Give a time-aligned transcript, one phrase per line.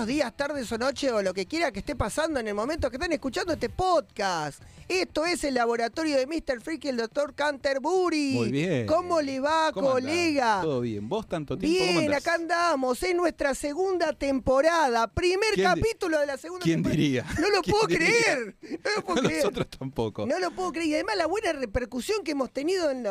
[0.00, 2.88] Buenos días, tardes o noche o lo que quiera que esté pasando en el momento
[2.88, 4.62] que están escuchando este podcast.
[4.88, 6.62] Esto es el laboratorio de Mr.
[6.62, 7.34] Freak y el Dr.
[7.34, 8.32] Canterbury.
[8.32, 8.86] Muy bien.
[8.86, 10.62] ¿Cómo le va, colega?
[10.62, 11.06] Todo bien.
[11.06, 11.84] ¿Vos tanto tiempo?
[11.86, 13.02] ¿Cómo Bien, acá andamos.
[13.02, 15.06] Es nuestra segunda temporada.
[15.06, 16.96] Primer ¿Quién capítulo de la segunda ¿Quién temporada.
[16.96, 17.26] diría?
[17.38, 18.08] No lo ¿Quién puedo diría?
[18.08, 18.56] creer.
[18.82, 19.42] No lo puedo creer.
[19.44, 20.24] Nosotros tampoco.
[20.24, 20.86] No lo puedo creer.
[20.88, 23.06] Y además la buena repercusión que hemos tenido en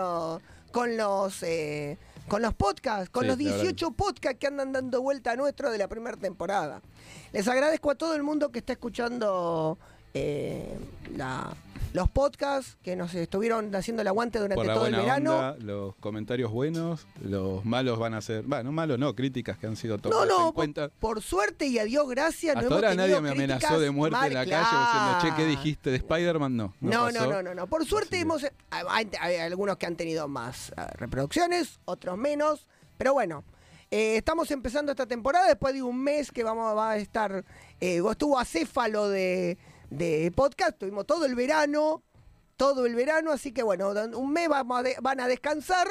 [0.72, 4.72] con los eh, con los podcasts, con Sí, los la verdad 18 podcasts que andan
[4.72, 6.82] dando vuelta a nuestro de la primera temporada.
[7.32, 9.78] Les agradezco a todo el mundo que está escuchando
[10.14, 10.78] eh,
[11.16, 11.54] la-
[11.92, 15.34] los podcasts, que nos estuvieron haciendo el aguante durante Por la todo el verano.
[15.34, 19.76] onda, los comentarios buenos, los malos van a ser, bueno, malos no, críticas que han
[19.76, 20.90] sido No, tomadas no, en por, cuenta.
[21.00, 22.54] por suerte y a Dios gracias.
[22.54, 25.50] no Hasta hemos ahora nadie me amenazó de muerte en la calle diciendo, che, ¿qué
[25.50, 26.56] dijiste de Spider-Man?
[26.56, 27.26] No, no, No, pasó.
[27.26, 27.66] no, no, no, no.
[27.68, 28.46] Por suerte hemos.
[28.70, 32.68] Hay, hay algunos que han tenido más eh, reproducciones, otros menos.
[33.00, 33.44] Pero bueno,
[33.90, 37.44] eh, estamos empezando esta temporada después de un mes que vamos va a estar.
[37.82, 39.58] Eh, estuvo acéfalo de,
[39.90, 40.78] de podcast.
[40.78, 42.04] Tuvimos todo el verano.
[42.58, 43.32] Todo el verano.
[43.32, 45.88] Así que bueno, un mes vamos a de- van a descansar.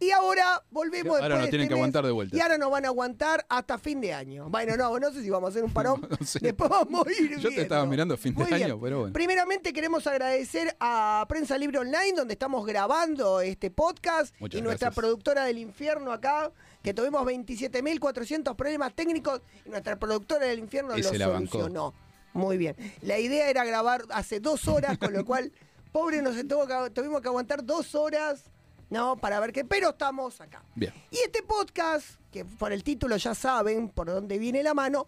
[0.00, 2.36] Y ahora volvemos Ahora después nos de tienen este que aguantar mes, de vuelta.
[2.36, 4.48] Y ahora nos van a aguantar hasta fin de año.
[4.50, 6.00] Bueno, no, no sé si vamos a hacer un parón.
[6.20, 6.40] No sé.
[6.40, 8.64] Después vamos a ir Yo te estaba mirando fin de bien.
[8.64, 9.12] año, pero bueno.
[9.12, 14.86] Primeramente queremos agradecer a Prensa Libre Online, donde estamos grabando este podcast, Muchas y nuestra
[14.88, 15.00] gracias.
[15.00, 16.50] productora del infierno acá,
[16.82, 21.92] que tuvimos 27.400 problemas técnicos, y nuestra productora del infierno lo la bancó.
[22.34, 22.76] Muy bien.
[23.02, 25.52] La idea era grabar hace dos horas, con lo cual,
[25.92, 28.44] pobre, nos tuvo que- tuvimos que aguantar dos horas,
[28.90, 29.16] ¿no?
[29.16, 30.62] Para ver qué, pero estamos acá.
[30.74, 30.92] Bien.
[31.10, 35.06] Y este podcast, que por el título ya saben por dónde viene la mano,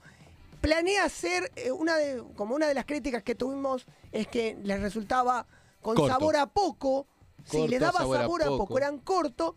[0.61, 4.81] planea hacer eh, una de, como una de las críticas que tuvimos es que les
[4.81, 5.47] resultaba
[5.83, 6.11] con Corto.
[6.13, 7.07] sabor a poco,
[7.45, 8.79] si Corto, le daba sabor sabor, a a, poco.
[8.79, 9.55] eran cortos.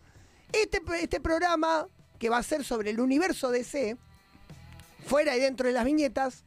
[0.52, 1.86] Este, este programa,
[2.18, 3.96] que va a ser sobre el universo DC,
[5.06, 6.44] fuera y dentro de las viñetas.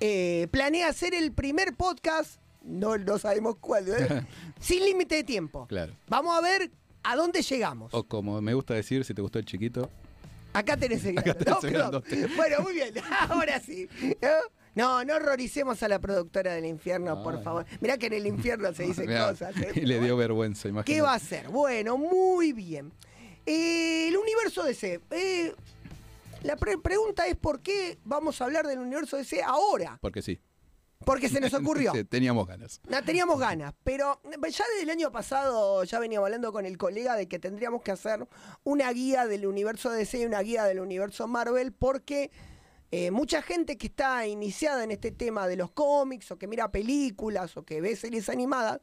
[0.00, 4.26] Eh, planea hacer el primer podcast, no, no sabemos cuál, ¿eh?
[4.60, 5.66] sin límite de tiempo.
[5.66, 5.94] Claro.
[6.08, 6.70] Vamos a ver
[7.02, 7.92] a dónde llegamos.
[7.94, 9.90] O como me gusta decir, si te gustó el chiquito,
[10.52, 11.64] Acá tenés el Acá tenés
[12.12, 12.94] el bueno, muy bien.
[13.28, 13.88] Ahora sí.
[14.20, 14.28] ¿No?
[14.74, 17.66] No, no horroricemos a la productora del infierno, por favor.
[17.80, 19.56] Mirá que en el infierno se dicen Mirá, cosas.
[19.56, 19.72] ¿eh?
[19.74, 20.92] y le dio vergüenza, imagínate.
[20.92, 21.48] ¿Qué va a hacer?
[21.48, 22.92] Bueno, muy bien.
[23.46, 25.00] Eh, el universo DC.
[25.10, 25.54] Eh,
[26.42, 29.98] la pre- pregunta es por qué vamos a hablar del universo DC ahora.
[30.00, 30.40] Porque sí.
[31.04, 31.92] Porque se nos ocurrió.
[32.08, 32.80] Teníamos ganas.
[32.88, 37.16] No, teníamos ganas, pero ya desde el año pasado ya veníamos hablando con el colega
[37.16, 38.26] de que tendríamos que hacer
[38.64, 42.30] una guía del universo DC y una guía del universo Marvel porque
[42.90, 46.70] eh, mucha gente que está iniciada en este tema de los cómics o que mira
[46.70, 48.80] películas o que ve series animadas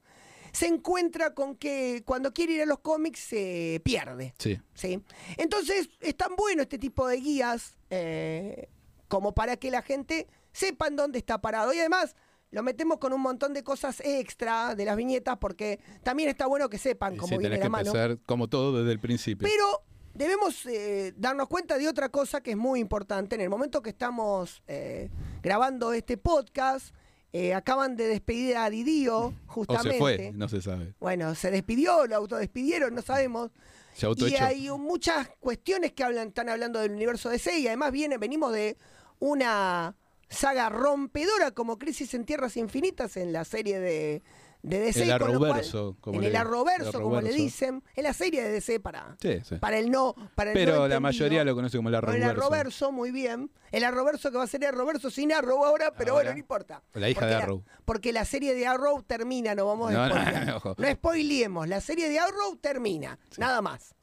[0.52, 4.34] se encuentra con que cuando quiere ir a los cómics se pierde.
[4.38, 4.60] Sí.
[4.74, 5.04] ¿sí?
[5.38, 8.70] Entonces, es tan bueno este tipo de guías eh,
[9.08, 11.74] como para que la gente sepa en dónde está parado.
[11.74, 12.16] Y además,
[12.52, 16.70] lo metemos con un montón de cosas extra de las viñetas porque también está bueno
[16.70, 17.88] que sepan Y cómo sí, viene tenés la que mano.
[17.88, 19.48] empezar como todo desde el principio.
[19.48, 23.36] Pero debemos eh, darnos cuenta de otra cosa que es muy importante.
[23.36, 25.10] En el momento que estamos eh,
[25.44, 26.94] grabando este podcast,
[27.34, 29.94] eh, acaban de despedir a Didío, o justamente.
[29.94, 30.94] se fue, no se sabe.
[31.00, 33.52] Bueno, se despidió, lo autodespidieron, no sabemos.
[33.94, 38.20] Se Y hay muchas cuestiones que hablan, están hablando del universo DC y además viene,
[38.20, 38.78] venimos de
[39.20, 39.96] una
[40.30, 44.22] saga rompedora como Crisis en Tierras Infinitas en la serie de,
[44.64, 45.04] de DC.
[45.04, 48.50] El Arrowverso, como en le- el Arrowverso, el como le dicen, en la serie de
[48.52, 49.56] DC para, Sí, sí.
[49.56, 50.14] para el no.
[50.36, 51.02] Para el no Pero la entendido.
[51.02, 52.24] mayoría lo conoce como el O El.
[52.24, 53.52] Arrowverso, muy bien.
[53.72, 56.24] El Arrowverso que va a ser Arrowverso sin Arrow ahora, pero Ahora.
[56.24, 56.82] bueno, no importa.
[56.94, 57.64] La hija porque de Arrow.
[57.86, 60.50] porque la serie de Arrow termina, no vamos a No, no, spoilear.
[60.56, 60.76] ojo.
[60.78, 63.94] No spoileemos, la serie de Arrow termina, nada más.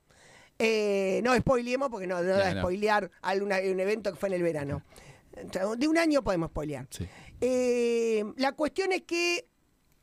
[0.59, 2.61] Eh, no spoileemos porque no, no, No, da no.
[2.61, 4.83] spoilear alguna- un evento que fue en el verano.
[5.79, 6.87] De un año podemos spoilear.
[6.91, 7.09] Sí.
[7.41, 9.49] Eh, la cuestión es que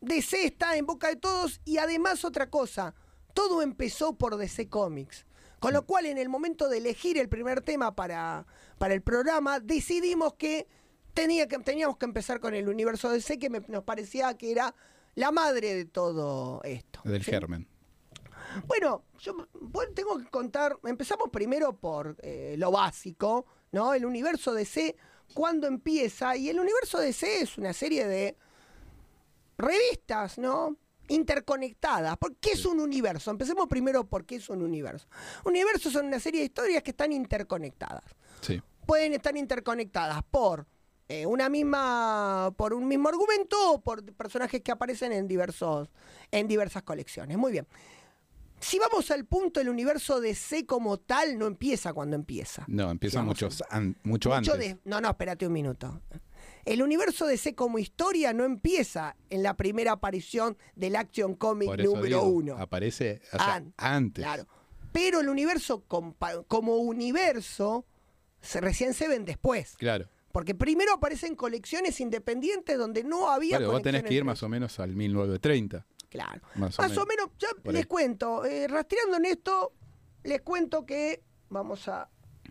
[0.01, 2.95] DC está en boca de todos y además otra cosa,
[3.33, 5.25] todo empezó por DC Comics.
[5.59, 8.47] Con lo cual, en el momento de elegir el primer tema para,
[8.79, 10.67] para el programa, decidimos que,
[11.13, 14.73] tenía que teníamos que empezar con el universo DC, que me- nos parecía que era
[15.13, 17.01] la madre de todo esto.
[17.03, 17.29] Del ¿sí?
[17.29, 17.67] germen.
[18.65, 23.93] Bueno, yo bueno, tengo que contar, empezamos primero por eh, lo básico, ¿no?
[23.93, 24.95] El universo DC,
[25.35, 28.35] cuándo empieza, y el universo DC es una serie de
[29.57, 30.75] revistas, ¿no?
[31.07, 32.17] Interconectadas.
[32.17, 33.31] ¿Por qué es un universo?
[33.31, 35.07] Empecemos primero por qué es un universo.
[35.45, 38.03] Universos son una serie de historias que están interconectadas
[38.41, 38.61] Sí.
[38.85, 40.65] pueden estar interconectadas por
[41.07, 45.89] eh, una misma por un mismo argumento o por personajes que aparecen en diversos
[46.31, 47.67] en diversas colecciones muy bien
[48.61, 52.63] si vamos al punto, el universo DC como tal no empieza cuando empieza.
[52.67, 54.57] No, empieza muchos an- mucho, Mucho antes.
[54.59, 55.99] de- no, no, espérate un minuto.
[56.65, 62.03] El universo DC como historia no empieza en la primera aparición del Action Comic número
[62.03, 62.57] digo, uno.
[62.57, 64.23] aparece o sea, An- antes.
[64.23, 64.47] Claro.
[64.91, 65.83] Pero el universo
[66.47, 67.85] como universo
[68.41, 69.75] se, recién se ven después.
[69.77, 70.07] Claro.
[70.31, 74.49] Porque primero aparecen colecciones independientes donde no había Claro, vos tenés que ir más o
[74.49, 75.85] menos al 1930.
[76.09, 76.41] Claro.
[76.55, 77.87] Más Más, o o menos, ya Por les ahí.
[77.87, 79.73] cuento, eh, rastreando en esto,
[80.23, 82.09] les cuento que vamos a,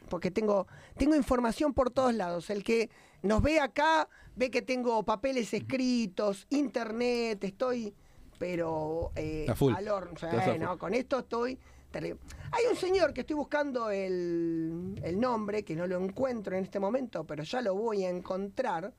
[0.09, 0.67] porque tengo,
[0.97, 2.49] tengo información por todos lados.
[2.51, 2.91] El que
[3.23, 7.95] nos ve acá ve que tengo papeles escritos, internet, estoy,
[8.39, 9.47] pero eh,
[9.77, 10.15] al horno.
[10.59, 11.59] No, con esto estoy
[11.91, 12.21] terrible.
[12.53, 16.81] Hay un señor que estoy buscando el, el nombre, que no lo encuentro en este
[16.81, 18.95] momento, pero ya lo voy a encontrar,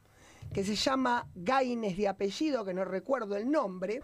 [0.54, 4.02] que se llama Gaines de apellido, que no recuerdo el nombre.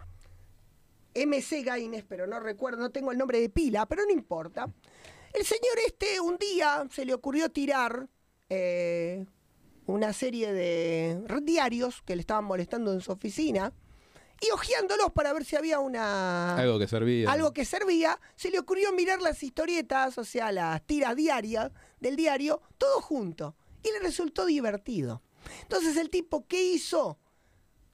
[1.13, 4.71] MC Gaines, pero no recuerdo, no tengo el nombre de pila, pero no importa.
[5.33, 8.07] El señor este un día se le ocurrió tirar
[8.49, 9.25] eh,
[9.88, 13.74] una serie de diarios que le estaban molestando en su oficina
[14.39, 17.31] y hojeándolos para ver si había una Algo que servía.
[17.31, 22.16] algo que servía, se le ocurrió mirar las historietas, o sea, las tiras diarias del
[22.16, 23.56] diario, todo junto.
[23.81, 25.24] Y le resultó divertido.
[25.63, 27.18] Entonces el tipo, ¿qué hizo?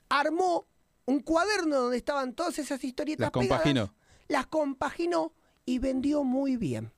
[0.10, 0.68] Armó
[1.06, 3.88] un cuaderno donde estaban todas esas historietas Las compaginó.
[3.88, 3.92] pegadas,
[4.28, 5.34] las compaginó
[5.66, 6.92] y vendió muy bien.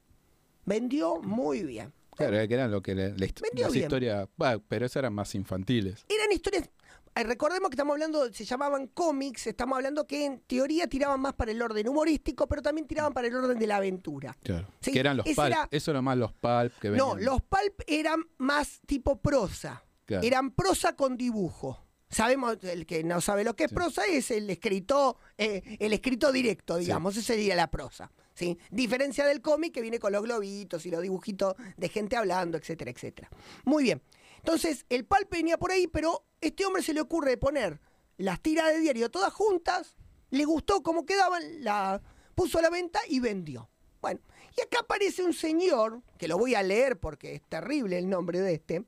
[0.66, 1.94] Vendió muy bien.
[2.16, 4.28] Claro, que eran lo que le- la las historias.
[4.38, 6.06] bah, pero esas eran más infantiles.
[6.10, 6.70] Eran historias.
[7.18, 11.52] Recordemos que estamos hablando, se llamaban cómics, estamos hablando que en teoría tiraban más para
[11.52, 14.36] el orden humorístico, pero también tiraban para el orden de la aventura.
[14.44, 14.68] Claro.
[14.82, 15.48] Sí, que eran los pulp.
[15.48, 17.08] era- Eso era más los pulp que venían.
[17.08, 19.86] No, los pulp eran más tipo prosa.
[20.04, 20.28] Claro.
[20.28, 21.82] Eran prosa con dibujo.
[22.10, 23.76] Sabemos, el que no sabe lo que es Sí.
[23.76, 28.12] prosa es el escrito, eh, el escrito directo, digamos, ese sería la prosa.
[28.36, 28.60] ¿Sí?
[28.70, 32.92] Diferencia del cómic que viene con los globitos y los dibujitos de gente hablando, etcétera,
[32.92, 33.30] etcétera.
[33.64, 34.02] Muy bien.
[34.38, 37.80] Entonces, el pulp venía por ahí, pero este hombre se le ocurre poner
[38.18, 39.98] las tiras de diario todas juntas,
[40.30, 42.02] le gustó cómo quedaban, la
[42.36, 43.70] puso a la venta y vendió.
[44.02, 44.20] Bueno,
[44.56, 48.40] y acá aparece un señor, que lo voy a leer porque es terrible el nombre
[48.40, 48.86] de este,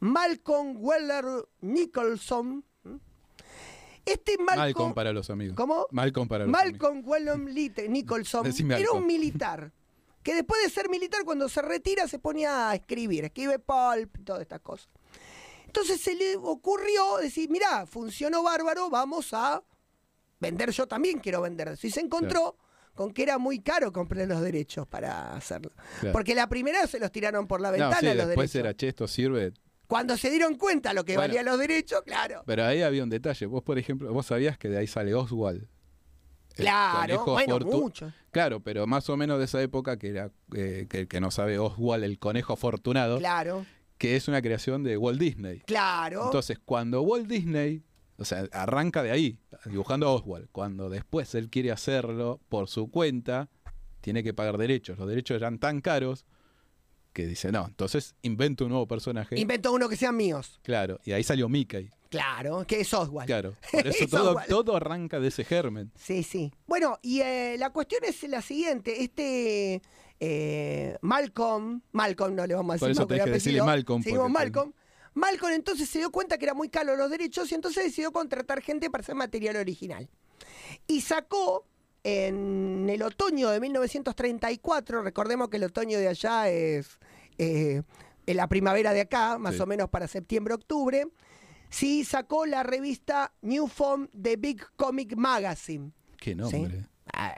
[0.00, 1.24] Malcolm Weller
[1.60, 2.64] Nicholson.
[4.06, 5.56] Este Malcolm, Malcolm para los amigos.
[5.56, 5.86] ¿Cómo?
[5.90, 6.72] Malcolm para los amigos.
[6.80, 9.72] Malcolm Wellham Lit- Nicholson era un militar
[10.22, 14.22] que después de ser militar, cuando se retira, se pone a escribir, escribe pulp y
[14.24, 14.88] todas estas cosas.
[15.66, 19.62] Entonces se le ocurrió decir, mirá, funcionó bárbaro, vamos a
[20.40, 21.76] vender, yo también quiero vender.
[21.82, 22.56] Y se encontró
[22.94, 25.70] con que era muy caro comprar los derechos para hacerlo.
[26.00, 26.12] Claro.
[26.12, 28.68] Porque la primera se los tiraron por la No, ventana sí, los después derechos.
[28.70, 29.52] era, che, esto sirve.
[29.86, 31.28] Cuando se dieron cuenta lo que Bueno.
[31.28, 32.42] valían los derechos, claro.
[32.46, 33.46] Pero ahí había un detalle.
[33.46, 35.66] Vos, por ejemplo, vos sabías que de ahí sale Oswald.
[36.54, 38.12] Claro, bueno, fortu- mucho.
[38.30, 41.30] Claro, pero más o menos de esa época que era eh, que el que no
[41.30, 43.66] sabe Oswald, el conejo afortunado, Claro,
[43.98, 45.60] que es una creación de Walt Disney.
[45.60, 46.24] claro.
[46.24, 47.82] Entonces, cuando Walt Disney,
[48.16, 52.90] o sea, arranca de ahí, dibujando a Oswald, cuando después él quiere hacerlo por su
[52.90, 53.50] cuenta,
[54.00, 54.98] tiene que pagar derechos.
[54.98, 56.24] Los derechos eran tan caros
[57.16, 59.38] que dice, no, entonces invento un nuevo personaje.
[59.40, 60.60] Inventó uno que sean míos.
[60.62, 61.90] claro, y ahí salió Mickey.
[62.10, 63.26] Claro, que es Oswald.
[63.26, 64.48] Claro, por eso Es todo, Oswald.
[64.48, 65.90] todo arranca de ese germen.
[65.96, 66.52] Sí, sí.
[66.66, 69.02] Bueno, y eh, la cuestión es la siguiente.
[69.02, 69.80] Este
[70.20, 73.62] eh, Malcolm, Malcolm no le vamos a Por decir eso Malcolm, tenés que decirle.
[73.62, 74.72] Malcolm, Seguimos porque- Malcolm.
[75.14, 78.60] Malcolm entonces se dio cuenta que era muy caro los derechos y entonces decidió contratar
[78.60, 80.08] gente para hacer material original.
[80.86, 81.64] Y sacó
[82.04, 86.98] en el otoño de 1934, recordemos que el otoño de allá es
[87.38, 87.82] eh,
[88.26, 89.60] en la primavera de acá, más Sí.
[89.60, 91.06] o menos para septiembre-octubre,
[91.70, 95.92] sí sacó la revista New Form de Big Comic Magazine.
[96.18, 96.86] Qué nombre.
[97.12, 97.34] Ah.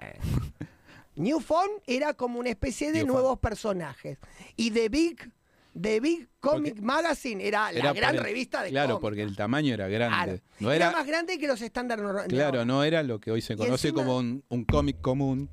[1.16, 3.18] New Form era como una especie de New Form.
[3.20, 4.18] nuevos personajes.
[4.56, 5.30] Y The Big,
[5.80, 9.02] The Big Comic Porque Magazine era, la gran el- revista de Claro, cómics.
[9.02, 10.14] porque el tamaño era grande.
[10.16, 10.40] Claro.
[10.60, 12.28] No era, era, más grande que los estándares normales.
[12.32, 15.50] claro, no era lo que hoy se conoce encima- como un, un cómic común.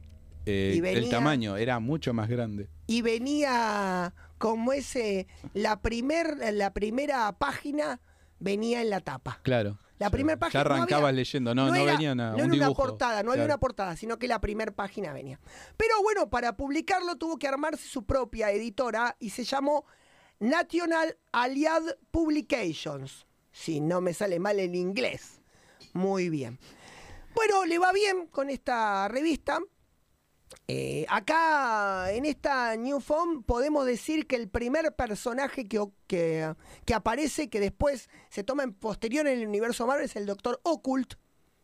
[0.48, 2.70] eh, venía- el tamaño era mucho más grande.
[2.86, 8.02] Y venía como ese, la, primer, la primera página
[8.40, 9.40] venía en la tapa.
[9.44, 9.80] Claro.
[9.98, 10.62] La primera página.
[10.64, 12.32] Ya no arrancabas había- leyendo, no, no, era, venía nada.
[12.32, 13.54] no un era una portada, no había Claro.
[13.54, 15.40] una portada, sino que la primera página venía.
[15.78, 19.86] Pero bueno, para publicarlo tuvo que armarse su propia editora y se llamó
[20.40, 23.26] National Allied Publications.
[23.54, 25.40] Si no me sale mal el inglés.
[25.94, 26.60] Muy bien.
[27.34, 29.60] Bueno, le va bien con esta revista.
[30.68, 36.54] Eh, acá en esta New Form podemos decir que el primer personaje que, que,
[36.86, 40.60] que aparece, que después se toma en posterior en el universo Marvel, es el Doctor
[40.64, 41.14] Occult.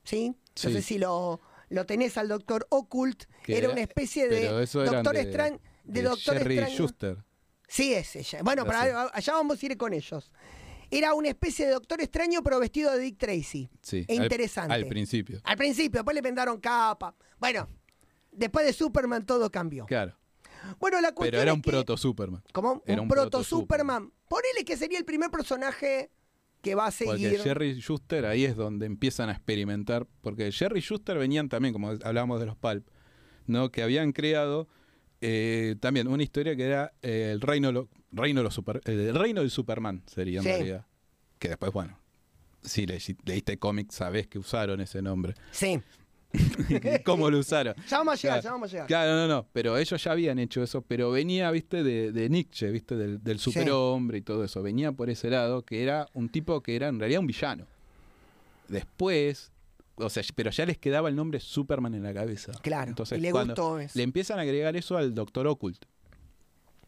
[0.04, 0.36] ¿Sí?
[0.64, 5.14] No sé si lo, lo tenés al Doctor Occult, era era- una especie de Doctor
[5.16, 5.60] de- Extraño.
[5.84, 6.60] De, de Doctor Jerry.
[6.76, 7.18] Schuster.
[7.68, 8.40] Sí, es ella.
[8.44, 8.90] Bueno, pero Ah, sí.
[8.92, 10.32] a- allá vamos a ir con ellos.
[10.92, 13.70] Era una especie de Doctor Extraño, pero vestido de Dick Tracy.
[13.82, 14.06] Sí.
[14.08, 14.74] E al- interesante.
[14.74, 15.40] Al, principio.
[15.44, 17.16] Al principio, después le vendaron capa.
[17.40, 17.68] Bueno,
[18.32, 19.86] después de Superman todo cambió.
[19.86, 20.18] Claro.
[20.80, 22.44] Bueno, la cuestión Pero era es un que- proto Superman.
[22.54, 24.04] como era un, un proto proto-Superman.
[24.04, 24.14] Superman.
[24.28, 26.12] Ponele que sería el primer personaje
[26.62, 27.40] que va a Porque seguir.
[27.42, 30.08] Jerry Schuster ahí es donde empiezan a experimentar.
[30.22, 32.88] Porque Jerry Schuster venían también, como hablábamos de los Pulp,
[33.48, 33.72] ¿no?
[33.72, 34.68] que habían creado
[35.24, 39.16] eh, también una historia que era eh, el reino, lo- reino, los super, eh, el
[39.16, 40.50] reino del Superman, sería en Sí.
[40.50, 40.86] realidad.
[41.40, 42.00] Que después, bueno,
[42.64, 45.34] si le- si leíste cómics, sabés que usaron ese nombre.
[45.52, 45.82] Sí.
[47.06, 47.76] ¿Cómo lo usaron?
[47.90, 48.44] Ya vamos a llegar, Claro.
[48.44, 48.88] ya vamos a llegar.
[48.88, 52.70] Claro, no, no, pero ellos ya habían hecho eso, pero venía, viste, de, de Nietzsche,
[52.72, 54.62] viste, del, del superhombre y todo eso.
[54.64, 57.66] Venía por ese lado, que era un tipo que era en realidad un villano.
[58.68, 59.52] Después,
[59.96, 62.54] o sea, pero ya les quedaba el nombre Superman en la cabeza.
[62.62, 63.98] Claro, Entonces, y le cuando gustó eso.
[63.98, 65.86] le empiezan a agregar eso al Doctor Occult.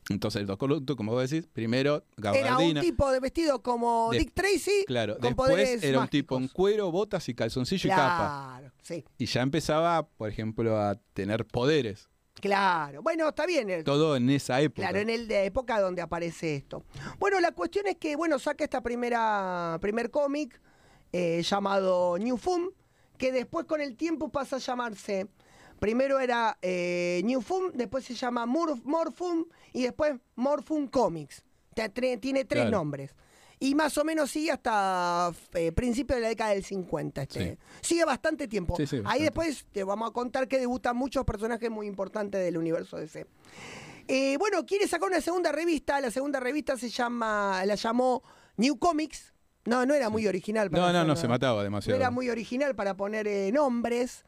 [0.10, 2.82] Entonces, el Doctor como vos decís, primero Era un gabardina.
[2.82, 4.84] tipo de vestido como De- Dick Tracy.
[4.86, 8.58] Claro, con después poderes era un tipo en cuero, botas y calzoncillo y capa.
[8.60, 12.10] Claro, sí, Y ya empezaba, por ejemplo, a tener poderes.
[12.42, 13.02] claro.
[13.02, 13.70] Bueno, está bien.
[13.70, 14.88] el- Todo en esa época.
[14.90, 16.84] Claro, en el de época donde aparece esto.
[17.20, 20.60] Bueno, la cuestión es que, bueno, saca esta primera primer cómic
[21.14, 22.72] eh, llamado New Fun,
[23.18, 25.28] que después con el tiempo pasa a llamarse.
[25.84, 31.44] Primero era eh, New Fun, después se llama Mor- Morfun y después Morfun Comics.
[31.74, 32.72] Tiene tres Claro.
[32.72, 33.14] nombres.
[33.60, 37.24] Y más o menos sigue hasta eh, principios de la década del 50.
[37.24, 37.58] Este.
[37.82, 38.78] Sigue bastante tiempo.
[38.78, 42.58] Sí, sí, Ahí después te vamos a contar que debutan muchos personajes muy importantes del
[42.58, 43.26] universo DC.
[44.08, 46.00] Eh, bueno, quiere sacar una segunda revista.
[46.00, 48.24] La segunda revista se llama, la llamó
[48.56, 49.34] New Comics.
[49.66, 50.70] No, no era muy original.
[50.70, 51.22] para No, no, hacer no, nada.
[51.22, 51.98] se mataba No demasiado.
[52.00, 54.24] era muy original para poner eh, nombres.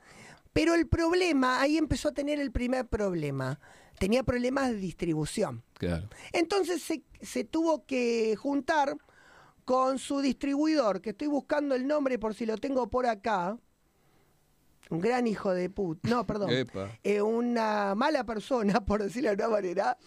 [0.55, 3.59] Pero el problema, ahí empezó a tener el primer problema.
[3.99, 5.63] Tenía problemas de distribución.
[5.73, 6.07] Claro.
[6.31, 8.95] Entonces se, se tuvo que juntar
[9.65, 13.57] con su distribuidor, que estoy buscando el nombre por si lo tengo por acá.
[14.89, 16.07] Un gran hijo de puta.
[16.07, 16.49] No, perdón.
[17.03, 19.97] Eh, una mala persona, por decirlo de una manera.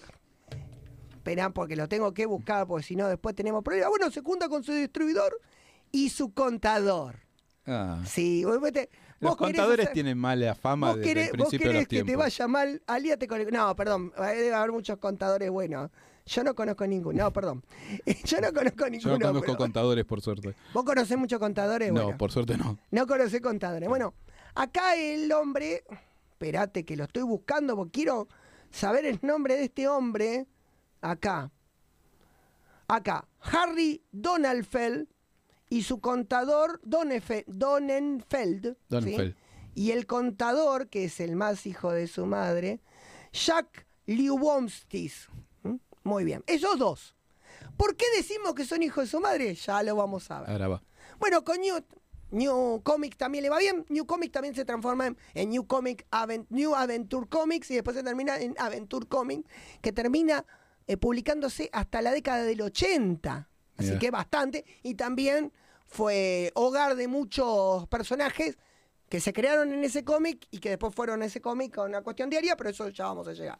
[1.10, 3.90] Espera, porque lo tengo que buscar, porque si no después tenemos problemas.
[3.90, 5.38] Bueno, se junta con su distribuidor
[5.92, 7.16] y su contador.
[7.66, 8.02] Ah.
[8.06, 8.88] Sí, vos, vos te-
[9.20, 11.82] Los vos contadores hacer- tienen mala fama Vos desde querés, el vos principio de querés
[11.92, 13.50] los que te vaya mal, alíate con el...
[13.52, 15.90] No, perdón, debe haber muchos contadores buenos.
[16.26, 17.64] Yo no conozco ninguno, no, perdón.
[18.24, 19.18] Yo no conozco Yo ninguno.
[19.18, 20.54] no conozco pero- contadores, por suerte.
[20.74, 21.92] ¿Vos conocés muchos contadores?
[21.92, 22.78] No, Bueno, por suerte no.
[22.90, 23.88] no conocés contadores.
[23.88, 24.14] Bueno,
[24.54, 25.84] acá el hombre...
[26.40, 28.28] Esperate que lo estoy buscando porque quiero
[28.70, 30.46] saber el nombre de este hombre.
[31.00, 31.50] Acá.
[32.86, 33.26] Acá.
[33.40, 35.08] Harry Donalfeld
[35.68, 38.76] y su contador Donenfeld.
[39.74, 42.80] Y el contador, que es el más hijo de su madre,
[43.32, 45.28] Jack Liubomstis.
[45.62, 45.76] ¿Mm?
[46.04, 46.42] Muy bien.
[46.46, 47.14] Esos dos.
[47.76, 49.54] ¿Por qué decimos que son hijos de su madre?
[49.54, 50.50] Ya lo vamos a ver.
[50.50, 50.82] Ahora va.
[51.18, 51.76] Bueno, con New,
[52.30, 53.84] New Comics también le va bien.
[53.88, 57.96] New Comics también se transforma en, en New Comic Aven- New Adventure Comics y después
[57.96, 59.48] se termina en Adventure Comics,
[59.80, 60.44] que termina
[60.86, 63.48] eh, publicándose hasta la década del 80.
[63.78, 64.64] Así que bastante.
[64.82, 65.52] Y también
[65.86, 68.58] fue hogar de muchos personajes
[69.08, 72.02] que se crearon en ese cómic y que después fueron a ese cómic con una
[72.02, 73.58] cuestión diaria, pero eso ya vamos a llegar.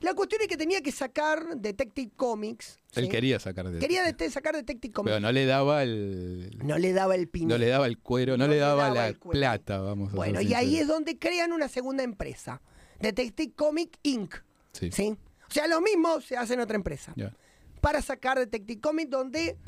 [0.00, 2.80] La cuestión es que tenía que sacar Detective Comics.
[2.94, 3.10] Él ¿sí?
[3.10, 5.10] quería sacar de Quería de- sacar Detective Comics.
[5.10, 6.58] Pero no le daba el.
[6.64, 7.46] No le daba el pin.
[7.46, 10.40] No le daba el cuero, no, No le le daba, la plata, vamos a Bueno,
[10.40, 12.60] y ahí es donde crean una segunda empresa,
[12.98, 14.34] Detective Comic Inc.
[14.72, 14.90] Sí.
[14.90, 15.16] ¿sí?
[15.48, 17.12] O sea, lo mismo se hace en otra empresa.
[17.14, 17.32] Ya.
[17.82, 19.58] Para sacar Detective Comic donde,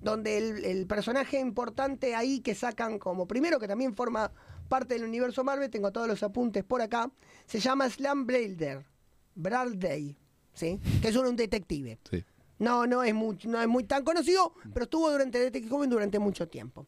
[0.00, 4.32] donde el, el personaje importante ahí que sacan como primero, que también forma
[4.68, 7.10] parte del universo Marvel, tengo todos los apuntes por acá,
[7.46, 8.86] se llama Slam Blader,
[9.34, 10.16] Bradley,
[10.54, 10.80] ¿sí?
[11.02, 11.98] que es un, un detective.
[12.08, 12.24] Sí.
[12.60, 16.18] No, no es, muy, no es muy tan conocido, pero estuvo durante Detective Comics durante
[16.20, 16.86] mucho tiempo.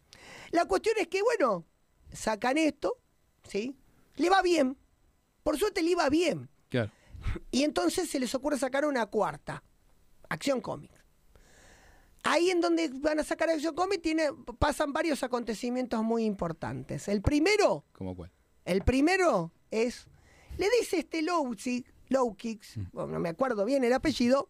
[0.53, 1.67] La cuestión es que, bueno,
[2.13, 2.97] sacan esto,
[3.43, 3.77] ¿sí?
[4.15, 4.79] Le va bien.
[5.43, 6.49] Por suerte le iba bien.
[6.69, 6.93] Claro.
[7.51, 9.65] Y entonces se les ocurre sacar una cuarta,
[10.29, 11.05] Acción Comics.
[12.23, 17.09] Ahí en donde van a sacar Acción Comics tiene, pasan varios acontecimientos muy importantes.
[17.09, 18.33] El primero, ¿Cómo cuál?
[18.65, 20.09] el primero es,
[20.59, 24.49] le dice este Lowkicks, Lowkicks, bueno, no me acuerdo bien el apellido,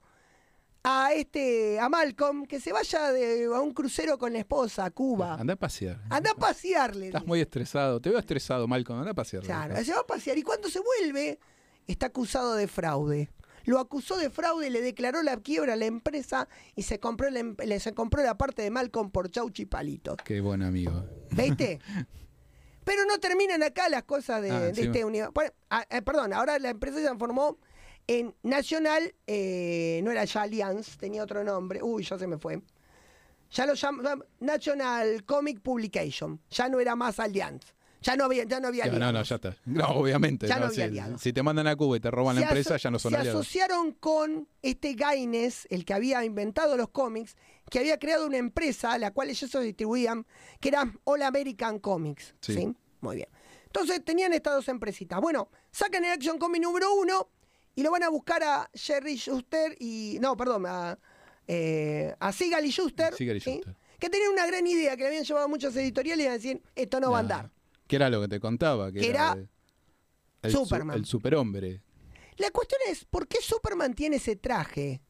[0.88, 4.90] a este, a Malcolm, que se vaya de, a un crucero con la esposa a
[4.92, 5.35] Cuba.
[5.35, 6.00] Anda a pasear.
[6.09, 7.06] Anda a pasearle.
[7.06, 8.00] Estás muy estresado.
[8.00, 9.00] Te veo estresado, Malcolm.
[9.00, 9.42] Anda a pasear.
[9.42, 11.40] Claro, se va a pasear y cuando se vuelve
[11.88, 13.28] está acusado de fraude.
[13.66, 17.40] Lo acusó de fraude, le declaró la quiebra a la empresa y se compró la,
[17.40, 20.16] em- le- se compró la parte de Malcolm por chauchi palitos.
[20.25, 21.04] Qué buen amigo.
[21.30, 21.78] ¿Viste?
[22.85, 25.32] Pero no terminan acá las cosas de, Ah, de este universo.
[25.32, 27.58] Bueno, ah, eh, perdón, ahora la empresa se transformó
[28.06, 31.82] en National, eh, no era ya Alliance, tenía otro nombre.
[31.82, 32.62] Uy, ya se me fue.
[33.50, 36.40] Ya lo llaman National Comic Publication.
[36.50, 37.75] Ya no era más Alliance.
[38.07, 39.29] Ya no había, ya no había Ya, no, no, aliados.
[39.29, 39.57] ya está.
[39.65, 40.47] No, obviamente.
[40.47, 41.21] Ya no no, había si, aliados.
[41.21, 43.17] si te mandan a Cuba y te roban la Se empresa, ya no son Se
[43.19, 43.41] aliados.
[43.41, 47.37] asociaron con este Gaines, el que había inventado los cómics,
[47.71, 50.25] que había creado una empresa, la cual ellos distribuían,
[50.61, 52.35] que era All American Comics.
[52.41, 52.55] ¿sí?
[52.55, 52.75] Sí.
[53.01, 53.29] Muy bien.
[53.67, 55.21] Entonces tenían estas dos empresitas.
[55.21, 57.29] Bueno, sacan el Action Comic número uno
[57.75, 60.19] y lo van a buscar a Jerry Schuster y.
[60.21, 60.99] No, perdón, a,
[61.47, 63.13] eh, a Sigal y Schuster.
[63.15, 63.51] Siegel y ¿sí?
[63.55, 63.77] Schuster.
[63.99, 66.37] Que tenían una gran idea, que le habían llevado a muchas editoriales y iban a
[66.37, 67.51] decir: esto no va a andar.
[67.87, 68.90] ¿Qué era lo que te contaba?
[68.93, 69.37] Que Que era
[70.43, 70.97] el su- Superman.
[70.97, 71.83] el superhombre.
[72.37, 75.00] La cuestión es, ¿por qué Superman tiene ese traje?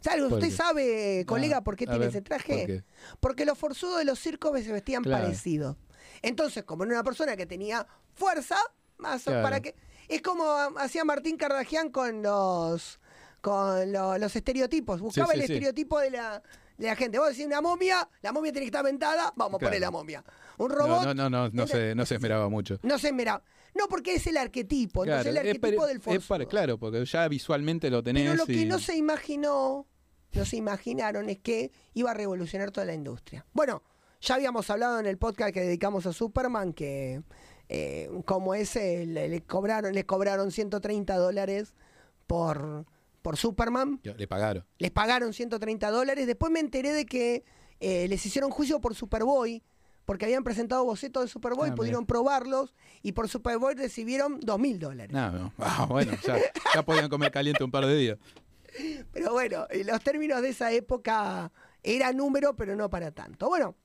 [0.00, 0.22] ¿Sabe?
[0.28, 2.56] ¿Por ¿Usted sabe, colega, Ah, por qué tiene ver, ese traje?
[2.58, 2.84] ¿por qué?
[3.20, 5.24] Porque los forzudos de los circos se vestían Claro.
[5.24, 5.76] parecidos.
[6.22, 8.56] Entonces, como era una persona que tenía fuerza,
[8.98, 9.42] más Claro.
[9.42, 9.74] para que.
[10.08, 10.44] Es como
[10.78, 12.98] hacía Martín Cardagian con los
[13.40, 15.00] con lo- los estereotipos.
[15.00, 15.52] Buscaba sí, el sí.
[15.52, 16.42] estereotipo de la,
[16.78, 17.18] de la gente.
[17.18, 20.24] Vos decís una momia, la momia tiene que estar ventada, vamos a poner la momia.
[20.64, 21.04] Un robot.
[21.04, 22.78] No, no, no, no, se, no se esmeraba mucho.
[22.82, 23.42] No se mira.
[23.74, 25.04] No, porque es el arquetipo.
[25.04, 28.24] Entonces, Claro, el es arquetipo del es para- claro, porque ya visualmente lo tenés.
[28.24, 29.86] Pero lo que no se imaginó,
[30.32, 33.46] no se imaginaron es que iba a revolucionar toda la industria.
[33.52, 33.82] Bueno,
[34.20, 37.22] ya habíamos hablado en el podcast que dedicamos a Superman que
[37.68, 41.74] eh, como ese le, le cobraron, les cobraron 130 dólares
[42.26, 42.84] por,
[43.22, 44.00] por Superman.
[44.02, 44.64] Le pagaron.
[44.78, 46.26] Les pagaron 130 dólares.
[46.26, 47.44] Después me enteré de que
[47.80, 49.62] eh, les hicieron juicio por Superboy.
[50.04, 52.06] Porque habían presentado bocetos de Superboy, Ah, pudieron mira.
[52.08, 55.12] probarlos y por Superboy recibieron 2.000 dólares.
[55.12, 55.52] No, no.
[55.58, 56.38] Ah, bueno, ya,
[56.74, 58.18] ya podían comer caliente un par de días.
[59.12, 63.48] Pero bueno, en los términos de esa época era número, pero no para tanto.
[63.48, 63.76] Bueno,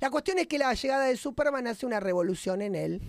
[0.00, 3.00] la cuestión es que la llegada de Superman hace una revolución en el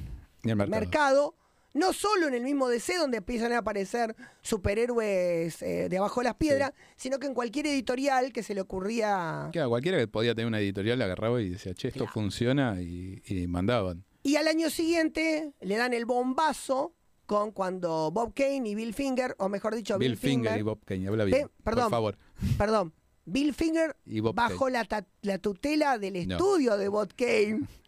[0.43, 0.79] Ni el mercado.
[0.81, 1.35] mercado.
[1.73, 6.25] No solo en el mismo DC, donde empiezan a aparecer superhéroes eh, de abajo de
[6.25, 9.49] las piedras, sino que en cualquier editorial que se le ocurría.
[9.51, 12.13] Claro, cualquiera que podía tener una editorial la agarraba y decía, che, esto Claro.
[12.13, 14.03] funciona y, y mandaban.
[14.23, 16.93] Y al año siguiente le dan el bombazo
[17.25, 20.83] con cuando Bob Kane y Bill Finger, o mejor dicho, Bill, Bill Finger y Bob
[20.85, 21.49] Kane, habla bien.
[21.63, 21.83] perdón.
[21.85, 22.17] Por favor.
[22.57, 22.93] perdón,
[23.25, 24.85] Bill Finger Y Bob bajo la,
[25.21, 26.35] la tutela del No.
[26.35, 27.61] estudio de Bob Kane.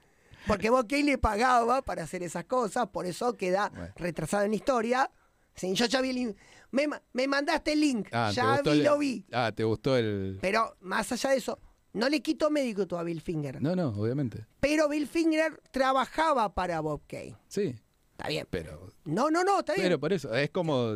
[0.47, 3.93] Porque Bob Kane le pagaba para hacer esas cosas, por eso queda Bueno.
[3.95, 5.11] retrasado en la historia.
[5.55, 6.35] Sí, yo ya vi el.
[6.71, 9.25] Me, me mandaste el link, Ah, ¿te ya vi, el- lo vi.
[9.31, 10.39] Ah, ¿te gustó el...?
[10.41, 11.59] Pero más allá de eso,
[11.93, 13.61] no le quito mérito a Bill Finger.
[13.61, 14.47] No, no, obviamente.
[14.59, 17.37] Pero Bill Finger trabajaba para Bob Kane.
[17.47, 17.75] Sí,
[18.13, 18.47] Está bien.
[18.49, 18.91] pero...
[19.05, 19.85] No, no, no, está bien.
[19.85, 20.95] Pero por eso, es como...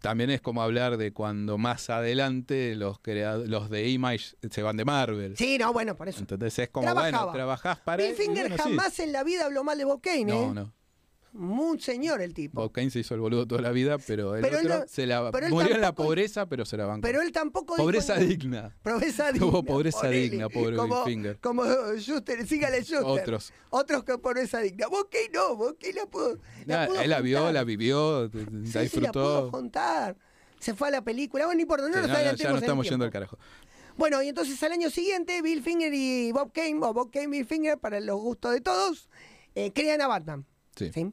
[0.00, 2.98] También es como hablar de cuando más adelante los
[3.46, 5.36] los de Image se van de Marvel.
[5.36, 6.20] Sí, no, bueno, por eso.
[6.20, 7.18] Entonces es como, Trabajaba.
[7.18, 8.02] bueno, trabajás para...
[8.02, 8.62] Bill Finger bueno, sí.
[8.62, 10.24] jamás en la vida habló mal de Bob Kane, ¿eh?
[10.24, 10.72] No, no.
[11.38, 12.60] Un señor el tipo.
[12.62, 15.06] Bob Kane se hizo el boludo toda la vida, pero el Pero otro no- se
[15.06, 17.02] la pero él murió en la pobreza, pero se la bancó.
[17.02, 18.74] Pero él tampoco pobreza digna.
[18.82, 19.46] Pobreza digna.
[19.46, 20.20] Tuvo pobreza ponele.
[20.20, 21.38] digna, pobre como, Bill Finger.
[21.40, 21.64] Como
[21.98, 23.04] Schuster, sígale Schuster.
[23.04, 23.52] Otros.
[23.70, 24.86] Otros con pobreza digna.
[24.88, 26.38] Vos que no, vos que la pudo.
[26.66, 29.42] la Nah, pudo él la vio, la vivió, t- t- Sí, la sí, la pudo
[29.42, 29.50] disfrutó.
[29.50, 30.16] juntar.
[30.58, 31.44] Se fue a la película.
[31.44, 33.38] Bueno, no importa, no Sí, nos no, adelantemos ya no estamos yendo al carajo.
[33.98, 37.28] Bueno, y entonces al año siguiente, Bill Finger y Bob Kane, o Bob Kane y
[37.28, 39.08] Bill Finger, para los gustos de todos,
[39.54, 40.44] eh, crean a Batman.
[40.76, 40.90] Sí.
[40.92, 41.10] ¿sí?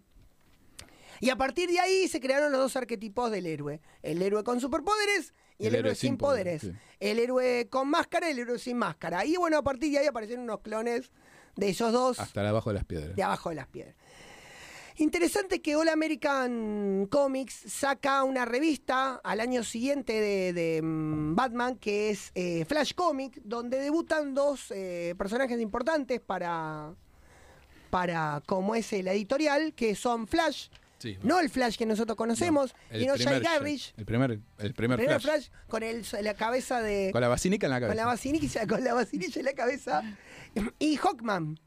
[1.23, 3.79] Y a partir de ahí se crearon los dos arquetipos del héroe.
[4.01, 6.63] El héroe con superpoderes y el, héroe, sin poderes.
[6.63, 6.73] sí.
[6.99, 9.23] El héroe con máscara y el héroe sin máscara.
[9.23, 11.11] Y bueno, a partir de ahí aparecieron unos clones
[11.55, 13.15] de esos dos Hasta abajo de las piedras.
[13.15, 13.95] de abajo de las piedras.
[14.97, 21.77] Interesante que All American Comics saca una revista al año siguiente de, de, mm, Batman,
[21.77, 26.93] que es eh, Flash Comic, donde debutan dos eh, personajes importantes para,
[27.89, 30.67] para como es la editorial, que son Flash,
[31.03, 31.17] Sí.
[31.21, 35.19] no el Flash que nosotros conocemos, El sino Jay Garrish, El primer, el primer, primer
[35.19, 35.21] flash.
[35.21, 37.09] Flash, con el, la cabeza de...
[37.11, 37.89] Con la vacinica en la cabeza.
[37.93, 40.01] Con la vacinilla, con la en la cabeza.
[40.79, 41.59] Y Hawkman.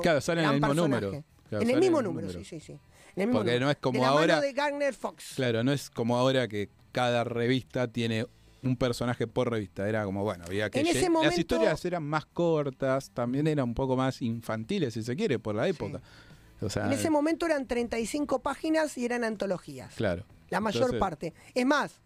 [0.00, 1.04] Claro, sale en el mismo personaje.
[1.04, 1.24] número.
[1.50, 2.44] Claro, en el mismo el número, número.
[2.44, 2.72] sí, sí, sí.
[2.72, 3.66] En el mismo Porque número.
[3.66, 5.32] no es como de la ahora- Mano de Gardner Fox.
[5.36, 8.26] Claro, no es como ahora que cada revista tiene
[8.62, 9.86] un personaje por revista.
[9.86, 10.80] Era como, bueno, había que...
[10.80, 15.02] En ese momento- Las historias eran más cortas, también eran un poco más infantiles, si
[15.02, 16.00] se quiere, por la época.
[16.60, 19.94] O sea, En ese momento eran 35 páginas y eran antologías.
[19.94, 20.24] claro.
[20.50, 21.34] La mayor Entonces, parte.
[21.54, 22.00] Es más,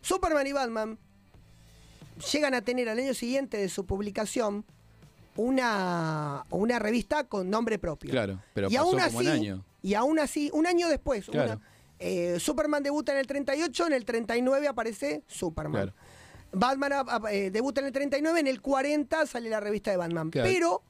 [0.00, 0.98] Superman y Batman
[2.32, 4.64] llegan a tener al año siguiente de su publicación
[5.36, 8.10] una, una revista con nombre propio.
[8.10, 9.64] Claro, pero y pasó aún como así, un año.
[9.82, 11.52] Y aún así, un año después, Claro.
[11.54, 11.60] una-
[11.98, 15.72] eh, Superman debuta en el 38, en el 39 aparece Superman.
[15.90, 15.94] Claro.
[16.52, 19.96] Batman a- a- eh, debuta en el 39, en el 40 sale la revista de
[19.96, 20.30] Batman.
[20.30, 20.48] Claro.
[20.50, 20.82] Pero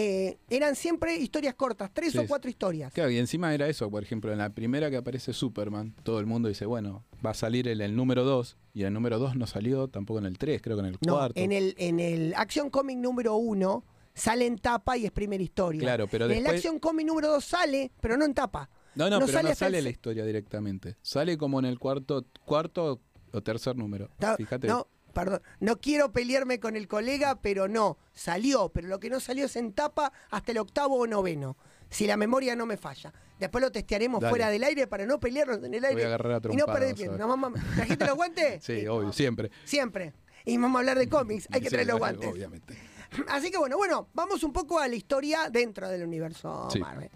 [0.00, 2.92] eh, eran siempre historias cortas, tres Sí, o cuatro historias.
[2.92, 6.26] Claro, y encima era eso, por ejemplo, en la primera que aparece Superman, todo el
[6.26, 9.88] mundo dice, bueno, va a salir el número 2, y el número 2 no salió
[9.88, 11.40] tampoco en el 3, creo que en el No, cuarto.
[11.40, 13.84] en el, en el Action Comic número uno
[14.14, 15.80] sale en tapa y es primera historia.
[15.80, 18.70] Claro, pero en el Action Comic número 2 sale, pero no en tapa.
[18.94, 20.96] No, no, no pero sale no el sale la historia directamente.
[21.02, 23.00] Sale como en el cuarto, cuarto
[23.32, 24.10] o tercer número.
[24.20, 24.66] No, Fíjate.
[24.68, 29.20] No, perdón, no quiero pelearme con el colega, pero no, salió, pero lo que no
[29.20, 31.56] salió es en tapa hasta el octavo o noveno,
[31.90, 33.12] si la memoria no me falla.
[33.38, 34.30] Después lo testearemos Dale.
[34.30, 35.94] fuera del aire para no pelearnos en el aire.
[35.94, 37.16] Voy a agarrar a y no perder tiempo.
[37.16, 38.62] No, mamá, ¿Trajiste los guantes?
[38.64, 39.50] Sí, obvio, siempre.
[39.64, 40.12] Siempre.
[40.44, 42.28] Y vamos a hablar de cómics, hay que Sí, traer los guantes.
[42.30, 42.76] Obviamente.
[43.28, 46.80] Así que bueno, bueno, vamos un poco a la historia dentro del universo Sí.
[46.80, 47.10] Marvel.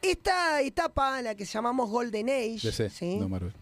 [0.00, 3.16] Esta etapa, la que llamamos Golden Age, DC, ¿sí?
[3.18, 3.52] no Marvel.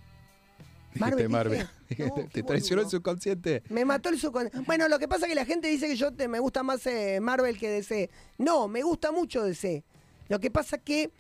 [0.95, 1.69] Marvel, Dijiste Marvel.
[1.99, 3.63] No, ¿Te traicionó el subconsciente?
[3.69, 4.61] me mató el subconsciente.
[4.67, 6.87] Bueno, lo que pasa es que la gente dice que yo te- me gusta más
[6.87, 8.11] eh, Marvel que DC.
[8.39, 9.85] No, me gusta mucho DC.
[10.29, 11.11] Lo que pasa que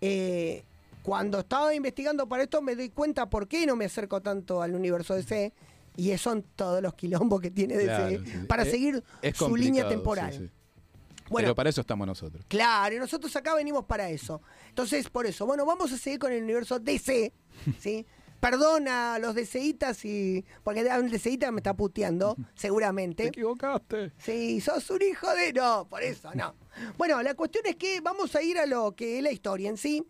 [0.00, 0.64] eh,
[1.02, 4.74] cuando estaba investigando para esto me doy cuenta por qué no me acerco tanto al
[4.74, 5.52] universo DC.
[5.96, 8.32] Y son todos los quilombos que tiene DC Claro, sí.
[8.48, 10.32] para Es- seguir Es su línea temporal.
[10.32, 10.50] sí, sí.
[11.30, 12.44] Bueno, Pero para eso estamos nosotros.
[12.48, 14.42] Claro, y nosotros acá venimos para eso.
[14.68, 17.32] Entonces, por eso, bueno, vamos a seguir con el universo DC,
[17.80, 18.04] ¿sí?
[18.50, 20.44] Perdona a los DCitas y.
[20.62, 23.28] Porque un DCita me está puteando, Te seguramente.
[23.28, 24.12] equivocaste.
[24.18, 25.54] Sí, sos un hijo de.
[25.54, 26.54] No, por eso, no.
[26.98, 29.78] Bueno, la cuestión es que vamos a ir a lo que es la historia en
[29.78, 30.04] sí.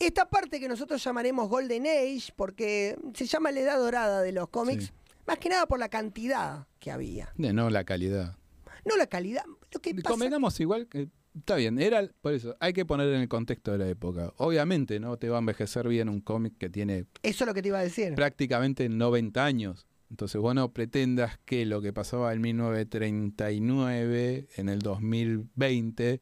[0.00, 4.48] Esta parte que nosotros llamaremos Golden Age, porque se llama la edad dorada de los
[4.48, 4.92] cómics, Sí.
[5.26, 7.32] más que nada por la cantidad que había.
[7.36, 8.36] De no la calidad.
[8.84, 9.44] No la calidad.
[9.72, 11.10] Lo que pasa, Convengamos igual que.
[11.38, 14.32] Está bien, era por eso, hay que poner en el contexto de la época.
[14.36, 17.62] Obviamente no te va a envejecer bien un cómic que tiene eso es lo que
[17.62, 18.14] te iba a decir.
[18.14, 19.86] prácticamente 90 años.
[20.10, 26.20] Entonces vos no pretendas que lo que pasaba en 1939, en el 2020,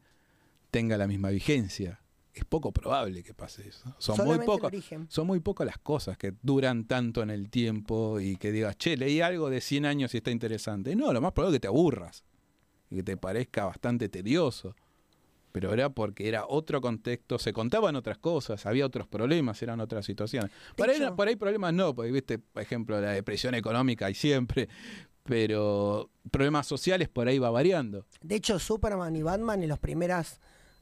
[0.71, 2.01] tenga la misma vigencia.
[2.33, 3.95] Es poco probable que pase eso.
[3.97, 5.07] Son muy Solamente.
[5.09, 8.95] Son muy pocas las cosas que duran tanto en el tiempo y que digas, che,
[8.95, 10.95] leí algo de 100 años y está interesante.
[10.95, 12.23] No, lo más probable es que te aburras
[12.91, 14.75] y que te parezca bastante tedioso.
[15.59, 20.05] Pero era porque era otro contexto, se contaban otras cosas, había otros problemas, eran otras
[20.05, 20.51] situaciones.
[20.75, 24.69] Por ahí, por ahí problemas no, porque viste, por ejemplo, la depresión económica hay siempre,
[25.23, 28.05] pero problemas sociales por ahí va variando.
[28.21, 30.39] De hecho, Superman y Batman en las primeras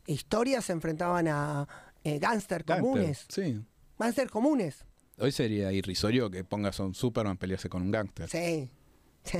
[0.07, 1.67] historias se enfrentaban a
[2.03, 3.25] eh, gángster Gangster, comunes.
[3.29, 3.61] Sí.
[3.97, 4.85] Gángster comunes.
[5.17, 8.29] Hoy sería irrisorio que pongas a un Superman pelearse con un gángster.
[8.29, 8.69] Sí.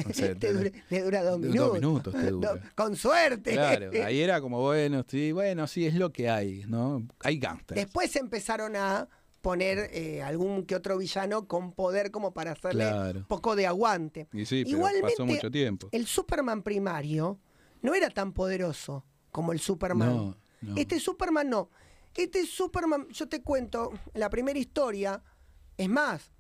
[0.10, 2.14] O sea, Te dura- le dura dos dos minutos.
[2.14, 2.60] te dura.
[2.76, 3.52] Con suerte.
[3.54, 7.08] Claro, ahí era como, bueno, sí, bueno, sí, es lo que hay, ¿no?
[7.22, 7.76] Hay gángsters.
[7.80, 9.08] Después empezaron a
[9.42, 13.26] poner eh, algún que otro villano con poder como para hacerle Claro.
[13.28, 14.28] poco de aguante.
[14.34, 15.88] Y sí, pero Igualmente, pasó mucho tiempo.
[15.92, 17.40] El Superman primario
[17.84, 20.10] no era tan poderoso como el Superman.
[20.10, 20.76] No, no.
[20.78, 21.70] Este Superman no.
[22.16, 25.22] Este Superman, yo te cuento, la primera historia,
[25.78, 26.32] es más,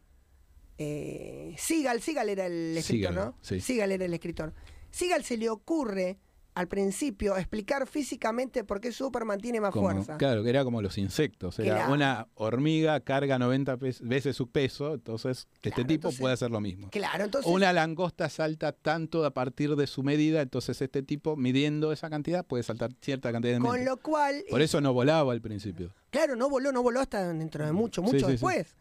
[0.77, 3.37] eh, Seagal, Seagal era el escritor, Seagal, ¿no?
[3.41, 3.59] sí.
[3.61, 4.53] Seagal era el escritor.
[4.91, 6.19] Seagal se le ocurre
[6.53, 10.17] al principio explicar físicamente por qué Superman tiene más Como- fuerza.
[10.17, 11.59] Claro, que era como los insectos.
[11.59, 16.51] Era una hormiga carga 90 pe- veces su peso, entonces este tipo entonces- puede hacer
[16.51, 16.89] lo mismo.
[16.91, 17.51] Claro, entonces.
[17.51, 22.45] Una langosta salta tanto a partir de su medida, entonces este tipo midiendo esa cantidad
[22.45, 23.97] puede saltar cierta cantidad de con metros.
[23.97, 24.45] lo cual.
[24.49, 25.93] Por eso no volaba al principio.
[26.09, 28.31] Claro, no voló, no voló hasta dentro de mucho, mucho sí, sí.
[28.31, 28.77] después.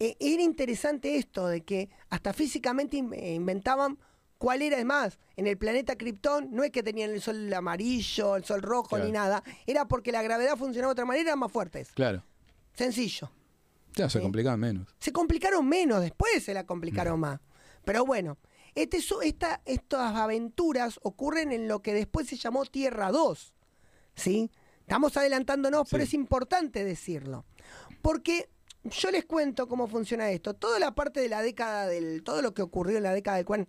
[0.00, 3.98] Eh, era interesante esto de que hasta físicamente in- eh, inventaban
[4.38, 8.44] cuál era, además, en el planeta Krypton no es que tenían el sol amarillo, el
[8.44, 9.04] sol rojo Claro.
[9.04, 11.92] ni nada, era porque la gravedad funcionaba de otra manera, eran más fuertes.
[11.92, 12.24] Claro.
[12.72, 13.30] Sencillo.
[13.94, 14.22] Ya se Sí.
[14.22, 14.88] complicaba menos.
[14.98, 17.40] Se complicaron menos, después se la complicaron más.
[17.84, 18.38] Pero bueno,
[18.74, 23.52] este, esta, estas aventuras ocurren en lo que después se llamó Tierra 2.
[24.14, 24.50] ¿Sí?
[24.80, 27.44] Estamos adelantándonos, pero es importante decirlo.
[28.00, 28.48] Porque
[28.84, 30.54] yo les cuento cómo funciona esto.
[30.54, 32.22] Toda la parte de la década del.
[32.22, 33.68] Todo lo que ocurrió en la década del cual.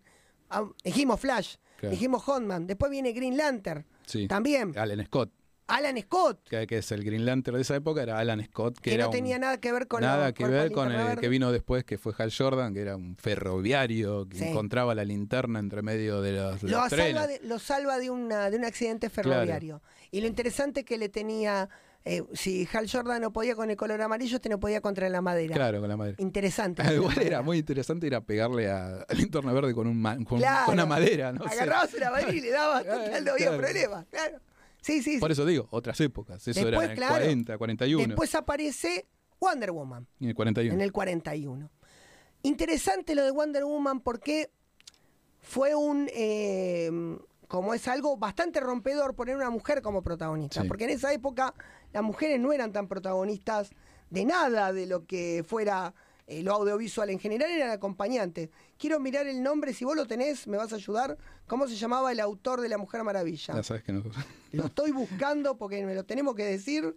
[0.49, 1.91] ah, dijimos Flash, Claro.
[1.91, 3.85] dijimos Hotman, después viene Green Lantern.
[4.05, 4.27] Sí.
[4.27, 4.77] También.
[4.77, 5.31] Alan Scott,
[5.67, 8.89] Alan Scott, que, que es el Green Lantern de esa época, era Alan Scott, que,
[8.89, 11.29] que, era no un- tenía nada que ver con nada que ver con el que
[11.29, 14.43] vino después, que fue Hal Jordan, que era un ferroviario que Sí.
[14.45, 17.13] encontraba la linterna entre medio de los, de lo los trenes.
[17.13, 19.81] salva, de, lo salva de, una, de un accidente ferroviario.
[20.11, 21.69] Y lo interesante es que le tenía,
[22.03, 25.21] eh, si Hal Jordan no podía con el color amarillo, este no podía contra la
[25.21, 25.53] madera.
[25.55, 26.15] Claro, con la madera.
[26.19, 26.81] Interesante.
[26.83, 30.39] Ah, Igual era muy interesante ir a pegarle a, a linterna verde con, un con,
[30.39, 30.65] Claro.
[30.65, 31.45] con una madera, ¿no?
[31.45, 33.57] Agarrabas una madera y le dabas, total, no había claro.
[33.61, 34.05] problema.
[34.09, 34.39] Claro.
[34.81, 35.13] Sí, sí.
[35.13, 35.19] sí.
[35.19, 36.47] Por eso digo, otras épocas.
[36.47, 38.07] Eso Después, era en el claro, 40, 41.
[38.07, 39.05] Después aparece
[39.39, 40.73] Wonder Woman en el 41.
[40.73, 41.69] en el 41.
[42.43, 44.49] Interesante lo de Wonder Woman porque
[45.39, 46.89] fue un, eh,
[47.47, 50.67] como es algo bastante rompedor poner una mujer como protagonista, Sí.
[50.67, 51.53] porque en esa época
[51.93, 53.71] las mujeres no eran tan protagonistas
[54.09, 55.93] de nada de lo que fuera
[56.27, 58.49] eh, lo audiovisual, en general eran acompañantes.
[58.77, 61.17] Quiero mirar el nombre, si vos lo tenés, me vas a ayudar.
[61.47, 63.53] ¿Cómo se llamaba el autor de La Mujer Maravilla?
[63.55, 64.03] Ya sabes que no.
[64.53, 66.95] Lo estoy buscando porque me lo tenemos que decir,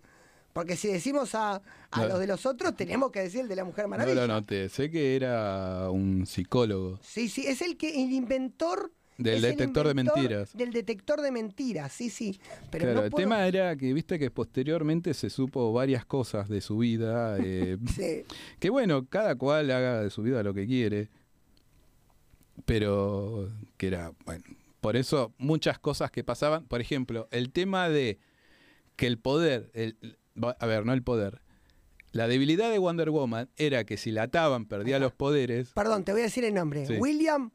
[0.53, 2.09] porque si decimos a, a No.
[2.09, 4.27] los de los otros, tenemos que decir el de La Mujer No Maravilla.
[4.27, 4.69] lo noté.
[4.69, 6.99] Sé que era un psicólogo.
[7.03, 10.57] Sí, sí, es el que el inventor Del es detector de mentiras.
[10.57, 12.41] Del detector de mentiras, sí, sí.
[12.71, 16.61] Pero claro, no el tema era que viste que posteriormente se supo varias cosas de
[16.61, 17.37] su vida.
[17.39, 18.25] eh, Sí,
[18.59, 21.11] que bueno, cada cual haga de su vida lo que quiere.
[22.65, 24.45] Pero que era, bueno,
[24.81, 26.65] por eso muchas cosas que pasaban.
[26.67, 28.19] Por ejemplo, el tema de
[28.97, 29.97] que el poder, el,
[30.59, 31.41] a ver, no el poder.
[32.15, 35.71] La debilidad de Wonder Woman era que si la ataban perdía los poderes.
[35.75, 36.87] Perdón, te voy a decir el nombre.
[36.87, 36.95] Sí.
[36.99, 37.51] William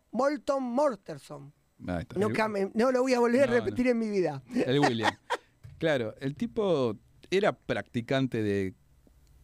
[2.01, 2.19] está.
[2.19, 4.43] Nunca me- no lo voy a volver No, a repetir en mi vida.
[4.53, 5.13] El William.
[5.77, 6.97] Claro, el tipo
[7.31, 8.73] era practicante de.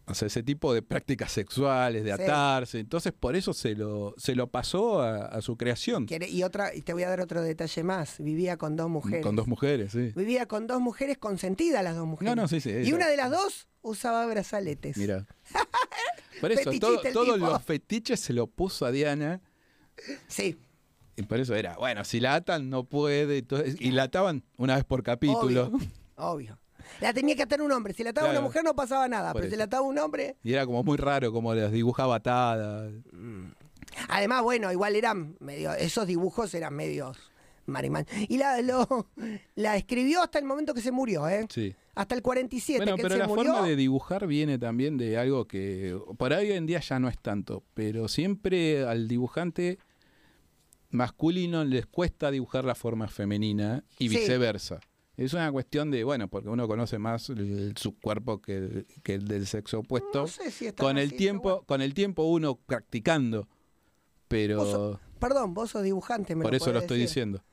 [0.07, 2.21] O sea, ese tipo de prácticas sexuales, de Sí.
[2.21, 2.79] atarse.
[2.79, 6.05] Entonces, por eso se lo, se lo pasó a, a su creación.
[6.29, 8.19] Y otra, y te voy a dar otro detalle más.
[8.19, 9.23] Vivía con dos mujeres.
[9.25, 10.11] Con dos mujeres, sí.
[10.15, 12.35] Vivía con dos mujeres consentidas las dos mujeres.
[12.35, 12.69] No, no, sí, sí.
[12.69, 14.97] Y ella- una de las dos usaba brazaletes.
[14.97, 15.25] Mira.
[16.41, 19.41] Por eso, todo- todos los fetiches se lo puso a Diana.
[20.27, 20.57] Sí,
[21.15, 23.37] Y por eso era, bueno, si la atan, no puede.
[23.37, 25.67] entonces- y la ataban una vez por capítulo.
[25.67, 25.79] obvio.
[26.17, 26.59] obvio.
[26.99, 27.93] La tenía que atar un hombre.
[27.93, 28.39] Si la ataba Claro.
[28.41, 29.57] una mujer no pasaba nada, Por pero si eso.
[29.59, 30.35] la ataba un hombre.
[30.43, 32.91] Y era como muy raro, como las dibujaba atadas.
[34.09, 35.73] Además, bueno, igual eran medio.
[35.73, 37.17] Esos dibujos eran medios
[37.65, 38.05] marimán.
[38.27, 39.07] Y la, lo-
[39.55, 41.47] la escribió hasta el momento que se murió, ¿eh?
[41.49, 41.73] Sí.
[41.95, 43.53] Hasta el 47 Bueno, que pero él se la murió.
[43.53, 47.07] forma de dibujar viene también de algo que por ahí hoy en día ya no
[47.07, 49.79] es tanto, pero siempre al dibujante
[50.89, 54.17] masculino les cuesta dibujar la forma femenina y Sí.
[54.17, 54.79] viceversa.
[55.17, 59.13] Es una cuestión de, bueno, porque uno conoce más el- su cuerpo que el, que
[59.15, 60.21] el del sexo opuesto.
[60.23, 61.63] No sé si con el así, tiempo, bueno.
[61.65, 63.47] con el tiempo uno practicando,
[64.27, 67.07] pero Vos Perdón, vos sos dibujante, me por eso lo estoy decir.
[67.07, 67.43] diciendo.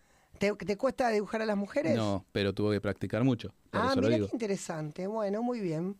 [0.43, 1.95] ¿Te, te cuesta dibujar a las mujeres?
[1.97, 3.55] No, pero tuve que practicar mucho.
[3.71, 5.07] Ah, mira qué interesante.
[5.07, 5.97] Bueno, muy bien.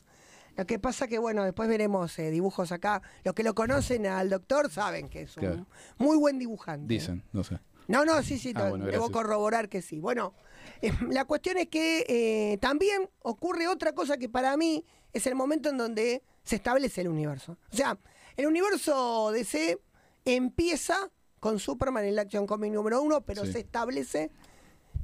[0.57, 3.03] Lo que pasa que, bueno, después veremos eh, dibujos acá.
[3.23, 5.67] Los que lo conocen al doctor saben que es un Claro.
[5.97, 6.93] muy buen dibujante.
[6.93, 7.61] Dicen, no sé.
[7.87, 10.01] No, no, sí, sí, Ah, no, bueno, debo corroborar que sí.
[10.01, 10.35] Bueno,
[10.81, 15.37] eh, la cuestión es que eh, también ocurre otra cosa que para mí es el
[15.37, 17.59] momento en donde se establece el universo.
[17.73, 17.97] O sea,
[18.37, 19.79] el universo DC
[20.25, 21.11] empieza
[21.43, 23.51] con Superman en la Action Comic número uno, pero Sí.
[23.55, 24.31] se establece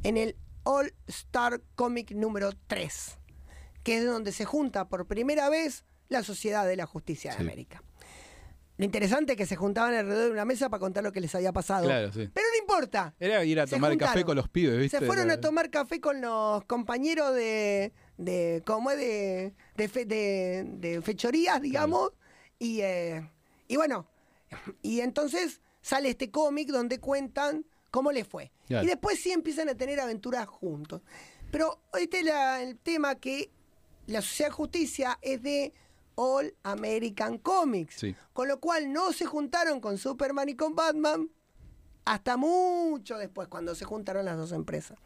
[0.04, 3.18] en el All Star Comic número 3,
[3.82, 7.42] que es donde se junta por primera vez la Sociedad de la Justicia de Sí.
[7.42, 7.82] América.
[8.76, 11.34] Lo interesante es que se juntaban alrededor de una mesa para contar lo que les
[11.34, 11.86] había pasado.
[11.86, 12.30] Claro, sí.
[12.32, 13.16] Pero no importa.
[13.18, 14.22] Era ir a Se tomar café juntaron.
[14.26, 15.00] con los pibes, ¿viste?
[15.00, 18.98] Se fueron a tomar café con los compañeros de, de ¿cómo es?
[18.98, 22.12] De, de, fe- de- de fechorías, digamos.
[22.60, 23.28] Y, eh,
[23.66, 24.06] y bueno,
[24.82, 28.52] y entonces sale este cómic donde cuentan cómo les fue.
[28.66, 28.84] Claro.
[28.84, 31.00] Y después sí empiezan a tener aventuras juntos.
[31.50, 33.50] Pero este es la- el tema que
[34.06, 35.72] la Sociedad de Justicia es de
[36.16, 37.94] All American Comics.
[37.94, 38.14] Sí.
[38.34, 41.30] Con lo cual no se juntaron con Superman y con Batman
[42.04, 44.98] hasta mucho después, cuando se juntaron las dos empresas.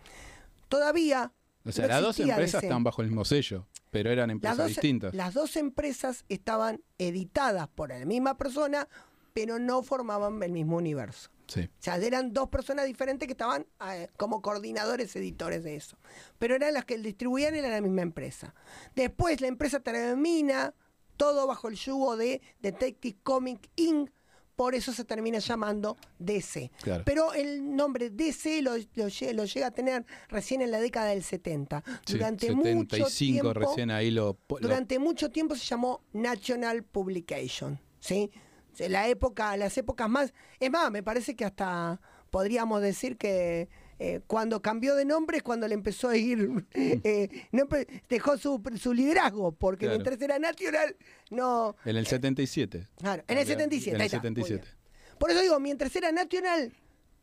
[0.69, 1.33] Todavía.
[1.65, 2.67] O sea, no las dos empresas DC.
[2.67, 5.15] estaban bajo el mismo sello, pero eran Las empresas dos, distintas.
[5.15, 8.89] las dos empresas estaban editadas por la misma persona,
[9.33, 11.31] pero no formaban el mismo universo.
[11.47, 11.63] Sí.
[11.63, 15.99] O sea, eran dos personas diferentes que estaban eh, como coordinadores, editores de eso.
[16.39, 18.55] Pero eran las que distribuían, era la misma empresa.
[18.95, 20.75] Después la empresa termina
[21.17, 24.11] todo bajo el yugo de Detective Comic Inc.
[24.57, 26.71] Por eso se termina llamando DC.
[26.83, 27.03] Claro.
[27.07, 31.09] Pero el nombre DC lo, lo lle- lo llega a tener recién en la década
[31.09, 31.83] del 70.
[32.07, 36.83] Sí, Durante mucho 75 tiempo recién ahí lo, lo- durante mucho tiempo se llamó National
[36.85, 38.31] Publication, ¿sí?
[38.79, 40.33] La época, las épocas más...
[40.61, 45.43] Es más, me parece que hasta podríamos decir que eh, cuando cambió de nombre es
[45.43, 46.67] cuando le empezó a ir...
[46.75, 49.99] eh, no empe- dejó su, su liderazgo, porque Claro.
[49.99, 50.97] mientras era National,
[51.31, 51.77] no...
[51.85, 52.89] en el 77.
[52.97, 53.97] Claro, en el 77.
[53.97, 54.63] En el está, muy 77.
[54.65, 55.17] bien.
[55.19, 56.73] Por eso digo, mientras era National,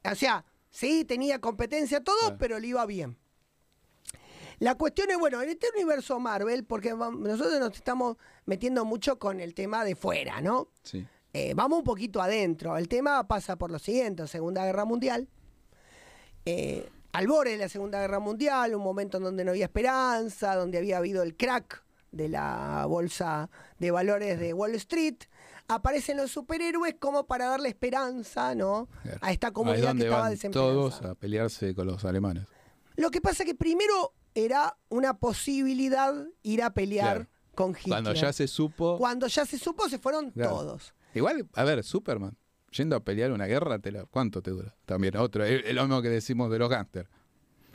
[0.09, 2.38] o sea, sí, tenía competencia todo, Claro.
[2.39, 3.17] pero le iba bien.
[4.59, 9.39] La cuestión es, bueno, en este universo Marvel, porque nosotros nos estamos metiendo mucho con
[9.39, 10.69] el tema de fuera, ¿no?
[10.83, 11.07] Sí.
[11.33, 12.77] Eh, vamos un poquito adentro.
[12.77, 15.27] El tema pasa por lo siguiente, Segunda Guerra Mundial.
[16.45, 20.55] Eh, al borde de la Segunda Guerra Mundial, un momento en donde no había esperanza,
[20.55, 25.15] donde había habido el crack de la bolsa de valores de Wall Street,
[25.67, 28.87] aparecen los superhéroes como para darle esperanza, ¿no?
[29.21, 30.73] A esta comunidad que estaba desesperanzada.
[30.73, 32.47] todos a pelearse con los alemanes.
[32.95, 37.29] Lo que pasa que primero era una posibilidad ir a pelear Claro.
[37.53, 37.87] con Hitler.
[37.89, 38.97] Cuando ya se supo.
[38.97, 40.49] Cuando ya se supo, se fueron Claro.
[40.51, 40.93] todos.
[41.13, 42.38] Igual, a ver, Superman,
[42.72, 44.76] yendo a pelear una guerra, te la- ¿cuánto te dura?
[44.86, 47.10] También, otro, es lo mismo que decimos de los gángsters.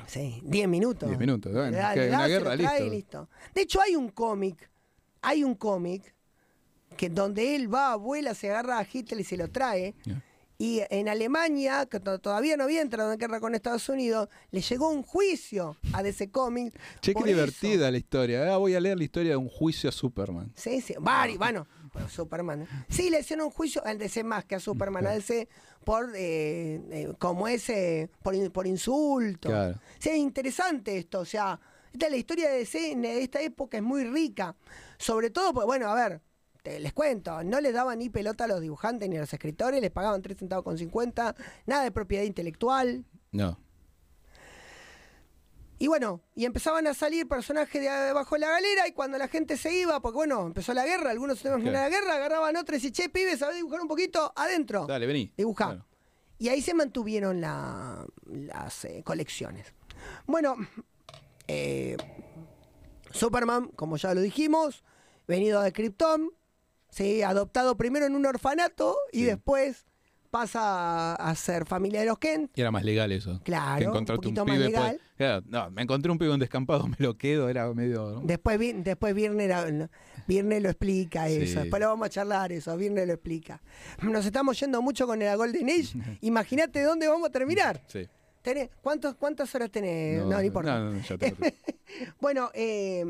[0.06, 1.08] Sí, 10 minutos.
[1.08, 2.90] 10 minutos, bueno, Le da- que le da, una se lo guerra, listo.
[2.90, 3.28] listo.
[3.54, 4.68] De hecho, hay un cómic,
[5.22, 6.14] hay un cómic
[6.96, 9.94] que donde él va, vuela, se agarra a Hitler y se lo trae.
[10.58, 14.60] Y en Alemania, que to- todavía no había entrado en guerra con Estados Unidos, le
[14.60, 16.72] llegó un juicio a ese cómic.
[17.00, 17.26] Che, qué eso.
[17.26, 18.54] divertida la historia.
[18.54, 20.52] Ah, voy a leer la historia de un juicio a Superman.
[20.54, 21.73] Sí, sí, vari, bueno, bueno,
[22.08, 22.66] Superman.
[22.88, 25.48] Sí, le hicieron un juicio al DC más que a Superman, a DC
[25.84, 29.48] por, eh, eh, como ese, por, por insulto.
[29.48, 29.78] Claro.
[29.98, 31.58] Sí, es interesante esto, o sea,
[31.92, 34.56] esta, la historia de DC en esta época es muy rica.
[34.98, 36.20] Sobre todo, pues, bueno, a ver,
[36.62, 39.80] te- les cuento, no les daban ni pelota a los dibujantes ni a los escritores,
[39.80, 41.34] les pagaban 3 centavos con 50,
[41.66, 43.04] nada de propiedad intelectual.
[43.32, 43.58] No.
[45.84, 49.28] Y bueno, y empezaban a salir personajes de abajo de la galera y cuando la
[49.28, 52.56] gente se iba, porque bueno, empezó la guerra, algunos se iban a la guerra, agarraban
[52.56, 54.32] otros y che, pibes, ¿sabés dibujar un poquito?
[54.34, 54.86] Adentro.
[54.86, 55.30] Dale, vení.
[55.36, 55.84] Dibujá.
[56.38, 59.74] Y ahí se mantuvieron la- las eh, colecciones.
[60.24, 60.56] Bueno,
[61.48, 61.98] eh,
[63.10, 64.84] Superman, como ya lo dijimos,
[65.28, 66.30] venido de Krypton,
[66.88, 69.24] sí, adoptado primero en un orfanato y Sí.
[69.26, 69.84] después
[70.34, 72.50] pasa a, a ser familia de los Kent.
[72.58, 73.40] Y era más legal eso.
[73.44, 74.58] Claro, que un encontrarte un, más pibe.
[74.66, 74.96] legal.
[74.96, 78.10] pues- claro, no, me encontré un pibe en descampado, me lo quedo, era medio.
[78.14, 78.20] ¿no?
[78.24, 79.88] Después, después Virne,
[80.26, 81.36] Virne lo explica Sí.
[81.36, 81.60] eso.
[81.60, 82.76] Después lo vamos a charlar eso.
[82.76, 83.62] Virne lo explica.
[84.02, 86.18] Nos estamos yendo mucho con el Golden Age.
[86.22, 87.80] Imagínate dónde vamos a terminar.
[87.86, 88.08] Sí.
[88.42, 90.20] Tenés- ¿cuántos, ¿Cuántas horas tenés?
[90.20, 90.80] No, no, importa.
[90.80, 91.32] No, no, ya te
[92.20, 93.04] Bueno, eh,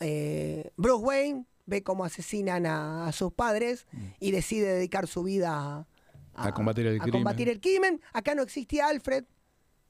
[0.00, 3.86] eh, Bruce Wayne ve cómo asesinan a, a sus padres
[4.20, 5.86] y decide dedicar su vida a,
[6.34, 7.20] A combatir el a crimen.
[7.22, 8.00] combatir el crimen.
[8.12, 9.24] Acá no existía Alfred.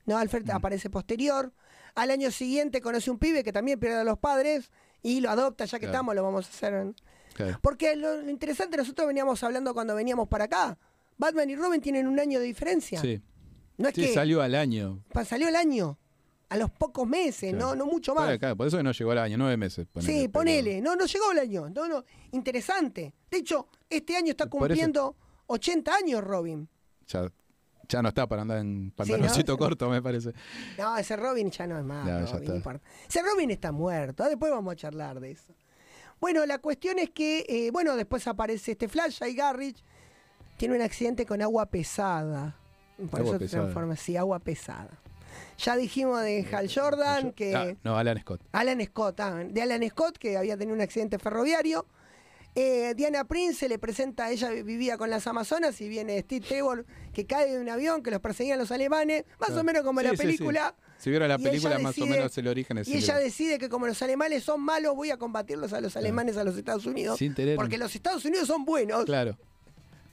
[0.07, 0.51] No, Alfred Mm.
[0.57, 1.53] aparece posterior.
[1.95, 4.71] Al año siguiente conoce un pibe que también pierde a los padres
[5.03, 5.93] y lo adopta, ya que Claro.
[5.95, 6.95] estamos, lo vamos a hacer.
[7.35, 7.59] Claro.
[7.63, 10.79] Porque lo, lo interesante, nosotros veníamos hablando cuando veníamos para acá.
[11.17, 13.01] Batman y Robin tienen un año de diferencia.
[13.01, 13.23] Sí.
[13.77, 15.03] No es Sí, que salió al año.
[15.25, 15.99] salió el año,
[16.55, 17.71] a los pocos meses, Claro.
[17.71, 18.25] no, no mucho más.
[18.25, 19.87] Claro, claro, por eso que no llegó al año, nueve meses.
[19.93, 20.81] ponele, sí, pero- ponele.
[20.81, 21.69] No, no llegó el año.
[21.71, 22.05] No, no.
[22.33, 23.13] Interesante.
[23.31, 26.69] De hecho, este año está cumpliendo 80 años Robin.
[27.09, 27.31] Ya,
[27.89, 29.59] ya no está para andar en pantaloncito ¿no?
[29.59, 30.33] corto, me parece.
[30.79, 32.31] No, ese Robin ya no es más.
[32.33, 32.81] Robin, no.
[33.09, 34.25] Ese Robin está muerto.
[34.25, 35.55] Después vamos a charlar de eso.
[36.21, 39.83] Bueno, la cuestión es que, eh, bueno, después aparece este Flash y Garrich.
[40.57, 42.57] Tiene un accidente con agua pesada.
[43.11, 45.01] Por Agua eso se transforma así, agua pesada.
[45.59, 47.55] Ya dijimos de Hal Jordan que.
[47.55, 48.41] Ah, no, Alan Scott.
[48.53, 51.87] Alan Scott, ah, de Alan Scott, que había tenido un accidente ferroviario.
[52.57, 56.87] Eh, Diana Prince se le presenta, ella vivía con las Amazonas y viene Steve Trevor
[57.13, 59.61] que cae de un avión que los perseguían los alemanes, más Claro.
[59.61, 60.23] o menos como Sí, la sí, sí.
[60.23, 60.77] película.
[60.99, 63.89] Si vieron la película, más o menos el origen es Y ella decide que como
[63.89, 67.19] los alemanes son malos, voy a combatirlos a los alemanes a los Estados Unidos.
[67.19, 69.05] Sin tener- Porque los Estados Unidos son buenos.
[69.05, 69.37] Claro.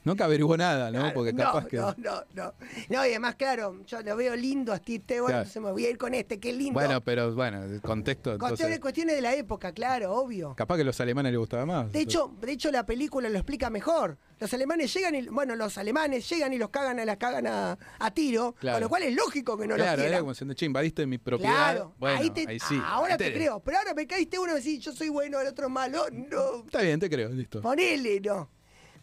[0.04, 1.00] Nunca averiguó nada, ¿no?
[1.00, 1.78] Claro, Porque no, capaz que.
[1.78, 2.54] no, no, no.
[2.90, 5.42] No, y además, claro, yo lo veo lindo a Steve Trevor, Claro.
[5.44, 6.74] entonces me voy a ir con este, qué lindo.
[6.74, 8.32] Bueno, pero bueno, el contexto.
[8.32, 10.56] cuestiones, Entonces, cuestiones de la época, claro, obvio.
[10.56, 11.92] capaz que a los alemanes les gustaba más.
[11.92, 14.18] De hecho, de hecho la película lo explica mejor.
[14.40, 17.78] Los alemanes llegan y, bueno, los alemanes llegan y los cagan a las cagan a,
[18.00, 18.76] a tiro, Claro.
[18.78, 20.20] con lo cual es lógico que no los claro, era quieran.
[20.22, 21.54] como diciendo, che, invadiste mi propiedad.
[21.74, 22.82] Claro, bueno, ahí, te- sí.
[22.84, 25.48] ahora te Este- creo, pero ahora me caíste uno y decís, yo soy bueno, el
[25.48, 27.62] otro es malo, no, Está bien, te creo, listo.
[27.62, 28.50] ponele, no.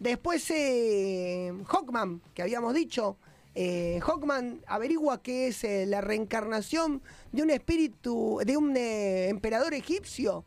[0.00, 3.16] Después eh, Hawkman, que habíamos dicho,
[3.54, 9.74] eh, Hawkman averigua que es eh, la reencarnación de un espíritu, de un eh, emperador
[9.74, 10.44] egipcio.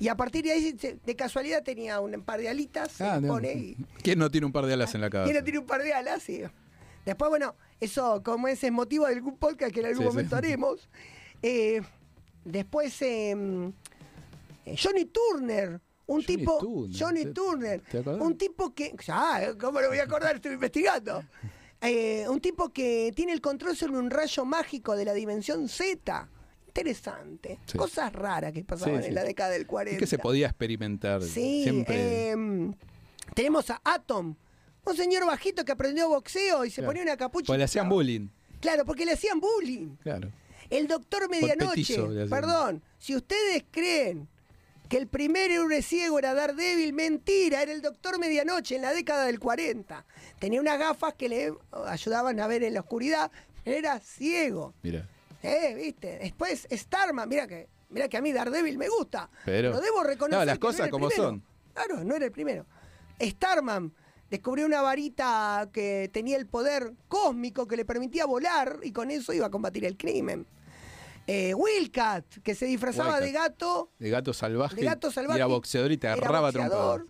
[0.00, 3.28] Y a partir de ahí, de casualidad, tenía un par de alitas, Ah, no.
[3.34, 5.30] pone y- ¿Quién no tiene un par de alas en la cabeza?
[5.32, 6.40] Quiero tiene un par de alas, sí.
[7.04, 10.14] Después, bueno, eso como ese es motivo de algún podcast que en algún Sí, sí.
[10.16, 10.88] momento haremos.
[11.42, 11.82] Eh,
[12.44, 13.72] después, eh,
[14.82, 15.80] Johnny Turner.
[16.08, 19.98] Un Johnny tipo, Turner, Johnny ¿te- Turner, te un tipo que, ya, ¿cómo lo voy
[19.98, 20.34] a acordar?
[20.36, 21.22] Estoy investigando.
[21.80, 26.28] Eh, un tipo que tiene el control sobre un rayo mágico de la dimensión Z.
[26.66, 27.60] Interesante.
[27.66, 27.78] Sí.
[27.78, 29.08] Cosas raras que pasaban Sí, sí.
[29.10, 29.94] en la década del 40.
[29.94, 31.22] Es que se podía experimentar.
[31.22, 32.30] Sí, Siempre.
[32.30, 32.74] em,
[33.32, 34.34] tenemos a Atom,
[34.86, 36.88] un señor bajito que aprendió boxeo y se Claro.
[36.88, 37.54] ponía una capucha.
[37.54, 38.28] Y le hacían bullying.
[38.60, 39.96] Claro, porque le hacían bullying.
[40.02, 40.32] Claro.
[40.70, 44.28] El doctor Medianoche, petizo perdón, si ustedes creen
[44.88, 49.26] que el primer héroe ciego era Daredevil, mentira, era el doctor Medianoche en la década
[49.26, 50.04] del 40.
[50.38, 51.52] Tenía unas gafas que le
[51.86, 53.30] ayudaban a ver en la oscuridad,
[53.64, 54.74] era ciego.
[54.82, 55.06] Mira.
[55.42, 56.18] Eh, viste.
[56.18, 59.28] Después Starman, mira que, mira que a mí Daredevil me gusta.
[59.44, 60.38] Pero- debo reconocer.
[60.38, 61.28] No, las no cosas como primero.
[61.30, 61.42] son.
[61.74, 62.66] Claro, no era el primero.
[63.20, 63.92] Starman
[64.30, 69.32] descubrió una varita que tenía el poder cósmico que le permitía volar y con eso
[69.32, 70.46] iba a combatir el crimen.
[71.30, 73.90] Eh, Wildcat, que se disfrazaba de gato.
[73.98, 74.76] De gato salvaje.
[74.76, 75.38] De gato y salvaje.
[75.38, 77.02] era boxeador y te agarraba trompadas.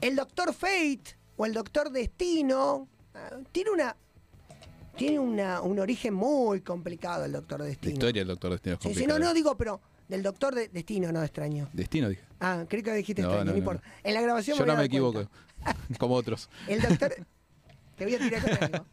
[0.00, 2.88] El Doctor Fate o el Doctor Destino.
[3.14, 3.96] ah, Tiene una.
[4.96, 7.92] Tiene una, un origen muy complicado el Doctor La Destino.
[7.94, 9.18] historia del Doctor Destino es Sí, sí, complicada.
[9.18, 11.68] no, no digo, pero del Doctor de- Destino, no extraño.
[11.72, 12.22] Destino, dije.
[12.40, 13.82] Ah, creo que dijiste No, extraño, no, no, importa.
[14.04, 15.28] En la grabación Yo no me equivoco.
[15.98, 16.48] Como otros.
[16.68, 17.14] El doctor.
[17.96, 18.86] Te voy a tirar con algo.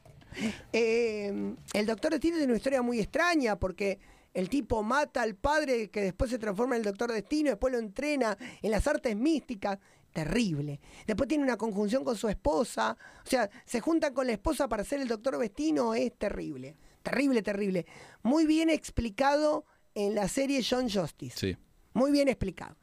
[0.73, 3.99] Eh, el doctor Destino tiene una historia muy extraña porque
[4.33, 7.79] el tipo mata al padre que después se transforma en el doctor Destino, después lo
[7.79, 9.79] entrena en las artes místicas.
[10.11, 10.79] Terrible.
[11.05, 12.97] Después tiene una conjunción con su esposa.
[13.25, 15.93] O sea, se juntan con la esposa para ser el doctor Destino.
[15.93, 16.77] Es terrible.
[17.03, 17.85] Terrible, terrible.
[18.23, 21.37] Muy bien explicado en la serie John Justice.
[21.37, 21.57] Sí.
[21.93, 22.77] Muy bien explicado.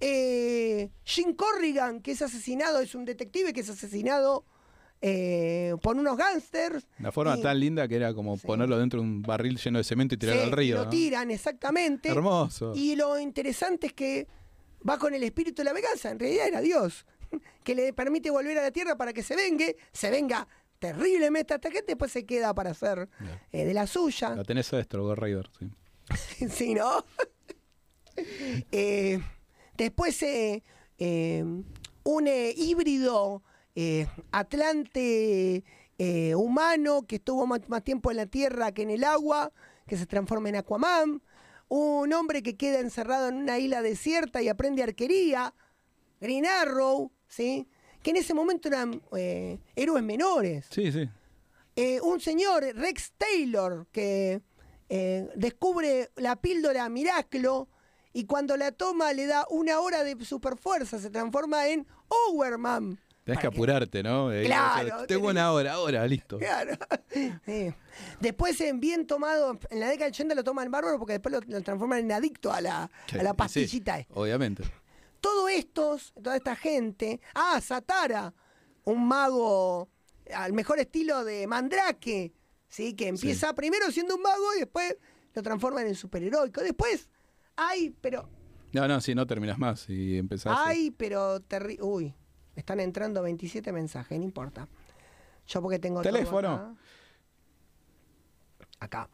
[0.00, 4.44] Eh, Jim Corrigan, que es asesinado, es un detective que es asesinado
[5.00, 6.86] eh, por unos gángsters.
[6.98, 8.46] Una forma y- tan linda que era como Sí.
[8.46, 10.76] ponerlo dentro de un barril lleno de cemento y tirarlo Sí, al río.
[10.76, 10.90] Lo ¿no?
[10.90, 12.08] tiran, exactamente.
[12.08, 12.72] Hermoso.
[12.74, 14.26] Y lo interesante es que
[14.88, 16.10] va con el espíritu de la venganza.
[16.10, 17.06] En realidad era Dios,
[17.64, 20.46] que le permite volver a la tierra para que se vengue, se venga
[20.78, 23.08] terriblemente hasta que después se queda para hacer
[23.52, 24.36] eh, de la suya.
[24.36, 25.68] La tenés a Destro, Ghost Rider, sí.
[26.50, 27.04] sí, ¿no?
[28.72, 29.20] Eh,
[29.76, 30.62] después eh,
[30.98, 31.44] eh,
[32.02, 32.26] un
[32.56, 33.44] híbrido
[33.80, 35.62] eh, atlante
[35.98, 39.52] eh, humano que estuvo más, más tiempo en la tierra que en el agua,
[39.86, 41.22] que se transforma en Aquaman.
[41.68, 45.54] Un hombre que queda encerrado en una isla desierta y aprende arquería.
[46.20, 47.68] Green Arrow, ¿sí?
[48.02, 50.66] Que en ese momento eran eh, héroes menores.
[50.70, 51.08] Sí, sí.
[52.02, 54.42] Un señor, Rex Taylor, que
[55.36, 57.68] descubre la píldora Miraclo
[58.12, 62.98] y cuando la toma le da una hora de superfuerza, se transforma en Overman.
[63.28, 64.32] Tenés que apurarte, ¿no?
[64.32, 66.38] Eh, Claro, o sea, tenés- Tengo una hora, ahora, listo.
[66.38, 66.72] Claro.
[67.44, 67.74] Sí.
[68.20, 71.32] Después, en bien tomado, en la década del 80 lo toma el bárbaro porque después
[71.34, 72.84] lo, lo transforman en adicto a la,
[73.18, 74.06] a la pastillita.
[74.10, 74.62] obviamente.
[75.20, 77.20] Todo estos, toda esta gente.
[77.34, 78.32] Ah, Satara,
[78.84, 79.88] un mago
[80.34, 82.32] al mejor estilo de Mandrake,
[82.68, 82.94] ¿sí?
[82.94, 84.96] que empieza primero siendo un mago y después
[85.34, 86.60] lo transforman en superheroico.
[86.62, 87.08] Después,
[87.56, 88.28] ay, pero,
[88.72, 90.52] No, no, si no terminas más y empezás.
[90.56, 91.78] a- ay, pero terri
[92.58, 94.66] Están entrando 27 mensajes, no importa.
[95.46, 96.54] Yo porque tengo todo Teléfono.
[96.54, 96.74] acá.
[98.80, 99.10] Acá.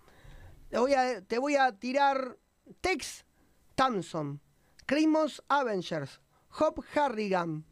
[0.71, 2.39] Te voy a, te voy a tirar
[2.81, 3.27] Tex
[3.75, 4.41] Thompson,
[4.87, 6.23] Crimos Avengers,
[6.59, 7.67] Hop Harrigan.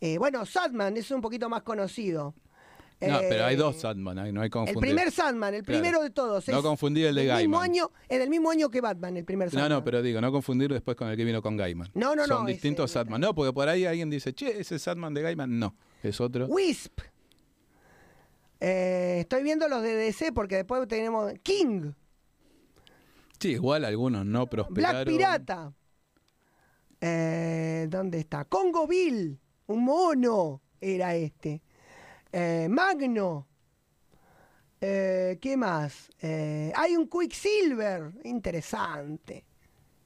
[0.00, 2.36] Eh, bueno, Sadman es un poquito más conocido.
[3.00, 4.80] No, Eh, pero hay dos Sandman, ahí no hay que El confundir.
[4.94, 5.80] primer Sandman, el Claro.
[5.82, 6.48] primero de todos.
[6.48, 7.70] No confundir el de del mismo Gaiman.
[7.70, 9.70] año, Es del mismo año que Batman, el primer No, Sandman.
[9.70, 11.90] no, pero digo, no confundir después con el que vino con Gaiman.
[11.94, 13.20] No, no, Son no, distintos ese- Sadman.
[13.20, 15.58] No, porque por ahí alguien dice, che, ese Sadman de Gaiman.
[15.58, 16.46] No, es otro.
[16.46, 17.00] Wisp.
[18.60, 21.92] Eh, estoy viendo los de DC porque después tenemos King,
[23.40, 25.04] Sí, igual algunos no prosperaron.
[25.04, 25.72] Black Pirata.
[27.00, 28.44] Eh, ¿Dónde está?
[28.46, 31.60] Congo Bill, un mono era este.
[32.36, 33.46] Eh, Magno.
[34.80, 36.10] Eh, ¿Qué más?
[36.20, 39.46] Eh, hay un Quicksilver, interesante.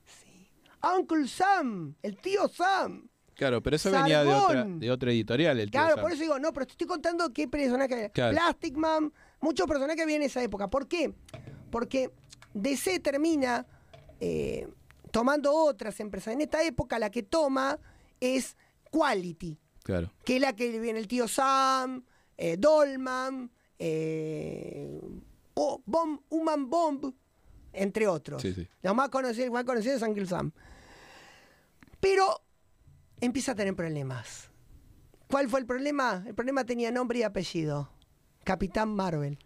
[0.05, 0.49] Sí.
[0.97, 3.09] Uncle Sam, el tío Sam.
[3.35, 5.59] Claro, pero eso venía de otra, de otra editorial.
[5.59, 6.03] El tío Claro, Sam.
[6.03, 8.11] por eso digo, no, pero te estoy contando qué personaje.
[8.13, 8.33] Claro.
[8.37, 10.69] Plastic Man, muchos personajes había en esa época.
[10.69, 11.15] ¿Por qué?
[11.71, 12.11] Porque
[12.55, 13.65] DC termina
[14.21, 14.69] eh,
[15.13, 16.35] tomando otras empresas.
[16.35, 17.79] En esta época la que toma
[18.21, 18.57] es
[18.91, 20.13] Quality, Claro.
[20.25, 22.05] que es la que viene el tío Sam,
[22.39, 25.01] eh, Dolman, eh,
[25.55, 27.13] o- Bomb, Human Bomb,
[27.73, 28.41] entre otros.
[28.41, 28.67] Sí, sí.
[28.83, 30.53] Los más conocidos, más conocidos es Uncle Sam.
[32.01, 32.41] Pero
[33.21, 34.51] empieza a tener problemas.
[35.29, 36.25] ¿Cuál fue el problema?
[36.27, 37.91] El problema tenía nombre y apellido.
[38.45, 39.39] Capitán Marvel.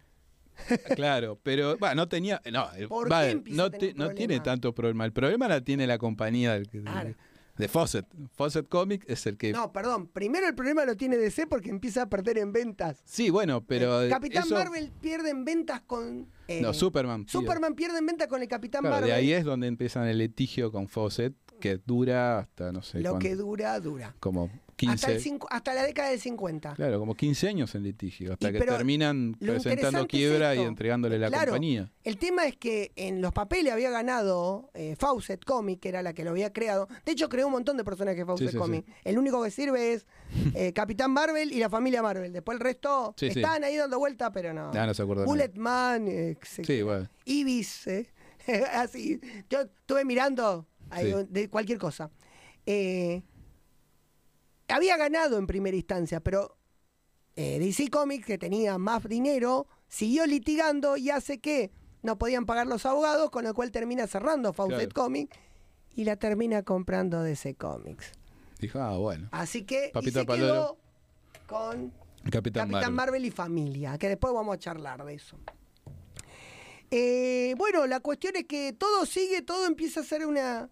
[0.95, 2.39] Claro, pero no tenía.
[2.51, 5.03] No, ¿Por qué no, no tiene tanto problema.
[5.05, 7.15] El problema la tiene la compañía del- de, Claro.
[7.57, 8.05] De Fawcett.
[8.33, 9.51] Fawcett Comics es el que.
[9.51, 10.07] No, perdón.
[10.07, 13.01] Primero el problema lo tiene DC porque empieza a perder en ventas.
[13.05, 14.01] Sí, bueno, pero.
[14.03, 16.27] Eh, Capitán eso- Marvel pierde en ventas con.
[16.47, 17.27] eh, No, Superman.
[17.27, 19.09] Superman pierde en ventas con el Capitán Claro, Marvel.
[19.09, 23.19] de ahí es donde empiezan el litigio con Fawcett, que dura hasta no sé Lo
[23.19, 24.15] que dura, dura.
[24.19, 24.49] como
[24.87, 25.11] Hasta, 15.
[25.11, 26.73] el cincu- hasta la década del 50.
[26.73, 31.19] Claro, como 15 años en litigio, hasta Y que terminan presentando es quiebra y entregándole
[31.19, 31.91] la Claro, compañía.
[32.03, 36.13] El tema es que en los papeles había ganado eh, Fawcett Comic, que era la
[36.13, 36.87] que lo había creado.
[37.05, 38.85] De hecho, creó un montón de personajes Fawcett Sí, sí, Comic.
[39.03, 40.05] El único que sirve es
[40.55, 42.33] eh, Capitán Marvel y la familia Marvel.
[42.33, 44.71] Después el resto están ahí dando vuelta, pero no.
[44.73, 45.25] Ah, no se acuerda.
[45.25, 46.35] Bullet Man, eh,
[46.83, 47.09] bueno.
[47.25, 48.09] Ibis, eh,
[48.73, 49.19] así.
[49.49, 52.09] Yo estuve mirando ahí, de cualquier cosa.
[52.65, 53.21] Eh,
[54.73, 56.57] había ganado en primera instancia, pero
[57.35, 61.71] eh, DC Comics, que tenía más dinero, siguió litigando y hace que
[62.01, 65.05] no podían pagar los abogados, con lo cual termina cerrando Fawcett Claro.
[65.05, 65.35] Comics
[65.95, 68.11] y la termina comprando DC Comics.
[68.59, 69.29] Dijo, ah, bueno.
[69.31, 70.77] Así que y se quedó
[71.47, 71.91] con
[72.31, 72.93] Capitán, Capitán Marvel.
[72.93, 75.37] Marvel y familia, que después vamos a charlar de eso.
[76.91, 80.69] Eh, bueno, la cuestión es que todo sigue, todo empieza a ser una,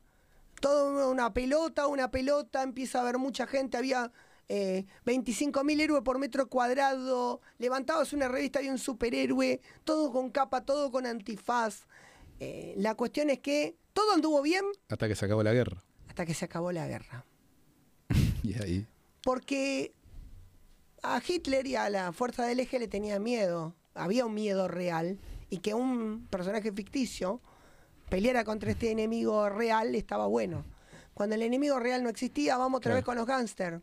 [0.61, 4.11] todo una pelota, una pelota, empieza a haber mucha gente, había
[4.47, 10.63] eh, 25.000 héroes por metro cuadrado, levantabas una revista, había un superhéroe, todo con capa,
[10.63, 11.87] todo con antifaz.
[12.39, 15.83] Eh, la cuestión es que todo anduvo bien Hasta que se acabó la guerra.
[16.07, 17.25] hasta que se acabó la guerra.
[18.43, 18.87] Y ahí.
[19.23, 19.93] Porque
[21.03, 23.75] a Hitler y a la fuerza del eje le tenía miedo.
[23.93, 25.19] Había un miedo real.
[25.49, 27.41] Y que un personaje ficticio
[28.11, 30.65] peleara contra este enemigo real estaba bueno.
[31.13, 32.97] Cuando el enemigo real no existía, vamos otra Claro.
[32.97, 33.81] vez con los gángsters.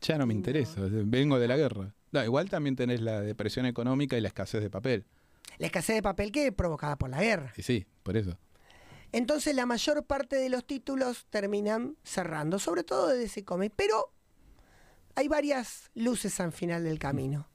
[0.00, 0.80] Ya no me interesa.
[0.80, 1.92] Vengo de la guerra.
[2.12, 5.04] No, igual también tenés la depresión económica y la escasez de papel.
[5.58, 7.52] La escasez de papel que es provocada por la guerra.
[7.56, 8.38] Y sí, por eso.
[9.10, 13.74] Entonces la mayor parte de los títulos terminan cerrando, sobre todo de DC Comics.
[13.76, 14.12] Pero
[15.16, 17.48] hay varias luces al final del camino.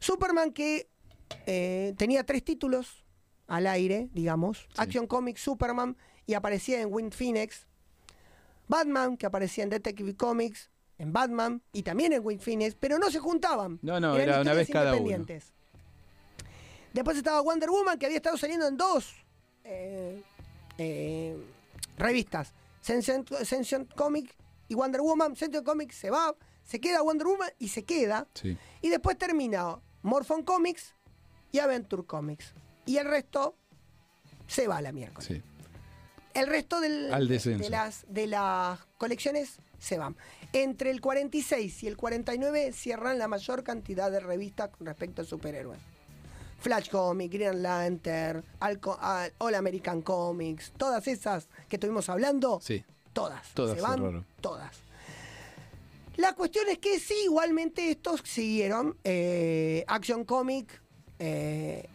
[0.00, 0.88] Superman que
[1.46, 3.04] eh, tenía tres títulos
[3.46, 4.68] al aire, digamos.
[4.76, 7.66] Action Comics, Superman, y aparecía en Wind Phoenix.
[8.68, 13.10] Batman, que aparecía en Detective Comics, en Batman, y también en Wind Phoenix, pero no
[13.10, 13.78] se juntaban.
[13.82, 14.96] No, no, Eran era una vez cada uno.
[14.96, 15.52] independientes.
[16.92, 19.14] Después estaba Wonder Woman, que había estado saliendo en dos
[19.64, 20.22] eh,
[20.78, 21.36] eh,
[21.98, 22.54] revistas.
[22.80, 24.32] Sensation, Sensation Comics
[24.68, 25.36] y Wonder Woman.
[25.36, 26.34] Sensation Comics se va,
[26.64, 28.26] se queda Wonder Woman y se queda.
[28.34, 28.56] Sí.
[28.80, 30.94] Y después termina Morphon Comics
[31.52, 32.54] y Adventure Comics.
[32.86, 33.54] Y el resto
[34.46, 35.26] se va a la miércoles.
[35.28, 35.42] Sí.
[36.34, 40.16] El resto del- Al de, las, de las colecciones se van.
[40.52, 45.24] Entre el 46 y el 49 cierran la mayor cantidad de revistas con respecto a
[45.24, 45.80] superhéroes.
[46.60, 48.98] Flash Comics, Green Lantern, All, Co-
[49.38, 52.82] All- American Comics, todas esas que estuvimos hablando, Sí.
[53.12, 53.48] todas.
[53.54, 54.76] Todas se van, todas.
[56.16, 58.96] La cuestión es que sí, igualmente estos siguieron.
[59.04, 60.80] eh, Action Comic,
[61.18, 61.88] eh,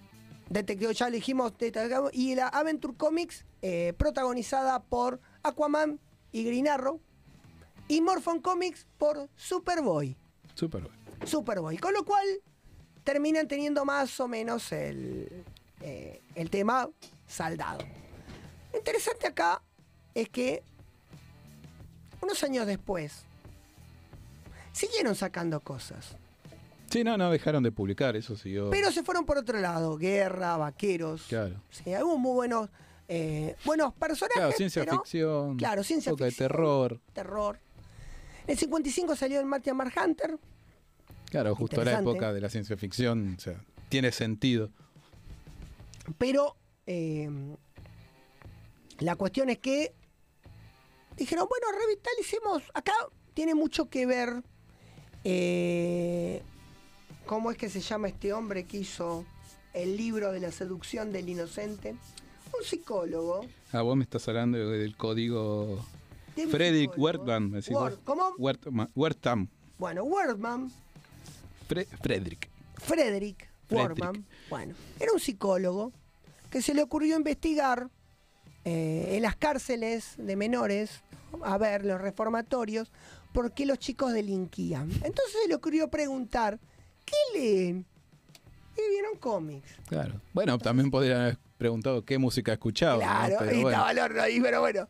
[0.52, 6.00] Detective, ya Detective- y la Adventure Comics, eh, protagonizada por Aquaman
[6.34, 7.00] y Green Arrow,
[7.88, 10.16] y Morphon Comics por Superboy.
[10.54, 10.98] Súper bueno.
[11.26, 11.78] Superboy.
[11.78, 12.26] Con lo cual
[13.04, 15.46] terminan teniendo más o menos el,
[15.82, 16.90] eh, el tema
[17.28, 17.80] saldado.
[18.74, 19.62] Lo interesante acá
[20.14, 20.64] es que
[22.22, 23.24] unos años después
[24.74, 26.18] siguieron sacando cosas,
[26.92, 28.70] Sí, no, no dejaron de publicar, eso siguió.
[28.70, 31.24] pero se fueron por otro lado, guerra, vaqueros.
[31.30, 31.62] Claro.
[31.70, 32.70] Sí, hubo muy buenos,
[33.08, 34.36] eh, buenos personajes.
[34.38, 35.58] Claro, ciencia pero- ficción.
[35.58, 36.50] Claro, ciencia poco de ficción.
[36.50, 37.00] terror.
[37.14, 37.60] Terror.
[38.46, 40.38] En el 55 salió el Martian Manhunter.
[41.30, 44.70] Claro, justo la época de la ciencia ficción, o sea, tiene sentido.
[46.18, 47.30] Pero eh,
[49.00, 49.94] la cuestión es que
[51.16, 52.64] dijeron, bueno, revitalicemos.
[52.74, 52.92] Acá
[53.34, 54.44] tiene mucho que ver
[55.24, 56.42] eh,
[57.32, 59.24] cómo es que se llama este hombre que hizo
[59.74, 61.92] el libro de la seducción del inocente.
[61.92, 63.46] Un psicólogo.
[63.72, 65.80] Ah, vos me estás hablando del código
[66.36, 67.24] de Frederick psicólogo.
[67.24, 68.00] Wertman, decís Word- vos.
[68.04, 68.34] ¿Cómo?
[68.38, 68.90] Wertman.
[68.96, 69.48] Wertham.
[69.80, 70.70] Bueno, Wordman,
[71.70, 72.50] Fre- Frederick.
[72.76, 73.50] Frederick.
[73.70, 75.94] Wordman, bueno, era un psicólogo
[76.50, 77.88] que se le ocurrió investigar
[78.66, 81.00] eh, en las cárceles de menores,
[81.44, 82.92] a ver, los reformatorios,
[83.32, 84.90] por qué los chicos delinquían.
[84.92, 86.60] Entonces se le ocurrió preguntar,
[87.34, 87.86] ¿qué leen?
[88.78, 89.70] Y vieron cómics.
[89.88, 90.22] Claro.
[90.34, 92.96] Bueno, también podrían haber preguntado qué música escuchaba.
[92.96, 93.00] ¿no?
[93.02, 94.88] Claro, Pero y bueno, estaba el horno ahí, pero bueno.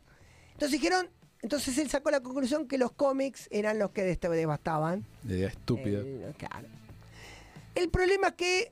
[0.54, 1.10] Entonces dijeron,
[1.42, 5.06] entonces él sacó la conclusión que los cómics eran los que devastaban.
[5.28, 6.00] idea estúpida.
[6.00, 6.68] El, claro.
[7.76, 8.72] El problema es que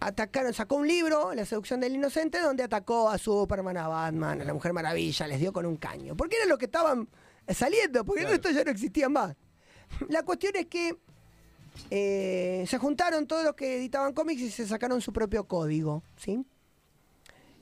[0.00, 4.44] atacaron, sacó un libro, La seducción del inocente, donde atacó a Superman, a Batman, a
[4.44, 6.16] la Mujer Maravilla, les dio con un caño.
[6.16, 7.06] Porque eran los que estaban
[7.48, 8.34] saliendo, porque Claro.
[8.36, 9.36] el resto ya no existían más.
[10.08, 10.96] La cuestión es que
[11.90, 16.44] eh, se juntaron todos los que editaban cómics y se sacaron su propio código, ¿sí?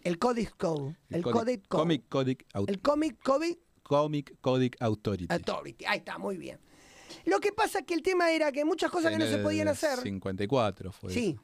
[0.02, 0.96] El Codex Code.
[1.10, 1.62] El, Codic- Code.
[1.68, 5.26] Comic Codic El Comic Code Comic Codic Authority.
[5.32, 5.84] Authority.
[5.86, 6.58] Ahí está, muy bien.
[7.24, 9.68] Lo que pasa es que el tema era que muchas cosas que no se podían
[9.68, 9.98] hacer.
[9.98, 11.12] 54 fue.
[11.12, 11.30] Sí.
[11.36, 11.42] eso.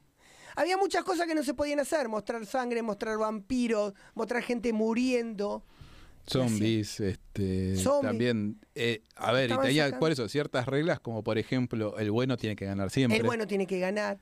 [0.55, 2.07] Había muchas cosas que no se podían hacer.
[2.07, 5.63] Mostrar sangre, mostrar vampiros, mostrar gente muriendo.
[6.27, 8.01] Zombies, este, Zombies.
[8.09, 12.11] también, eh, a ver, y tenía sacando- por eso ciertas reglas, como por ejemplo, el
[12.11, 13.17] bueno tiene que ganar siempre.
[13.17, 14.19] El bueno tiene que ganar.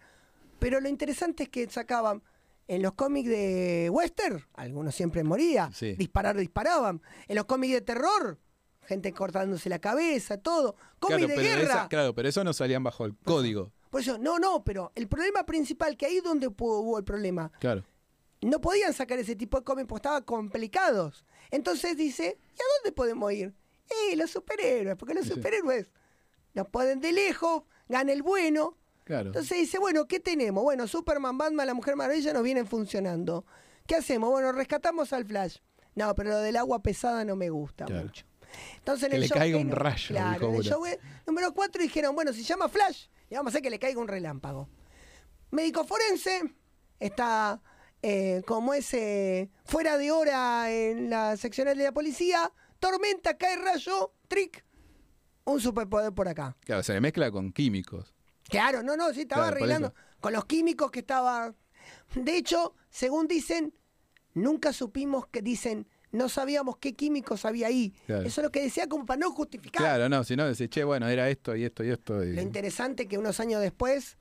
[0.60, 2.22] Pero lo interesante es que sacaban
[2.68, 5.70] en los cómics de western, algunos siempre moría.
[5.74, 5.94] Sí.
[5.94, 7.02] Disparar, disparaban.
[7.28, 8.40] En los cómics de terror,
[8.86, 10.76] gente cortándose la cabeza, todo.
[11.00, 11.64] Cómics claro, de guerra.
[11.64, 13.72] esa- claro, pero eso no salían bajo el código.
[13.90, 17.52] Por eso, no, no, pero el problema principal, que ahí es donde hubo el problema,
[17.60, 17.84] Claro.
[18.42, 21.26] no podían sacar ese tipo de cómics porque estaban complicados.
[21.52, 23.54] Entonces dice, ¿y a dónde podemos ir?
[24.10, 25.32] Eh, los superhéroes, porque los Sí.
[25.34, 25.92] superhéroes
[26.54, 28.78] nos pueden de lejos, gana el bueno.
[29.04, 29.28] Claro.
[29.28, 30.64] Entonces dice, bueno, ¿qué tenemos?
[30.64, 33.46] Bueno, Superman, Batman, la Mujer Maravilla nos vienen funcionando.
[33.86, 34.30] ¿Qué hacemos?
[34.30, 35.58] Bueno, rescatamos al Flash.
[35.96, 38.04] No, pero lo del agua pesada no me gusta Claro.
[38.06, 38.26] mucho.
[38.78, 40.64] Entonces en Que el le show caiga que un no- rayo, Claro, dijo en el
[40.64, 40.86] show
[41.28, 44.00] número 4 dijeron, bueno, si se llama Flash, le vamos a hacer que le caiga
[44.00, 44.70] un relámpago.
[45.52, 46.42] Médico forense
[47.00, 47.62] está
[48.04, 54.14] eh, como ese fuera de hora en la seccional de la policía, tormenta, cae rayo,
[54.28, 54.64] trick,
[55.46, 56.56] un superpoder por acá.
[56.66, 58.14] Claro, se mezcla con químicos.
[58.50, 61.56] Claro, no, no, sí, estaba Claro, arreglando con los químicos que estaba.
[62.14, 63.74] De hecho, según dicen,
[64.34, 67.94] nunca supimos que dicen, no sabíamos qué químicos había ahí.
[68.06, 68.28] Claro.
[68.28, 69.82] Eso es lo que decía como para no justificar.
[69.82, 72.24] Claro, no, si no, che, bueno, era esto y esto y esto.
[72.24, 74.18] y- Lo interesante que unos años después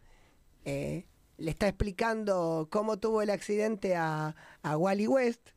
[0.65, 1.07] eh,
[1.43, 5.49] le está explicando cómo tuvo el accidente a, a Wally West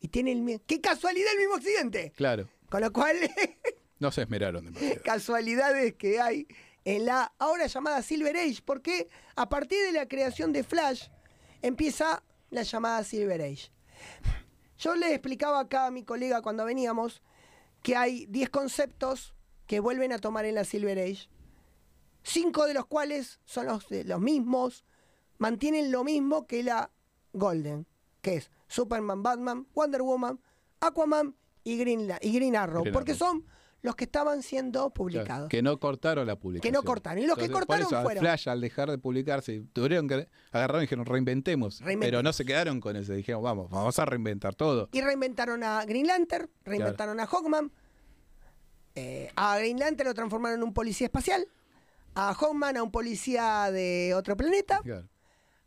[0.00, 2.12] y tiene el ¡Qué casualidad el mismo accidente!
[2.16, 3.16] Claro, Con lo cual,
[3.98, 5.02] no se esmeraron demasiado.
[5.04, 6.46] casualidades que hay
[6.86, 11.08] en la ahora llamada Silver Age, porque a partir de la creación de Flash
[11.60, 13.70] empieza la llamada Silver Age.
[14.78, 17.22] Yo le explicaba acá a mi colega cuando veníamos
[17.82, 19.34] que hay 10 conceptos
[19.66, 21.28] que vuelven a tomar en la Silver Age,
[22.22, 24.84] cinco de los cuales son los, los mismos,
[25.38, 26.90] mantienen lo mismo que la
[27.32, 27.86] Golden,
[28.20, 30.40] que es Superman, Batman, Wonder Woman,
[30.80, 33.18] Aquaman y Green, La- y Green Arrow, Green porque Arrow.
[33.28, 33.44] son
[33.82, 35.48] los que estaban siendo Claro, publicados.
[35.50, 36.82] que no cortaron la publicación.
[36.84, 37.22] cortaron.
[37.22, 38.22] Y los que por cortaron eso, al fueron.
[38.22, 41.80] Flash, al dejar de publicarse, tuvieron que agarrar y dijeron, reinventemos.
[41.80, 42.06] Reinventemos.
[42.10, 43.12] Pero no se quedaron con eso.
[43.12, 44.88] Dijeron, vamos, vamos a reinventar todo.
[44.92, 47.70] Y reinventaron a Green Lantern, reinventaron a Hawkman.
[48.94, 51.46] eh, a Green Lantern lo transformaron en un policía espacial.
[52.14, 54.80] A Hawkman a un policía de otro planeta.
[54.82, 55.08] Claro.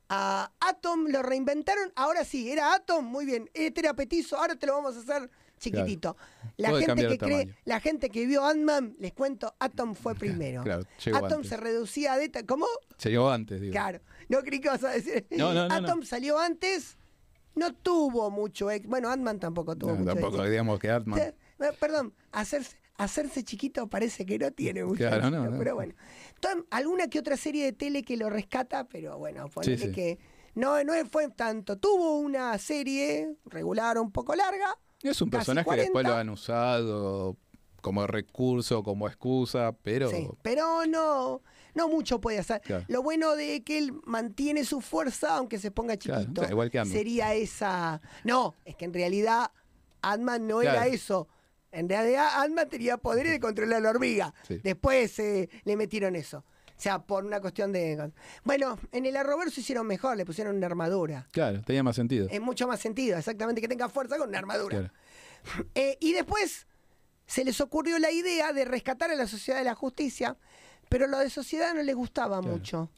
[0.09, 1.91] A Atom lo reinventaron.
[1.95, 3.49] Ahora sí, era Atom, muy bien.
[3.53, 5.29] Este era petizo, ahora te lo vamos a hacer
[5.59, 6.15] chiquitito.
[6.57, 10.15] La, Todo de gente que cree, la gente que vio Ant-Man, les cuento, Atom fue
[10.15, 10.63] primero.
[10.63, 11.49] Claro, llegó Atom antes.
[11.49, 12.45] se reducía a Delta.
[12.45, 12.65] ¿Cómo?
[12.97, 13.71] Se llegó antes, digo.
[13.71, 13.99] Claro.
[14.29, 15.25] No creí que vas a decir.
[15.31, 16.97] No, no, no, Atom salió antes,
[17.55, 18.89] no tuvo mucho éxito.
[18.89, 21.19] Bueno, Ant-Man tampoco tuvo No, mucho tampoco digamos que Atman.
[21.19, 21.33] Eh,
[21.79, 25.57] Perdón, hacerse, hacerse chiquito parece que no tiene mucho Claro, no, no.
[25.57, 25.93] pero bueno.
[26.71, 29.91] Alguna que otra serie de tele que lo rescata, pero bueno, ponele sí.
[29.91, 30.19] que
[30.55, 31.77] no, no fue tanto.
[31.77, 34.77] Tuvo una serie regular, un poco larga.
[35.01, 36.09] Es un personaje que después 40.
[36.09, 37.37] lo han usado
[37.81, 41.41] como recurso, como excusa, pero Sí, pero no,
[41.75, 42.59] no mucho puede hacer.
[42.61, 42.83] Claro.
[42.87, 47.33] Lo bueno de que él mantiene su fuerza, aunque se ponga chiquito, igual que sería
[47.35, 48.01] esa.
[48.23, 49.51] No, es que en realidad
[50.01, 50.77] Ant-Man no Claro.
[50.81, 51.27] era eso.
[51.77, 54.33] En realidad Ant-Man tenía poderes de controlar la hormiga.
[54.47, 54.59] Sí.
[54.63, 56.39] Después eh, le metieron eso.
[56.39, 58.11] O sea, por una cuestión de.
[58.43, 61.27] Bueno, en el Arrowverse hicieron mejor, le pusieron una armadura.
[61.31, 62.27] claro, tenía más sentido.
[62.31, 64.77] Es mucho más sentido, exactamente, que tenga fuerza con una armadura.
[64.79, 65.65] Claro.
[65.75, 66.65] Eh, y después
[67.25, 70.37] se les ocurrió la idea de rescatar a la sociedad de la justicia,
[70.89, 72.55] pero lo de sociedad no les gustaba Claro.
[72.57, 72.89] mucho.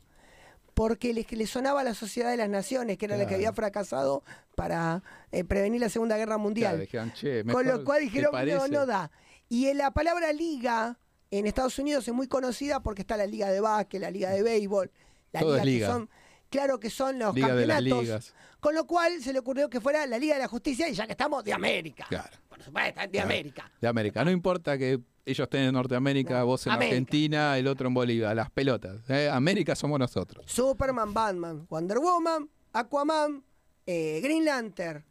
[0.80, 3.52] Porque les, les sonaba a la sociedad de las naciones, que era la que había
[3.52, 4.24] fracasado
[4.56, 6.80] para eh, prevenir la Segunda Guerra Claro, Mundial.
[6.80, 9.12] dijeron, che, Con lo cual ¿te dijeron, no, no da.
[9.50, 10.98] Y en la palabra liga
[11.32, 14.42] en Estados Unidos es muy conocida porque está la liga de básquet, la liga de
[14.42, 14.90] béisbol,
[15.34, 15.88] la Todo liga es que liga.
[15.92, 16.10] son,
[16.50, 18.34] claro que son los Liga campeonatos.
[18.62, 21.06] Con lo cual se le ocurrió que fuera la Liga de la Justicia y ya
[21.06, 22.06] que estamos de América.
[22.08, 22.38] Claro.
[22.48, 23.26] Por supuesto, de Claro.
[23.26, 23.70] América.
[23.82, 24.24] De América.
[24.24, 25.00] No importa que
[25.32, 26.94] ellos estén en Norteamérica, No, vos en América.
[26.96, 28.34] Argentina, el otro en Bolivia.
[28.34, 29.10] Las pelotas.
[29.10, 29.30] ¿eh?
[29.30, 30.46] América somos nosotros.
[30.52, 33.44] Superman, Batman, Wonder Woman, Aquaman,
[33.86, 35.04] eh, Green Lantern,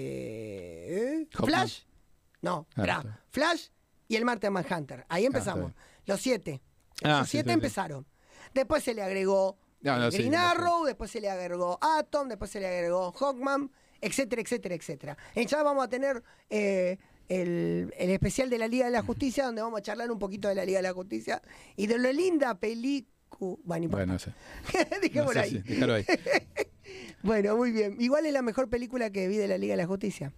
[0.00, 1.26] eh.
[1.30, 1.80] Flash.
[2.42, 3.02] No, Ah.
[3.30, 3.68] Flash
[4.08, 5.04] y el Martian Manhunter.
[5.08, 5.70] Ahí empezamos.
[5.70, 6.60] está Los siete.
[7.04, 7.54] Ah, Los siete sí, sí.
[7.54, 8.06] empezaron.
[8.54, 10.34] Después se le agregó No, no, eh, Green.
[10.34, 15.16] Arrow, después se le agregó Atom, después se le agregó Hawkman, etcétera, etcétera, etcétera.
[15.34, 16.98] Y ya vamos a tener eh,
[17.30, 20.48] el, el especial de la Liga de la Justicia, donde vamos a charlar un poquito
[20.48, 21.40] de la Liga de la Justicia
[21.76, 23.08] y de lo linda película.
[23.64, 23.96] Bueno, no.
[23.96, 24.32] Bueno, sé.
[24.90, 25.62] No Dejémoslo sé, ahí.
[25.66, 26.04] sí, ahí.
[27.22, 27.96] Bueno, muy bien.
[28.00, 30.32] Igual es la mejor película que vi de la Liga de la Justicia.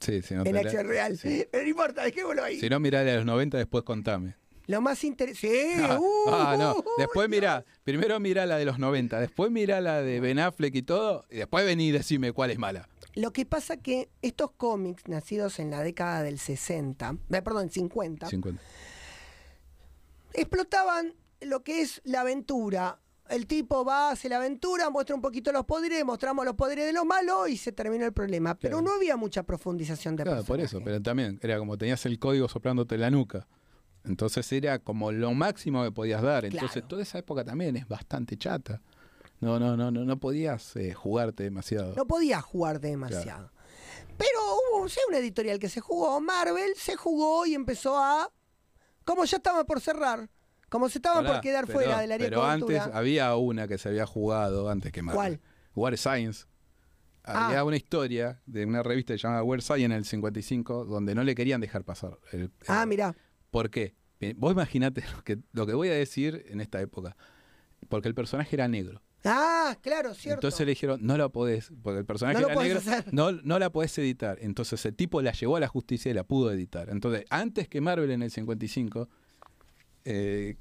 [0.00, 1.18] Sí, sí, no en acción real.
[1.18, 1.44] sí.
[1.50, 2.60] Pero no importa, dejémoslo ahí.
[2.60, 4.36] Si no, mirá a los 90, después contame.
[4.68, 5.48] Lo más interesante.
[5.48, 6.76] Sí, Ah, uh, ah, no.
[6.76, 10.38] uh, Después uh, mirá, primero mirá la de los 90, después mirá la de Ben
[10.40, 12.88] Affleck y todo, y después vení y decime cuál es mala.
[13.16, 18.28] Lo que pasa que estos cómics nacidos en la década del 60, eh, perdón, 50,
[18.28, 18.62] 50.
[20.34, 23.00] explotaban lo que es la aventura.
[23.28, 26.92] El tipo va, hace la aventura, muestra un poquito los poderes, mostramos los poderes de
[26.92, 28.54] los malos y se terminó el problema.
[28.54, 28.86] Pero Claro.
[28.88, 32.48] no había mucha profundización de Claro, por eso, pero también era como tenías el código
[32.48, 33.48] soplándote la nuca.
[34.04, 36.44] Entonces era como lo máximo que podías dar.
[36.44, 36.86] Entonces Claro.
[36.86, 38.80] toda esa época también es bastante chata.
[39.40, 41.94] No, no, no, no, no podías eh, jugarte demasiado.
[41.94, 43.52] No podías jugarte demasiado.
[44.16, 44.38] Pero
[44.72, 48.30] hubo sí, una editorial que se jugó, Marvel se jugó y empezó a.
[49.04, 50.30] Como ya estaba por cerrar,
[50.68, 53.78] como se estaba por quedar pero- fuera del área Pero de antes había una que
[53.78, 55.38] se había jugado antes que Marvel.
[55.38, 55.40] ¿Cuál?
[55.74, 56.46] War Science.
[57.22, 57.48] Ah.
[57.48, 61.34] Había una historia de una revista llamada War Science en el 55 donde no le
[61.34, 62.18] querían dejar pasar.
[62.32, 63.14] el- Ah, mirá.
[63.50, 63.94] ¿Por qué?
[64.36, 67.16] Vos imaginate lo que, lo que voy a decir en esta época.
[67.88, 69.02] Porque el personaje era negro.
[69.26, 70.38] Ah, claro, cierto.
[70.38, 72.80] Entonces le dijeron, no la podés, porque el personaje No era negro,
[73.12, 74.38] no, no la podés editar.
[74.40, 76.88] Entonces el tipo la llevó a la justicia y la pudo editar.
[76.90, 79.08] Entonces, antes que Marvel en el 55,
[80.04, 80.56] eh,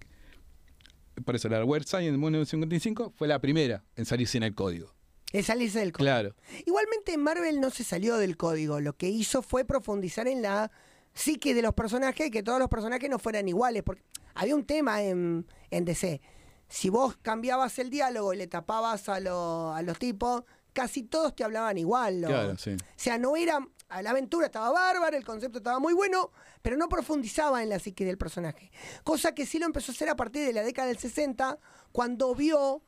[1.24, 4.56] por eso la Weird Science en el 55 fue la primera en salir sin el
[4.56, 4.94] código.
[5.32, 6.06] Es salirse del código.
[6.06, 6.36] Claro.
[6.66, 10.72] Igualmente Marvel no se salió del código, lo que hizo fue profundizar en la
[11.14, 14.04] psique de los personajes, que todos los personajes no fueran iguales, porque
[14.34, 16.22] había un tema en, en DC.
[16.68, 20.44] Si vos cambiabas el diálogo y le tapabas a, lo- a los tipos,
[20.74, 22.22] casi todos te hablaban igual.
[22.22, 22.28] ¿no?
[22.28, 22.72] Claro, sí.
[22.72, 23.60] O sea, no era.
[24.02, 26.32] La aventura estaba bárbara, el concepto estaba muy bueno,
[26.64, 28.72] pero no profundizaba en la psique del personaje.
[29.04, 31.60] Cosa que sí lo empezó a hacer a partir de la década del 60,
[31.92, 32.82] cuando vio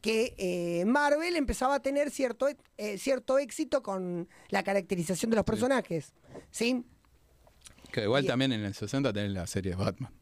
[0.00, 2.46] que eh, Marvel empezaba a tener cierto,
[2.78, 6.14] eh, cierto éxito con la caracterización de los personajes.
[6.52, 6.86] ¿Sí?
[7.92, 10.14] Que igual Y- también en el 60 tenés la serie de Batman.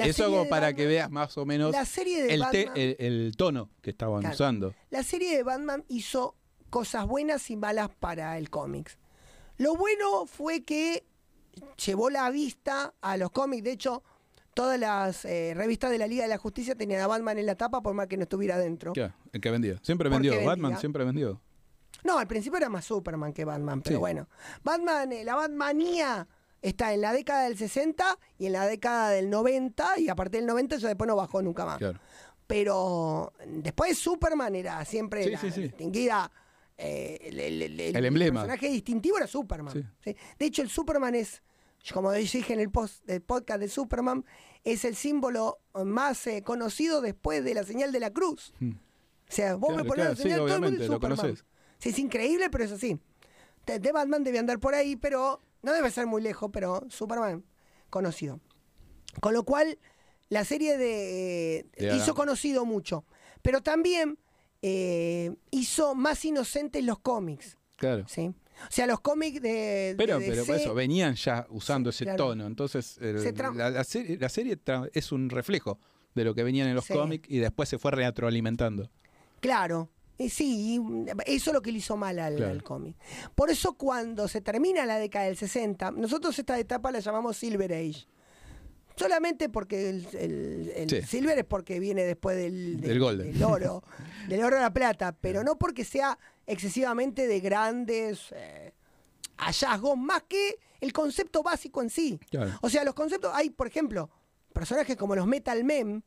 [0.00, 2.76] Eso como para Batman- que veas más o menos La serie de el, te- Batman.
[2.82, 4.34] el, el tono que estaban Claro.
[4.34, 4.74] usando.
[4.90, 6.34] La serie de Batman hizo
[6.70, 8.98] cosas buenas y malas para el cómics.
[9.56, 11.04] Lo bueno fue que
[11.84, 13.64] llevó la vista a los cómics.
[13.64, 14.02] De hecho,
[14.54, 17.54] todas las eh, revistas de la Liga de la Justicia tenían a Batman en la
[17.56, 18.92] tapa por más que no estuviera adentro.
[18.92, 19.78] Claro, el que vendía.
[19.82, 20.34] Siempre vendió.
[20.36, 20.78] Batman vendía.
[20.80, 21.40] siempre vendió.
[22.04, 24.00] No, al principio era más Superman que Batman, pero Sí.
[24.00, 24.28] bueno.
[24.62, 26.28] Batman, eh, la Batmanía
[26.62, 30.40] está en la década del 60 y en la década del 90 y a partir
[30.40, 31.78] del 90 ya después no bajó nunca más.
[31.78, 31.98] Claro.
[32.46, 35.62] Pero después Superman era siempre Sí, la sí, sí.
[35.62, 36.30] distinguida.
[36.80, 38.42] eh, el, el- el- El emblema.
[38.42, 39.74] personaje distintivo era Superman.
[40.04, 41.42] De hecho, el Superman es,
[41.92, 44.24] como dije en el post del podcast de Superman,
[44.64, 48.52] es el símbolo más eh, conocido después de la señal de la cruz.
[48.60, 48.70] Mm.
[48.70, 48.76] O
[49.28, 51.36] sea, vos Claro, me pones claro, la señal, todo el mundo es Superman.
[51.78, 52.98] Sí, es increíble, pero es así.
[53.66, 57.44] De, de Batman debe andar por ahí, pero no debe ser muy lejos, pero Superman
[57.90, 58.40] conocido.
[59.20, 59.78] Con lo cual,
[60.28, 63.04] la serie de, De hizo conocido mucho,
[63.42, 64.18] pero también
[64.62, 68.04] eh, hizo más inocentes los cómics, Claro.
[68.08, 68.28] ¿sí?
[68.60, 72.04] O sea, los cómics de, Pero, de pero por eso, venían ya usando Sí, ese
[72.06, 72.26] claro.
[72.28, 72.46] tono.
[72.46, 75.78] Entonces, el- Se tra- la, la serie, la serie tra- es un reflejo
[76.16, 76.92] de lo que venían en los Sí.
[76.92, 78.90] cómics y después se fue retroalimentando.
[79.40, 79.88] Claro.
[80.18, 82.52] Y sí, mm, eso es lo que le hizo mal al, Claro.
[82.52, 82.96] al cómic.
[83.34, 87.72] Por eso cuando se termina la década del 60, nosotros esta etapa la llamamos Silver
[87.72, 88.06] Age.
[88.96, 91.02] Solamente porque el, el- el Sí.
[91.02, 93.00] Silver es porque viene después del, Del
[93.44, 93.84] oro,
[94.28, 98.72] del oro a la plata, pero no porque sea excesivamente de grandes eh,
[99.36, 102.18] hallazgos, más que el concepto básico en sí.
[102.30, 102.58] Claro.
[102.60, 104.10] O sea, los conceptos, hay, por ejemplo,
[104.52, 106.02] personajes como los Metal Men,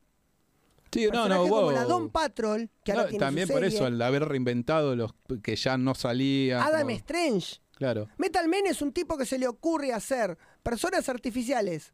[0.91, 3.75] Sí, no, no, como hubo- la Don Patrol, que ahora no, su también por serie,
[3.75, 5.13] eso, al haber reinventado los
[5.43, 6.61] que ya no salían.
[6.61, 7.61] Adam como- Strange.
[7.75, 8.07] Claro.
[8.17, 11.93] Metal Man es un tipo que se le ocurre hacer personas artificiales.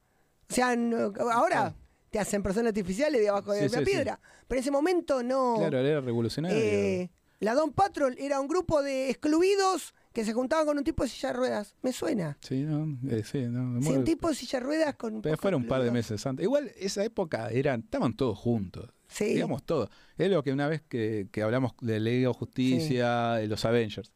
[0.50, 1.76] O sea, no- ahora
[2.10, 4.20] te hacen personas artificiales de abajo de Sí, la sí, piedra.
[4.48, 5.56] Pero en ese momento no.
[5.58, 6.58] Claro, era revolucionario.
[6.58, 11.04] Eh, la Don Patrol era un grupo de excluidos que se juntaban con un tipo
[11.04, 11.76] de silla de ruedas.
[11.84, 12.40] Me suena.
[12.42, 15.22] sí, no, eh, sí, no, Sí, un tipo de silla de ruedas con.
[15.22, 16.44] Pero fueron un par de meses antes.
[16.44, 18.90] Igual esa época eran, estaban todos juntos.
[19.08, 19.26] Sí.
[19.26, 19.92] Digamos todos.
[20.18, 24.12] Es lo que una vez que, que hablamos de de Justicia, de los Avengers.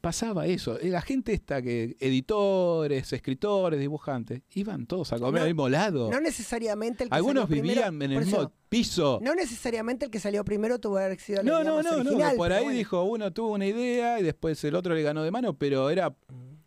[0.00, 0.78] Pasaba eso.
[0.82, 6.10] La gente esta que, editores, escritores, dibujantes, iban todos a comer No, al mismo lado.
[6.10, 9.20] No necesariamente el que Algunos salió primero- vivían en por el mismo piso.
[9.22, 12.36] No necesariamente el que salió primero tuvo que haber sido No, no, no, no, original,
[12.36, 12.78] por pero ahí bueno.
[12.78, 16.14] dijo, uno tuvo una idea y después el otro le ganó de mano, pero era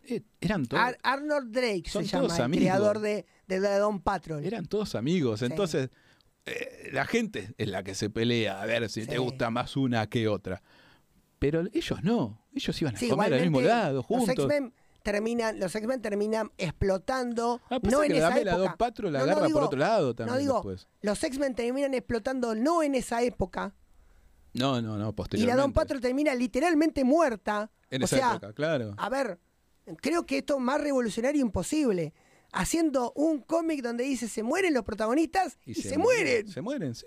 [0.08, 2.62] eh, eran todos Ar- Arnold Drake se llama, el amigos.
[2.62, 4.44] creador de, de la Don Patrol.
[4.44, 5.46] eran todos amigos, Sí.
[5.46, 5.90] entonces
[6.44, 9.08] eh, la gente es la que se pelea a ver si Sí.
[9.08, 10.62] te gusta más una que otra.
[11.38, 14.30] Pero ellos no, ellos iban a Sí, comer al mismo lado, Los juntos.
[14.30, 14.72] X-Men
[15.02, 17.60] terminan, los X-Men terminan explotando.
[17.70, 18.56] Ah, no en esa época.
[18.56, 20.88] Don Patro la No, no agarra digo- por otro lado No también digo, después.
[21.02, 23.74] los X-Men terminan explotando no en esa época.
[24.54, 25.56] No, no, no, Y posteriormente.
[25.56, 27.70] la Don Patrol termina literalmente muerta.
[27.90, 28.94] En o esa sea, época, claro.
[28.96, 29.38] a ver,
[30.00, 32.14] creo que esto es más revolucionario imposible.
[32.52, 36.48] Haciendo un cómic donde dice se mueren los protagonistas y, se, mueren.
[36.48, 37.06] Se mueren, sí.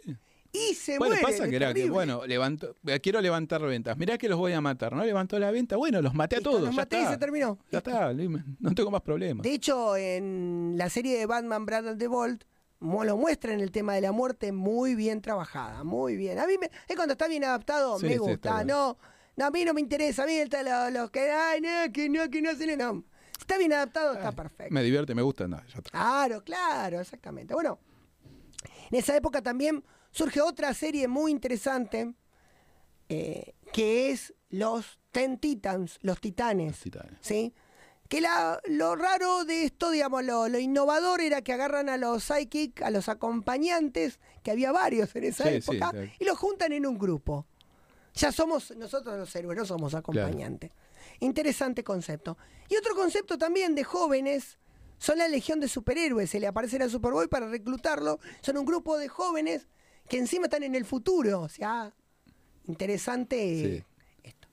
[0.52, 3.96] Y se bueno, pasa que era que, bueno, levanto, eh, quiero levantar ventas.
[3.98, 4.94] Mirá que los voy a matar.
[4.94, 5.78] No levantó la venta.
[5.78, 6.64] Bueno, los maté a Listo, todos.
[6.64, 7.60] los ya maté y se terminó.
[7.72, 9.44] Ya está, no tengo más problemas.
[9.44, 12.44] De hecho, en la serie de Batman Brad and the Bolt,
[12.80, 16.40] lo muestra en el tema de la muerte muy bien trabajada, muy bien.
[16.40, 18.64] A mí me, es cuando está bien adaptado, Sí, me gusta.
[18.64, 18.98] no,
[19.38, 22.10] no, a mí no me interesa, a mí está lo- los que, ay, no, que
[22.10, 23.04] no, que no hacen, no.
[23.36, 24.74] Si está bien adaptado, está perfecto.
[24.74, 25.92] Me divierte, me gusta, no, ya está.
[25.92, 27.54] Claro, claro, exactamente.
[27.54, 27.80] Bueno,
[28.92, 32.14] en esa época también surge otra serie muy interesante,
[33.10, 36.72] eh, que es los Ten Titans, los titanes.
[36.72, 37.18] Los Titanes.
[37.22, 37.54] ¿sí?
[38.08, 42.24] Que la- lo raro de esto, digamos, lo, lo innovador era que agarran a los
[42.24, 46.86] psychic, a los acompañantes, que había varios en esa Sí, época, y los juntan en
[46.88, 47.46] un grupo.
[48.16, 50.72] Ya somos nosotros los héroes, no somos acompañantes.
[51.20, 52.38] Interesante concepto.
[52.68, 54.58] Y otro concepto también de jóvenes
[54.98, 56.30] son la legión de superhéroes.
[56.32, 58.20] Se le aparecen a Superboy para reclutarlo.
[58.42, 59.68] Son un grupo de jóvenes
[60.10, 61.42] que encima están en el futuro.
[61.42, 61.94] O sea,
[62.68, 63.84] interesante Sí.
[64.24, 64.48] esto.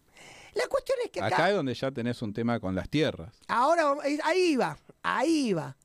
[0.54, 3.34] La cuestión es que acá, Acá es donde ya tenés un tema con las tierras.
[3.48, 3.94] ahora
[4.24, 5.76] ahí va, ahí va.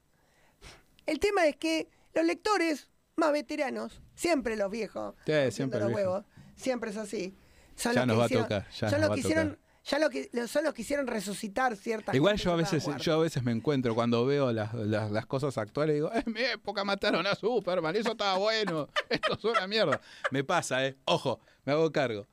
[1.05, 6.01] El tema es que los lectores más veteranos, siempre los viejos, Sí, siempre los viejo.
[6.11, 7.35] huevos, siempre es así.
[7.75, 9.59] Son Ya los nos que va a tocar, ya son nos los va que hicieron.
[9.83, 13.17] Ya lo que, son los que hicieron resucitar ciertas Igual yo a veces, yo a
[13.17, 16.83] veces me encuentro cuando veo las, las, las cosas actuales y digo, en mi época
[16.83, 19.99] mataron a Superman, eso estaba bueno, esto es una mierda.
[20.31, 20.95] Me pasa, eh.
[21.05, 22.27] Ojo, me hago cargo.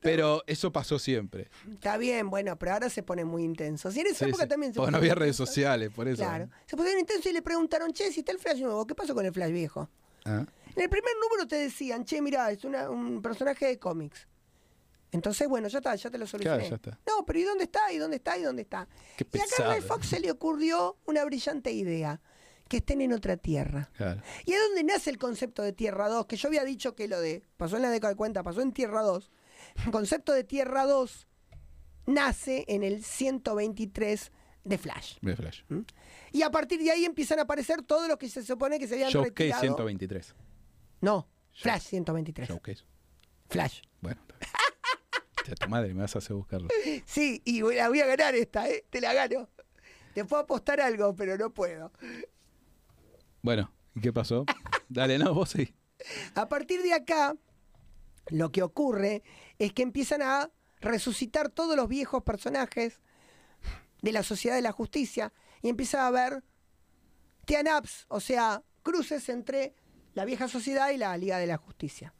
[0.00, 1.50] Pero eso pasó siempre.
[1.72, 3.90] Está bien, bueno, pero ahora se pone muy intenso.
[3.90, 4.48] Y en esa Sí, época sí.
[4.48, 6.22] también se Porque no había redes sociales, por eso.
[6.22, 6.48] Claro.
[6.66, 9.26] Se pusieron intensos y le preguntaron, che, si está el Flash nuevo, ¿qué pasó con
[9.26, 9.90] el Flash viejo?
[10.24, 14.28] Ah, En el primer número te decían, che, mirá, es una- un personaje de cómics.
[15.12, 16.68] Entonces, bueno, ya está, ya te lo solucioné.
[16.68, 16.98] Claro, ya está.
[17.06, 17.92] No, pero ¿y dónde está?
[17.92, 18.36] ¿Y dónde está?
[18.36, 18.88] ¿Y dónde está?
[19.16, 19.82] Qué y a Carl.
[19.82, 22.20] Fox se le ocurrió una brillante idea,
[22.68, 23.90] que estén en otra tierra.
[23.96, 24.22] Claro.
[24.44, 26.26] ¿Y es donde nace el concepto de Tierra 2?
[26.26, 28.72] Que yo había dicho que lo de, pasó en la década de cuenta, pasó en
[28.72, 29.30] Tierra 2.
[29.84, 31.26] El concepto de Tierra 2
[32.06, 34.32] nace en el 123
[34.64, 35.16] de Flash.
[35.22, 35.62] Ve Flash.
[36.32, 38.94] Y a partir de ahí empiezan a aparecer todos los que se supone que se
[38.94, 39.60] habían Showcase retirado.
[39.60, 40.34] 123.
[41.00, 42.48] No, Flash 123.
[42.48, 42.84] Showcase.
[43.48, 43.80] Flash.
[44.00, 44.20] Bueno.
[45.46, 46.68] Ya tu madre me vas a hacer buscarlo.
[47.06, 48.84] Sí, y voy- la voy a ganar esta, ¿eh?
[48.90, 49.48] Te la gano.
[50.14, 51.92] Te puedo apostar algo, pero no puedo.
[53.42, 54.44] Bueno, ¿y qué pasó?
[54.88, 55.74] Dale, no, vos sí.
[56.34, 57.36] A partir de acá,
[58.28, 59.22] lo que ocurre
[59.58, 63.00] es que empiezan a resucitar todos los viejos personajes
[64.02, 65.32] de la Sociedad de la Justicia
[65.62, 66.42] y empieza a haber
[67.44, 69.74] tean-ups, o sea, cruces entre
[70.14, 72.14] la vieja sociedad y la Liga de la Justicia.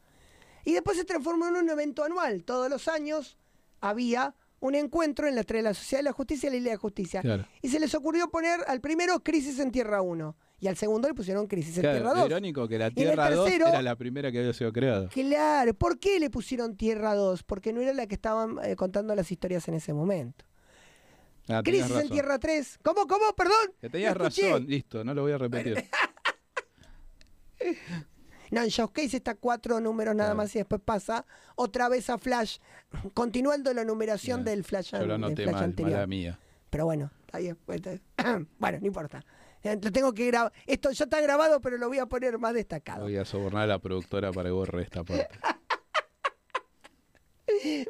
[0.67, 2.43] Y después se transformó en un evento anual.
[2.43, 3.37] Todos los años
[3.79, 7.21] había un encuentro entre la Sociedad de la Justicia y la Liga de Justicia.
[7.21, 7.45] Claro.
[7.61, 11.13] Y se les ocurrió poner al primero Crisis en Tierra 1 y al segundo le
[11.13, 12.25] pusieron Crisis en Tierra 2.
[12.25, 15.07] irónico que la en Tierra 2 tercero- era la primera que había sido creada.
[15.07, 17.43] Claro, ¿por qué le pusieron Tierra 2?
[17.43, 20.43] Porque no era la que estaban eh, contando las historias en ese momento.
[21.47, 22.09] Ah, Crisis en.
[22.09, 22.79] Tierra 3.
[22.83, 23.31] ¿Cómo, cómo?
[23.37, 23.71] Perdón.
[23.79, 25.85] Que tenías razón, listo, no lo voy a repetir.
[28.51, 31.25] No, en Showcase está cuatro números nada más y después pasa
[31.55, 32.57] otra vez a Flash,
[33.13, 35.93] continuando la numeración del Flash, Yo lo del Flash mal, anterior.
[35.93, 36.39] mala mía.
[36.69, 37.57] Pero bueno, está bien.
[38.59, 39.23] bueno, no importa.
[39.63, 40.53] Eh, Lo tengo que grabar.
[40.65, 43.03] Esto ya está grabado, pero lo voy a poner más destacado.
[43.03, 45.27] Voy a sobornar a la productora para que borre esta parte.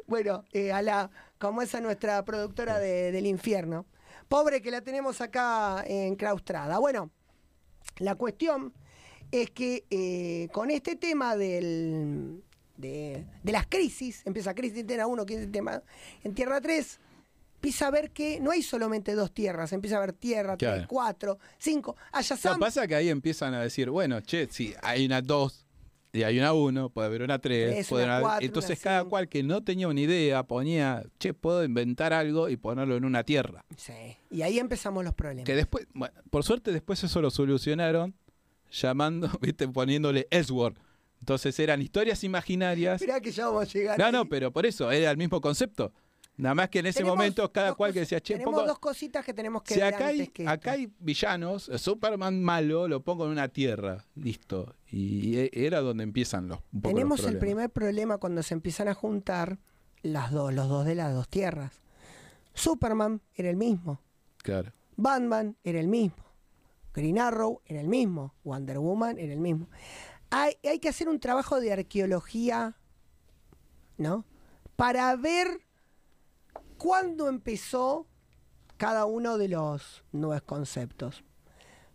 [0.06, 3.86] Bueno, eh, a la, como es a nuestra productora de- del infierno.
[4.28, 6.78] Pobre que la tenemos acá enclaustrada.
[6.78, 7.10] Bueno,
[7.98, 8.72] la cuestión
[9.30, 12.42] es que eh, con este tema del,
[12.76, 15.82] de, de las crisis, empieza crisis en Tierra 1, crisis en Tierra,
[16.24, 17.00] en Tierra 3,
[17.56, 20.86] empieza a ver que no hay solamente dos tierras, empieza a haber Tierra 3, Claro.
[20.88, 21.96] 4, 5.
[22.12, 25.20] A Lo que pasa es que ahí empiezan a decir, bueno, che, si hay una
[25.20, 25.64] 2
[26.12, 28.82] y hay una 1, puede haber una 3, Tres, puede una haber- cuatro, entonces una
[28.84, 29.10] cada cinco.
[29.10, 33.24] cual que no tenía una idea ponía, che, puedo inventar algo y ponerlo en una
[33.24, 33.64] tierra.
[33.76, 33.92] Sí,
[34.30, 35.44] y ahí empezamos los problemas.
[35.44, 38.14] Que después, bueno, por suerte después eso lo solucionaron
[38.70, 40.74] llamando, viste, poniéndole S-word.
[41.20, 43.00] Entonces eran historias imaginarias.
[43.00, 43.98] Mirá que ya vamos a llegar.
[43.98, 44.12] No, ahí.
[44.12, 45.92] no, pero por eso era el mismo concepto.
[46.36, 48.78] Nada más que en ese Tenemos momento cada cual que decía, che, tenemos pongo- dos
[48.78, 52.86] cositas que tenemos que si ver acá hay, que acá hay villanos, eh, Superman malo,
[52.86, 54.76] lo pongo en una tierra, listo.
[54.88, 58.54] Y e- era donde empiezan los, un poco los Tenemos el primer problema cuando se
[58.54, 59.58] empiezan a juntar
[60.02, 61.80] las dos, los dos de las dos tierras.
[62.54, 64.00] Superman era el mismo,
[64.38, 64.72] Claro.
[64.96, 66.16] Batman era el mismo,
[66.98, 69.68] Green Arrow era el mismo, Wonder Woman era el mismo.
[70.30, 72.76] Hay, hay que hacer un trabajo de arqueología,
[73.96, 74.24] ¿no?
[74.76, 75.60] Para ver
[76.76, 78.06] cuándo empezó
[78.76, 81.24] cada uno de los nuevos conceptos.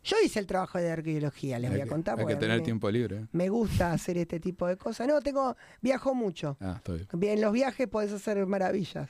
[0.04, 2.20] Yo hice el trabajo de arqueología, les hay voy a que- contar.
[2.20, 3.18] Hay que a mí tener me- tiempo libre.
[3.20, 3.28] ¿eh?
[3.32, 5.08] me gusta hacer este tipo de cosas.
[5.08, 6.58] No, tengo, viajo mucho.
[6.60, 6.82] Ah.
[7.14, 9.10] Bien, en los viajes podés hacer maravillas.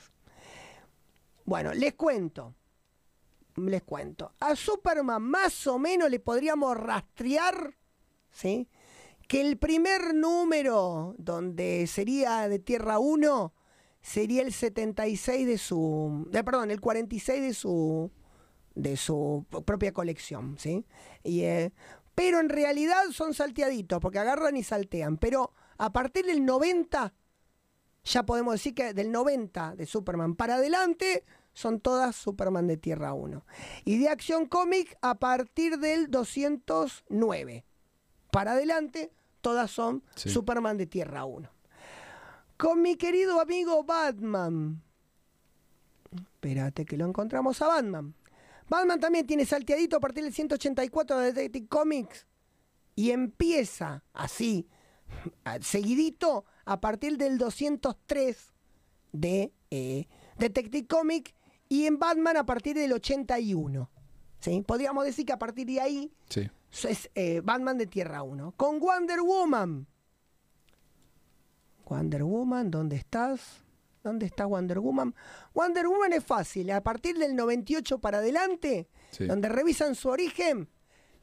[1.45, 2.53] Bueno, les cuento.
[3.58, 4.34] Les cuento.
[4.39, 7.76] A Superman más o menos le podríamos rastrear
[8.34, 8.68] ¿sí?
[9.28, 13.54] Que el primer número donde sería de Tierra 1
[14.01, 18.12] sería el 76 de su, de, perdón, el 46 de su
[18.76, 20.84] de su propia colección, ¿sí?
[21.24, 21.72] Y, eh,
[22.16, 25.18] pero en realidad son salteaditos, porque agarran y saltean.
[25.18, 27.14] Pero a partir del 90,
[28.04, 31.24] ya podemos decir que del 90 de Superman para adelante,
[31.54, 33.45] son todas Superman de Tierra 1.
[33.86, 37.66] Y de Acción Comic a partir del 209.
[38.32, 40.30] Para adelante, todas son Sí.
[40.30, 41.49] Superman de Tierra 1.
[42.58, 44.82] Con mi querido amigo Batman.
[46.16, 48.16] Espérate que lo encontramos a Batman.
[48.70, 52.26] Batman también tiene salteadito a partir del 184 de Detective Comics.
[52.95, 54.68] Y empieza así,
[55.62, 58.51] seguidito, a partir del 203
[59.12, 61.34] de eh, Detective Comics.
[61.74, 63.89] Y en Batman a partir del 81.
[64.39, 64.63] ¿Sí?
[64.67, 66.49] Podríamos decir que a partir de ahí Sí.
[66.88, 68.53] es eh, Batman de Tierra 1.
[68.57, 69.88] Con Wonder Woman.
[71.86, 73.61] Wonder Woman, ¿dónde estás?
[74.03, 75.15] ¿Dónde está Wonder Woman?
[75.53, 76.69] Wonder Woman es fácil.
[76.71, 79.26] A partir del 98 para adelante, Sí.
[79.26, 80.69] donde revisan su origen,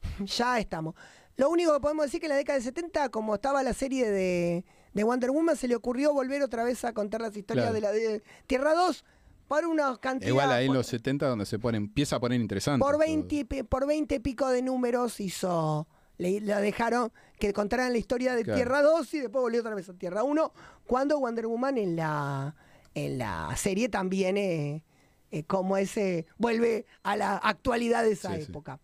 [0.25, 0.95] ya estamos.
[1.37, 4.11] Lo único que podemos decir que en la década de 70, como estaba la serie
[4.11, 7.75] de, de Wonder Woman, se le ocurrió volver otra vez a contar las historias Claro.
[7.75, 9.05] de la de Tierra 2
[9.51, 10.29] por una cantidad...
[10.29, 12.79] Igual ahí en los 70 donde se pone, empieza a poner interesante.
[12.79, 13.01] por todo.
[13.01, 15.89] 20, y pi- por 20 y pico de números hizo.
[16.19, 18.57] Le, dejaron que contaran la historia de Claro.
[18.59, 20.53] Tierra 2 y después volvió otra vez a Tierra 1.
[20.87, 22.55] Cuando Wonder Woman en la,
[22.95, 24.85] en la serie también, eh,
[25.33, 28.51] eh, como ese, vuelve a la actualidad de esa Sí, sí.
[28.51, 28.79] época.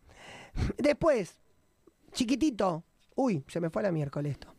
[0.78, 1.38] Después,
[2.12, 2.82] chiquitito.
[3.14, 4.52] Uy, se me fue a la miércoles esto.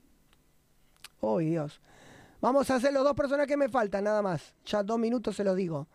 [1.19, 1.81] Uy, Dios.
[2.39, 4.53] Vamos a hacer los dos personajes que me faltan, nada más.
[4.65, 5.87] Ya dos minutos se los digo.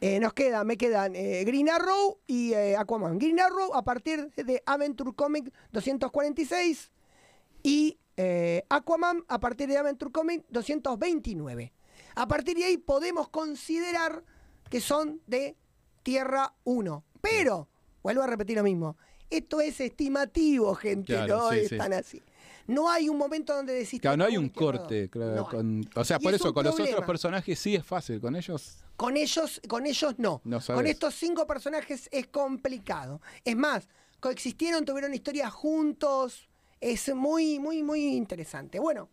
[0.00, 3.18] Eh, nos queda, me quedan eh, Green Arrow y eh, Aquaman.
[3.18, 6.92] Green Arrow a partir de Adventure Comic 246
[7.62, 7.98] y
[8.68, 11.72] Aquaman a partir de Adventure Comic 229.
[12.16, 14.24] A partir de ahí podemos considerar
[14.70, 15.56] que son de
[16.02, 17.04] Tierra 1.
[17.20, 17.68] Pero,
[18.02, 18.96] vuelvo a repetir lo mismo,
[19.30, 21.76] esto es estimativo, gente, Claro, no sí, es sí.
[21.76, 22.22] tan así.
[22.68, 24.00] No hay un momento donde decís...
[24.00, 25.00] Claro, no hay "Tierra un corte.
[25.02, 25.10] dos".
[25.10, 25.50] claro, No hay.
[25.56, 28.20] con- o sea, Y por es eso con los otros personajes sí es fácil.
[28.20, 30.40] Con ellos, Con ellos, con ellos no.
[30.44, 33.20] No con estos cinco personajes es complicado.
[33.44, 33.88] Es más,
[34.20, 36.48] coexistieron, tuvieron historias juntos.
[36.80, 38.78] Es muy, muy, muy interesante.
[38.78, 39.08] Bueno,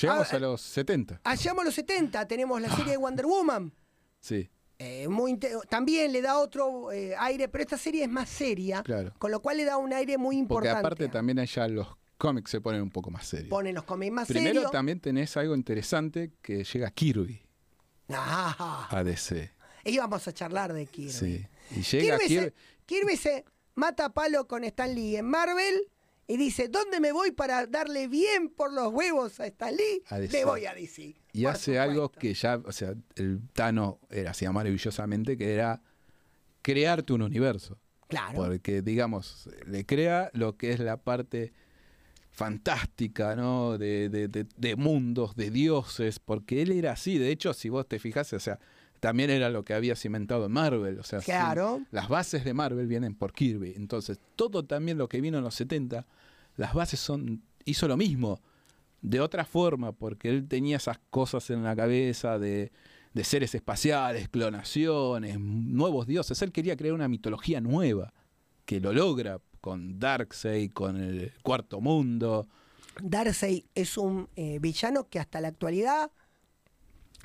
[0.00, 1.20] llegamos Ah, a los 70.
[1.24, 3.72] allá a los 70 tenemos la serie de Wonder Woman.
[4.20, 4.48] Sí,
[4.78, 5.38] Eh, muy
[5.68, 9.12] también le da otro eh, aire, pero esta serie es más seria, Claro.
[9.18, 10.78] con lo cual le da un aire muy porque importante.
[10.78, 11.86] aparte también allá los
[12.16, 13.48] cómics se ponen un poco más serios.
[13.48, 14.70] Ponen los cómics más Primero serios.
[14.70, 17.42] también tenés algo interesante que llega Kirby
[18.10, 19.50] Ah, a DC.
[19.84, 21.10] íbamos a charlar de Kirby.
[21.12, 21.46] Sí.
[21.70, 22.44] Y llega Kirby, Kirby.
[22.46, 22.54] se,
[22.86, 23.44] Kirby se
[23.74, 25.74] mata a palo con Stan Lee en Marvel
[26.26, 30.02] y dice, ¿dónde me voy para darle bien por los huevos a Stan Lee?
[30.08, 30.18] A.
[30.18, 31.14] Me voy a DC.
[31.32, 35.82] Y hace algo que ya, o sea, el Tano era, hacía maravillosamente, que era
[36.62, 37.78] crearte un universo.
[38.08, 38.34] Claro.
[38.36, 41.52] Porque, digamos, le crea lo que es la parte
[42.34, 43.78] fantástica, ¿no?
[43.78, 47.18] De, de- de- de mundos, de dioses, porque él era así.
[47.18, 48.58] De hecho, si vos te fijás, o sea,
[49.00, 50.98] también era lo que había cimentado en Marvel.
[50.98, 51.82] O sea, sí, Claro.
[51.90, 53.74] las bases de Marvel vienen por Kirby.
[53.76, 56.06] Entonces, todo también lo que vino en los 70,
[56.56, 57.42] las bases son.
[57.64, 58.40] hizo lo mismo.
[59.00, 62.72] De otra forma, porque él tenía esas cosas en la cabeza de,
[63.12, 66.40] de seres espaciales, clonaciones, nuevos dioses.
[66.42, 68.12] Él quería crear una mitología nueva,
[68.64, 72.46] que lo logra con Darkseid, con el Cuarto Mundo.
[73.02, 76.10] Darkseid es un eh, villano que hasta la actualidad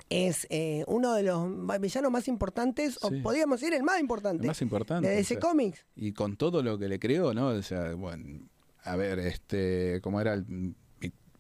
[0.10, 1.46] es eh, uno de los
[1.82, 3.00] villanos más importantes, Sí.
[3.02, 5.10] o podríamos decir el más El importante, más importante.
[5.10, 5.86] de o DC sea, Comics.
[5.98, 7.48] y con todo lo que le creó, ¿no?
[7.50, 8.48] O sea, bueno,
[8.86, 10.76] a ver, este, ¿cómo era el,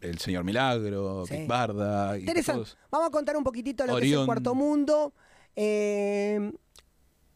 [0.01, 1.37] el señor Milagro, Sí.
[1.37, 2.17] Big Barda?
[2.17, 2.63] Y Interesante.
[2.63, 2.77] todos.
[2.91, 5.13] Vamos a contar un poquitito lo que es el cuarto mundo.
[5.55, 6.51] Eh,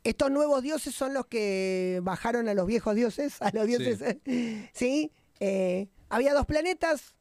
[0.04, 4.18] estos nuevos dioses son los que bajaron a los viejos dioses, a los dioses.
[4.74, 5.12] ¿Sí?
[5.40, 7.16] Eh, había dos planetas,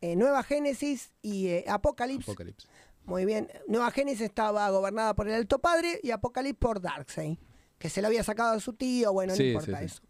[0.00, 2.28] eh, Nueva Génesis y eh, Apocalipsis.
[2.28, 2.68] Apocalipsis.
[3.04, 3.48] Muy bien.
[3.66, 7.38] Nueva Génesis estaba gobernada por el Alto Padre y Apocalipsis por Darkseid,
[7.78, 10.02] que se lo había sacado a su tío, bueno, no importa sí, eso.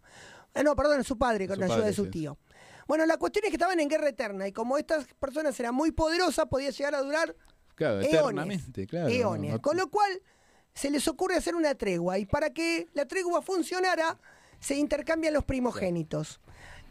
[0.53, 2.37] Eh, no, perdón, su padre, con Su la ayuda de su tío.
[2.87, 5.91] Bueno, la cuestión es que estaban en guerra eterna y como estas personas eran muy
[5.91, 7.35] poderosas, podía llegar a durar
[7.75, 9.07] Claro, eones, eternamente, claro.
[9.07, 9.59] eones.
[9.59, 10.21] Con lo cual,
[10.79, 14.17] se les ocurre hacer una tregua y para que la tregua funcionara,
[14.59, 16.39] se intercambian los primogénitos.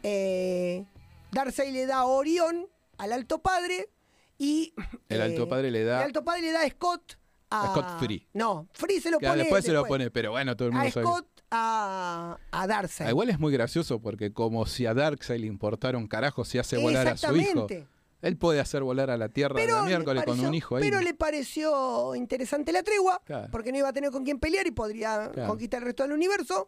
[0.03, 0.85] Eh,
[1.31, 2.67] Darkseid le da a Orión
[2.97, 3.89] al Alto Padre
[4.37, 4.73] y...
[5.09, 7.17] El eh, Alto Padre le da- El Alto Padre le da a Scott
[7.49, 7.71] a.
[7.71, 8.27] Scott Free.
[8.33, 9.39] No, Free se lo Que pone.
[9.39, 11.05] después se lo pone, pero bueno, todo el mundo A sabe.
[11.07, 13.03] Scott, a, a Darcy.
[13.05, 16.59] Ah, igual es muy gracioso porque como si a Darkseid le importara un carajo si
[16.59, 17.65] hace volar a su hijo.
[17.65, 17.87] Exactamente.
[18.21, 20.83] Él puede hacer volar a la Tierra de Pero la miércoles con un hijo ahí.
[20.83, 23.47] Pero le pareció interesante la tregua, Claro.
[23.51, 25.49] porque no iba a tener con quién pelear y podría Claro.
[25.49, 26.67] conquistar el resto del universo.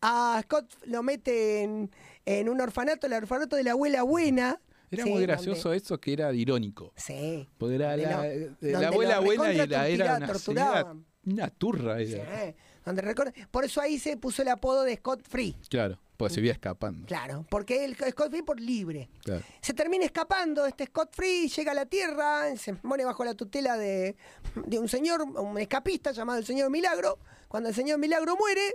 [0.00, 1.90] A Scott lo mete en,
[2.24, 4.60] en un orfanato, el orfanato de la abuela buena.
[4.90, 6.92] Era Sí, muy donde- gracioso eso que era irónico.
[6.96, 7.46] Sí.
[7.58, 10.74] Porque era Donde la, lo- eh, donde la abuela buena y la era una torturaban.
[10.84, 10.96] señora,
[11.26, 11.98] una turra.
[11.98, 12.54] sí, Era.
[12.86, 15.54] donde recorda- Por eso ahí se puso el apodo de Scott Free.
[15.68, 17.06] Claro, pues se iba escapando.
[17.06, 19.08] Claro, porque el Scott Free por libre.
[19.24, 19.42] Claro.
[19.62, 23.78] Se termina escapando este Scott Free, llega a la Tierra, se pone bajo la tutela
[23.78, 24.16] de,
[24.66, 27.18] de un señor, un escapista llamado el señor Milagro.
[27.48, 28.74] Cuando el señor Milagro muere,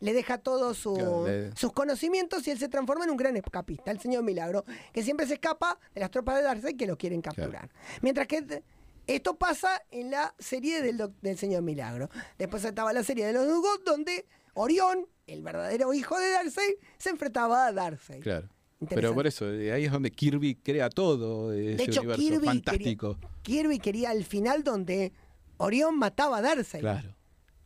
[0.00, 3.36] le deja todos su- Claro, le- sus conocimientos y él se transforma en un gran
[3.36, 6.96] escapista, el señor Milagro, que siempre se escapa de las tropas de Darkseid que lo
[6.98, 7.70] quieren capturar.
[8.02, 8.62] Mientras que
[9.06, 12.08] esto pasa en la serie del, del señor Milagro.
[12.38, 17.10] Después estaba la serie de los Nugot, donde Orión, el verdadero hijo de Darkseid, se
[17.10, 18.22] enfrentaba a Darkseid.
[18.22, 18.48] Claro.
[18.88, 22.22] Pero por eso, eh, ahí es donde Kirby crea todo de ese De hecho, universo
[22.22, 23.14] Kirby fantástico.
[23.14, 25.12] quería, Kirby quería el final donde
[25.56, 26.80] Orión mataba a Darkseid.
[26.82, 27.14] Claro.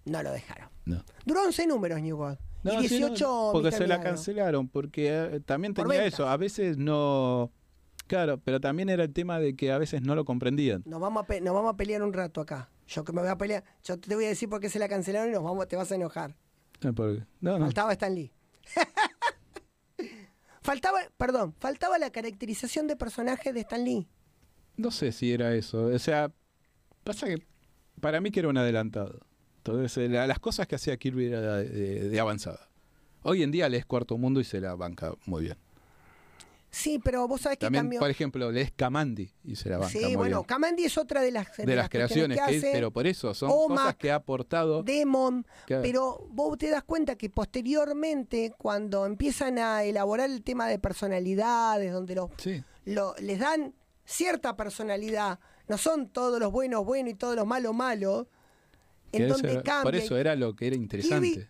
[0.05, 0.69] No lo dejaron.
[0.85, 1.03] No.
[1.27, 2.39] Duró 11 números New World.
[2.63, 6.19] No, y sí, no, 18 porque se la cancelaron, porque eh, también Por tenía ventas.
[6.21, 6.29] eso.
[6.29, 7.51] A veces no.
[8.07, 10.83] Claro, pero también era el tema de que a veces no lo comprendían.
[10.87, 12.71] Nos vamos, a pe- nos vamos a pelear un rato acá.
[12.87, 13.65] Yo que me voy a pelear.
[13.85, 15.93] Yo te voy a decir por qué se la cancelaron y nos vamos, te vas
[15.93, 16.35] a enojar.
[16.95, 17.65] Porque- No, no.
[17.67, 18.33] Faltaba Stan Lee.
[20.63, 24.09] faltaba, perdón, faltaba la caracterización de personaje de Stan Lee.
[24.77, 25.87] No sé si era eso.
[25.87, 26.31] O sea,
[27.05, 27.47] pasa que
[28.01, 29.21] para mí que era un adelantado.
[29.59, 32.69] Entonces, eh, la- las cosas que hacía Kirby era de, de- de avanzada.
[33.23, 35.57] Hoy en día lees Cuarto Mundo y se la banca muy bien.
[36.71, 38.01] Sí, pero vos sabés que También, cambió.
[38.01, 40.47] por ejemplo, lees Kamandi y se la banca Sí, muy bueno, bien.
[40.47, 42.71] Kamandi es otra de las, De las creaciones, que- hace.
[42.73, 44.83] pero por eso son cosas que ha aportado.
[44.83, 50.79] Demon, pero vos te das cuenta que posteriormente, cuando empiezan a elaborar el tema de
[50.79, 55.39] personalidades, donde los, Sí, lo- les dan cierta personalidad,
[55.69, 58.27] no son todos los buenos buenos y todos los malos malos,
[59.13, 59.83] en donde era- cambia.
[59.85, 61.31] por eso era lo que era interesante.
[61.33, 61.49] Kirby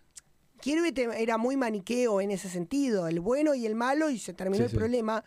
[0.61, 4.59] te- era muy maniqueo en ese sentido, el bueno y el malo, y se terminó
[4.59, 4.77] Sí, el sí.
[4.77, 5.25] problema.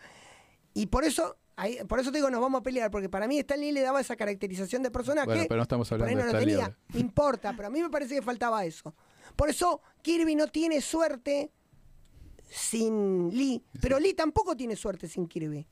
[0.74, 3.40] Y por eso, ahí- por eso te digo, nos vamos a pelear, porque para mí
[3.40, 5.28] Stan Lee le daba esa caracterización de personaje.
[5.28, 6.78] Bueno, pero no estamos hablando no de Stan tenía.
[6.94, 8.94] No importa, pero a mí me parece que faltaba eso.
[9.36, 11.52] Por eso Kirby no tiene suerte
[12.50, 15.66] sin Lee, pero Lee tampoco tiene suerte sin Kirby.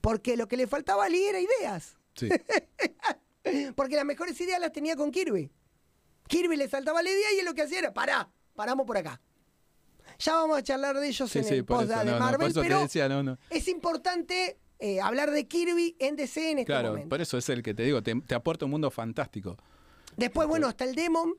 [0.00, 1.96] Porque lo que le faltaba a Lee era ideas.
[2.14, 2.28] Sí.
[3.76, 5.50] Porque las mejores ideas las tenía con Kirby.
[6.28, 9.20] Kirby le saltaba la idea y él lo que hacía era, pará, paramos por acá.
[10.18, 12.18] Ya vamos a charlar de ellos Sí, en sí, el post eso, de no, no,
[12.18, 13.38] Marvel, te pero decía, no, no.
[13.50, 17.08] es importante eh, hablar de Kirby en DC en este Claro, momento.
[17.08, 19.56] por eso es el que te digo, te, te aporta un mundo fantástico.
[20.16, 21.34] Después, bueno, está el Demon,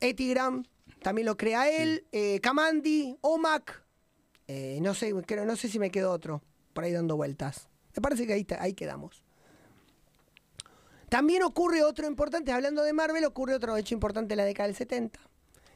[0.00, 0.64] Etigram,
[1.02, 3.84] también lo crea él, eh, Kamandi, Omak,
[4.48, 6.42] eh, no sé, creo, no sé si me quedó otro
[6.72, 7.68] por ahí dando vueltas.
[7.94, 9.22] Me parece que ahí, ahí quedamos.
[11.10, 14.76] También ocurre otro importante, hablando de Marvel, ocurre otro hecho importante en la década del
[14.76, 15.20] 70,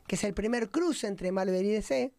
[0.08, 2.12] que es el primer cruce entre Marvel y DC,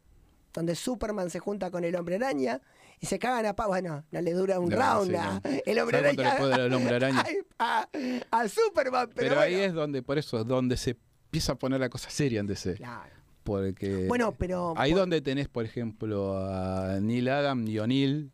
[0.53, 2.61] donde Superman se junta con el Hombre Araña
[3.01, 3.67] y se cagan a pa...
[3.67, 5.41] Bueno, no le dura un No, round sí, a- no.
[5.65, 6.65] el Hombre ¿Sabe cuánto Araña.
[6.65, 6.99] el Hombre
[7.59, 7.89] a,
[8.31, 9.67] a Superman, pero, Pero, ahí bueno.
[9.67, 10.91] es donde, por eso, es donde se
[11.25, 12.75] empieza a poner la cosa seria en DC.
[12.75, 13.09] Claro.
[13.43, 18.31] Porque Bueno, pero- ahí por- donde tenés, por ejemplo, a Neil Adam y O'Neill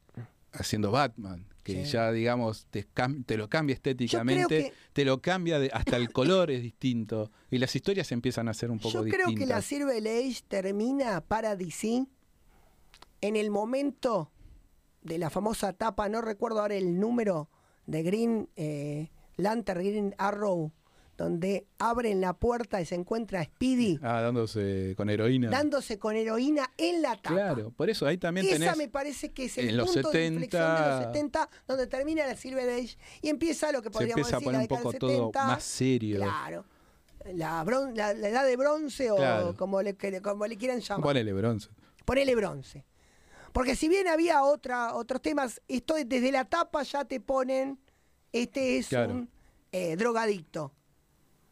[0.52, 1.92] haciendo Batman, que Sí.
[1.94, 2.86] ya, digamos, te,
[3.26, 7.58] te lo cambia estéticamente, que- te lo cambia, de- hasta el color es distinto, y
[7.58, 9.26] las historias empiezan a ser un poco Yo distintas.
[9.34, 12.06] creo que la Silver Age termina para DC
[13.22, 14.32] en el momento
[15.02, 17.50] de la famosa tapa, no recuerdo ahora el número,
[17.88, 20.72] de Green eh, Lantern, Green Arrow,
[21.18, 25.50] donde abren la puerta y se encuentra Speedy Ah, dándose con heroína.
[25.50, 27.30] dándose con heroína en la tapa.
[27.36, 28.78] Claro, por eso ahí también Esa tenés...
[28.78, 31.88] me parece que es el en los punto de inflexión de los 70, 70, donde
[31.88, 34.76] termina la Silver Age y empieza lo que se podríamos empieza a decir poner la
[34.76, 35.46] un poco todo 70.
[35.48, 36.18] más serio.
[36.18, 36.66] Claro.
[37.34, 39.56] La, bron- la- la edad de bronce o Claro.
[39.58, 41.02] como, le, que- como le quieran llamar.
[41.04, 41.70] Ponele bronce.
[42.04, 42.86] Ponele bronce.
[43.52, 47.80] Porque si bien había otra, otros temas, esto desde la tapa ya te ponen,
[48.34, 49.14] este es Claro.
[49.14, 49.30] un
[49.72, 50.72] eh, drogadicto.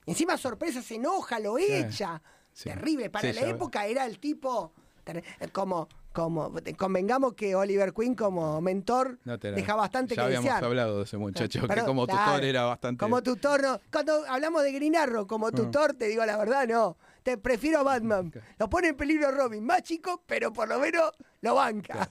[0.06, 2.22] Encima sorpresa, se enoja, lo echa.
[2.52, 2.70] Sí.
[2.70, 3.10] Terrible.
[3.10, 4.74] Para Sí, la época era el tipo,
[5.04, 10.22] ter- como, como, convengamos que Oliver Queen como mentor No te la- deja bastante ya
[10.22, 10.64] que habíamos desear.
[10.66, 13.00] hablado de ese muchacho, que Perdón, como tutor era bastante...
[13.00, 13.80] Como tutor, no.
[13.92, 16.98] Cuando hablamos de Green Arrow, como tutor, te digo la verdad, no.
[17.24, 18.32] Te prefiero a Batman.
[18.60, 21.12] Lo pone en peligro Robin, más chico, pero por lo menos
[21.42, 22.10] lo banca.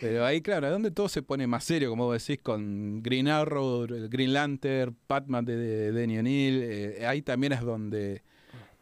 [0.00, 3.28] Pero ahí, claro, es donde todo se pone más serio, como vos decís, con Green
[3.28, 6.60] Arrow, Green Lantern, Batman de, de Denny O'Neill.
[6.62, 8.22] eh, ahí también es donde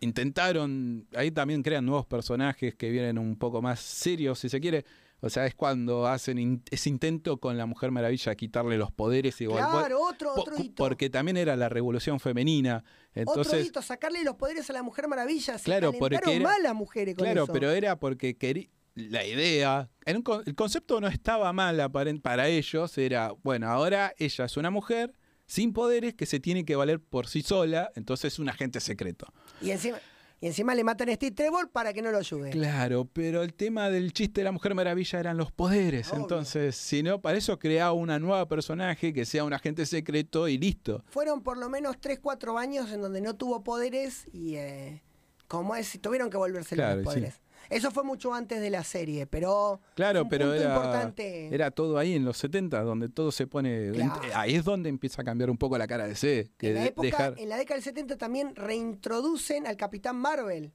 [0.00, 4.84] intentaron, ahí también crean nuevos personajes que vienen un poco más serios, si se quiere.
[5.22, 9.38] O sea, es cuando hacen in- ese intento con la Mujer Maravilla, quitarle los poderes
[9.42, 9.58] y igual.
[9.70, 10.82] Claro, otro, otro hito.
[10.82, 12.82] Porque también era la revolución femenina.
[13.10, 15.58] otro Entonces, hito, sacarle los poderes a la Mujer Maravilla.
[15.58, 17.52] Se Claro, porque era- mal las mujeres con Claro, eso.
[17.52, 21.80] pero era porque querí- la idea, un el concepto no estaba mal
[22.20, 25.14] para ellos, era, bueno, ahora ella es una mujer
[25.46, 29.26] sin poderes que se tiene que valer por sí sola, entonces es un agente secreto.
[29.60, 29.98] Y encima,
[30.40, 32.50] y encima le matan a Steve Trevor para que no lo ayude.
[32.50, 36.22] Claro, pero el tema del chiste de la Mujer Maravilla eran los poderes, Obvio.
[36.22, 40.56] entonces, si no, para eso creaba una nueva personaje que sea un agente secreto y
[40.56, 41.04] listo.
[41.08, 45.02] Fueron por lo menos 3, 4 años en donde no tuvo poderes y eh,
[45.48, 47.20] como es, tuvieron que volverse Claro, los sí.
[47.68, 51.54] Eso fue mucho antes de la serie, pero Claro, un pero punto era, importante.
[51.54, 53.92] era todo ahí en los 70, donde todo se pone...
[53.92, 54.20] Claro.
[54.34, 56.50] Ahí es donde empieza a cambiar un poco la cara de C.
[56.56, 60.72] Que en la época, dejar- en la década del 70 también reintroducen al Capitán Marvel.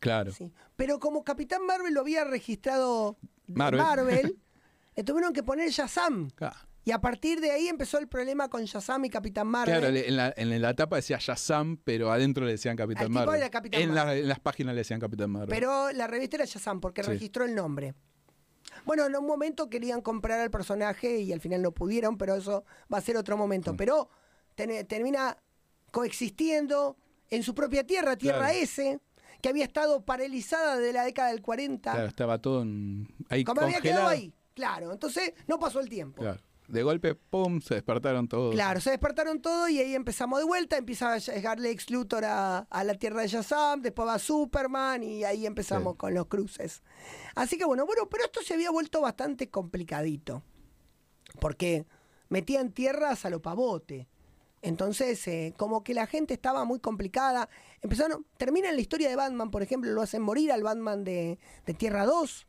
[0.00, 0.32] Claro.
[0.32, 0.52] Sí.
[0.76, 3.16] Pero como Capitán Marvel lo había registrado
[3.46, 3.80] Marvel.
[3.80, 4.38] Marvel,
[4.96, 6.28] le tuvieron que poner Shazam.
[6.34, 6.56] Claro.
[6.86, 9.78] Y a partir de ahí empezó el problema con Shazam y Capitán Marvel.
[9.78, 13.18] Claro, en la, en la tapa decía Shazam, pero adentro le decían Capitán Al tipo
[13.20, 13.36] Marvel.
[13.40, 15.48] era Capitán en, la- en las páginas le decían Capitán Marvel.
[15.48, 17.08] Pero la revista era Shazam porque Sí.
[17.10, 17.94] registró el nombre.
[18.84, 22.64] Bueno, en un momento querían comprar al personaje y al final no pudieron, pero eso
[22.92, 23.74] va a ser otro momento.
[23.76, 24.10] Pero
[24.54, 25.38] ten- termina
[25.90, 26.96] coexistiendo
[27.30, 28.54] en su propia tierra, Tierra Claro.
[28.58, 28.98] S,
[29.40, 31.92] que había estado paralizada de la década del 40.
[31.92, 34.34] Claro, estaba todo en- ahí como había quedado ahí.
[34.54, 36.22] Claro, entonces no pasó el tiempo.
[36.22, 36.40] Claro.
[36.68, 38.54] De golpe, pum, se despertaron todos.
[38.54, 40.76] Claro, se despertaron todos y ahí empezamos de vuelta.
[40.78, 45.24] Empieza a llegar Lex Luthor a, a la tierra de Shazam, después va Superman y
[45.24, 45.98] ahí empezamos Sí.
[45.98, 46.82] con los cruces.
[47.34, 50.42] Así que bueno, bueno, pero esto se había vuelto bastante complicadito.
[51.40, 51.86] Porque
[52.28, 54.08] metían tierras a lo pavote.
[54.62, 57.50] Entonces, eh, como que la gente estaba muy complicada.
[57.82, 61.74] Empezaron, terminan la historia de Batman, por ejemplo, lo hacen morir al Batman de, de
[61.74, 62.46] Tierra 2.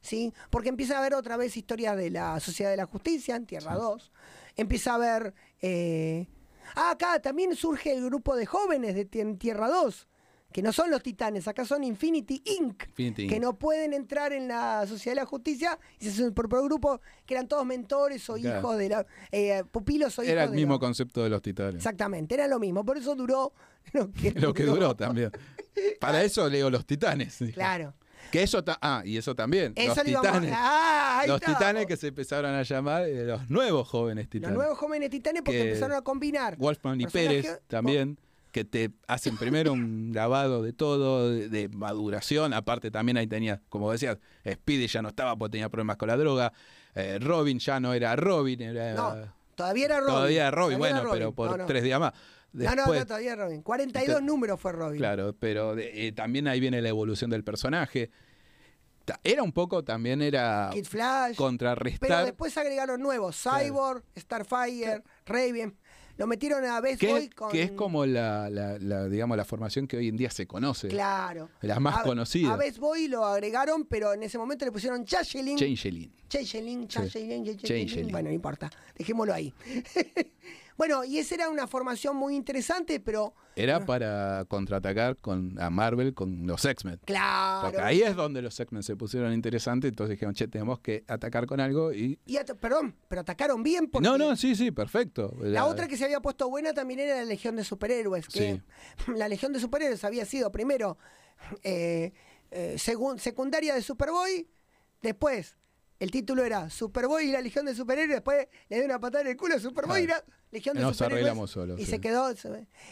[0.00, 0.32] ¿Sí?
[0.50, 3.74] Porque empieza a haber otra vez historias de la Sociedad de la Justicia en Tierra
[3.74, 4.12] 2.
[4.56, 5.34] Empieza a haber...
[5.60, 6.26] eh,
[6.74, 10.08] Ah, acá también surge el grupo de jóvenes de Tierra 2,
[10.52, 13.42] que no son los titanes, acá son Infinity Inc., Infinity que Inc.
[13.44, 17.34] no pueden entrar en la Sociedad de la Justicia, y se por propio grupo, que
[17.34, 18.58] eran todos mentores o Claro.
[18.58, 19.06] hijos de la...
[19.30, 21.76] eh, pupilos o hijos Era el de mismo la- concepto de los titanes.
[21.76, 23.52] Exactamente, era lo mismo, por eso duró
[23.92, 25.30] lo que, Lo que duró también.
[26.00, 27.38] Para eso leo los titanes.
[27.54, 27.94] Claro.
[28.30, 29.72] Que eso ta- ah, y eso también.
[29.76, 30.52] Eso los a- titanes.
[30.54, 34.56] Ah, los titanes que se empezaron a llamar eh, los nuevos jóvenes Los titanes.
[34.56, 36.56] nuevos jóvenes titanes porque Que empezaron a combinar.
[36.56, 38.18] Wolfman y Pérez también,
[38.52, 42.52] que te hacen primero un lavado de todo, de, de maduración.
[42.54, 44.18] Aparte, también ahí tenía, como decías,
[44.50, 46.52] Speedy ya no estaba porque tenía problemas con la droga.
[46.94, 48.94] Eh, Robin ya no era Robin, era.
[48.94, 49.14] No,
[49.54, 50.14] todavía era Robin.
[50.14, 51.66] Todavía era Robin, Todavía bueno, era pero por No, no.
[51.66, 52.12] tres días más.
[52.64, 53.62] No, no, no, todavía Robin.
[53.62, 54.98] 42 Te- números fue Robin.
[54.98, 58.10] Claro, pero eh, también ahí viene la evolución del personaje.
[59.22, 61.36] Era un poco, también era Kid Flash.
[61.36, 62.24] Pero contrarrestar.
[62.24, 63.36] después agregaron nuevos.
[63.40, 65.76] Cyborg, Starfire, Raven.
[66.16, 67.50] Lo metieron a Best que, Boy con...
[67.52, 70.88] que es como la, la- la, digamos, la formación que hoy en día se conoce.
[70.88, 71.50] Claro.
[71.60, 72.52] Las más A- conocidas.
[72.52, 75.04] A Best Boy lo agregaron, pero en ese momento le pusieron.
[75.04, 75.58] Changeling.
[75.58, 77.56] Changeling, Changeling, Changeling.
[77.58, 78.10] Changeling.
[78.10, 78.70] Bueno, no importa.
[78.96, 79.52] Dejémoslo ahí.
[80.76, 83.34] bueno, y esa era una formación muy interesante, pero...
[83.54, 87.00] Era para contraatacar con, a Marvel con los X-Men.
[87.04, 87.68] Claro.
[87.68, 91.46] Porque ahí es donde los X-Men se pusieron interesantes, entonces dijeron, che, tenemos que atacar
[91.46, 92.18] con algo y...
[92.26, 94.06] Y perdón, pero atacaron bien porque...
[94.06, 95.34] No, no, sí, sí, perfecto.
[95.40, 98.62] La otra que se había puesto buena también era la Legión de Superhéroes, que
[99.14, 100.98] la Legión de Superhéroes había sido primero
[101.62, 102.12] eh,
[102.50, 104.48] eh, secundaria de Superboy,
[105.00, 105.56] después
[105.98, 109.28] el título era Superboy y la Legión de Superhéroes, después le dio una patada en
[109.28, 111.22] el culo a Superboy y la Legión de Nos Superhéroes.
[111.24, 111.90] arreglamos solos, y sí.
[111.90, 112.32] se quedó.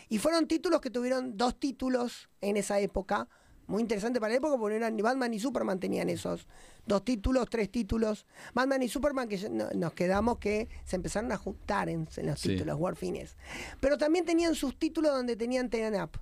[0.09, 3.28] Y fueron títulos que tuvieron dos títulos en esa época.
[3.66, 6.47] Muy interesante para la época porque no eran ni Batman ni Superman tenían esos
[6.86, 8.26] dos títulos, tres títulos.
[8.52, 12.51] Batman y Superman que nos quedamos que se empezaron a juntar en, en los Sí.
[12.51, 13.36] títulos, Warfines.
[13.81, 16.20] Pero también tenían sus títulos donde tenían Ten Up.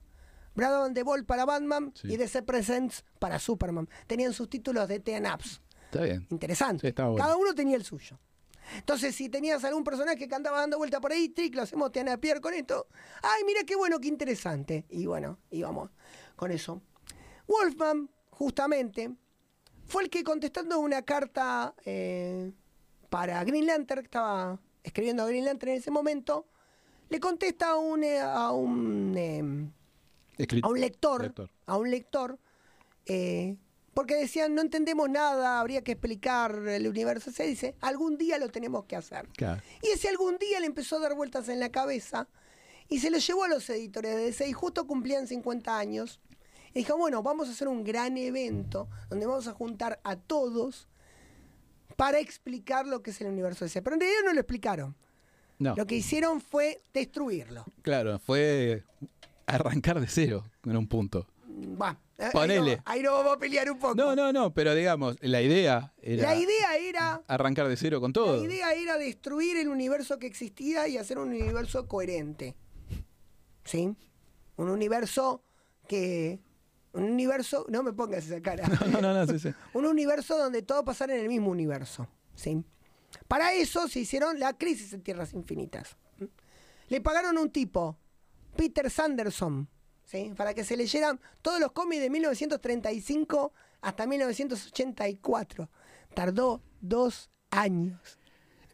[0.54, 2.12] Brad the Ball para Batman Sí.
[2.12, 3.88] y DC Presents para Superman.
[4.06, 5.02] Tenían sus títulos de
[5.34, 5.60] Ups.
[5.92, 6.26] Está bien.
[6.30, 6.80] Interesante.
[6.80, 7.22] Sí, estaba bueno.
[7.24, 8.18] Cada uno tenía el suyo.
[8.76, 12.16] Entonces, si tenías algún personaje que andaba dando vuelta por ahí, tric, lo hacemos Teana
[12.16, 12.86] Pierre con esto.
[13.22, 14.86] Ay, mira qué bueno, qué interesante.
[14.88, 15.90] Y bueno, íbamos
[16.36, 16.80] con eso.
[17.46, 19.10] Wolfman, justamente,
[19.86, 22.50] fue el que contestando una carta eh,
[23.10, 26.46] para Green Lantern, que estaba escribiendo a Green Lantern en ese momento,
[27.10, 29.42] le contesta a un, eh, a un, eh,
[30.38, 31.50] Escrit- a un lector, Lector.
[31.66, 32.38] a un lector,
[33.04, 33.56] eh,
[33.94, 37.30] porque decían, no entendemos nada, habría que explicar el universo.
[37.30, 39.28] Se dice, algún día lo tenemos que hacer.
[39.36, 39.60] Claro.
[39.82, 42.28] Y ese algún día le empezó a dar vueltas en la cabeza
[42.88, 46.20] y se lo llevó a los editores de DC y justo cumplían 50 años.
[46.74, 50.88] Y dijo, bueno, vamos a hacer un gran evento donde vamos a juntar a todos
[51.96, 53.82] para explicar lo que es el universo DC.
[53.82, 54.96] Pero en realidad no lo explicaron.
[55.58, 57.64] No, Lo que hicieron fue destruirlo.
[57.82, 58.82] claro, fue
[59.46, 61.26] arrancar de cero en un punto.
[61.80, 62.76] Va, eh, ahí Ponele.
[62.76, 63.94] no- Ahí no vamos a pelear un poco.
[63.94, 68.12] No, no, no, pero digamos, la idea era La idea era arrancar de cero con
[68.12, 68.36] todo.
[68.36, 72.56] La idea era destruir el universo que existía y hacer un universo coherente.
[73.64, 73.94] ¿Sí?
[74.56, 75.42] Un universo
[75.88, 76.40] que.
[76.92, 77.64] Un universo.
[77.68, 78.64] No me pongas esa cara.
[78.92, 79.54] No, no, no, sí, sí.
[79.72, 82.08] un universo donde todo pasara en el mismo universo.
[82.34, 82.64] ¿Sí?
[83.28, 85.96] Para eso se hicieron la crisis en Tierras Infinitas.
[86.18, 86.24] ¿Mm?
[86.88, 87.98] Le pagaron a un tipo,
[88.56, 89.68] Peter Sanderson,
[90.04, 90.32] ¿sí?
[90.36, 95.70] para que se leyeran todos los cómics de 1935 hasta 1984.
[96.14, 98.18] Tardó dos años.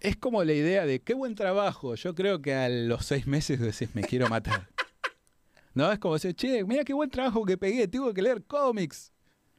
[0.01, 1.95] Es como la idea de qué buen trabajo.
[1.97, 4.69] Yo creo que a los seis meses decís, me quiero matar.
[5.75, 9.13] No, es como decir, che, mira qué buen trabajo que pegué, tengo que leer cómics.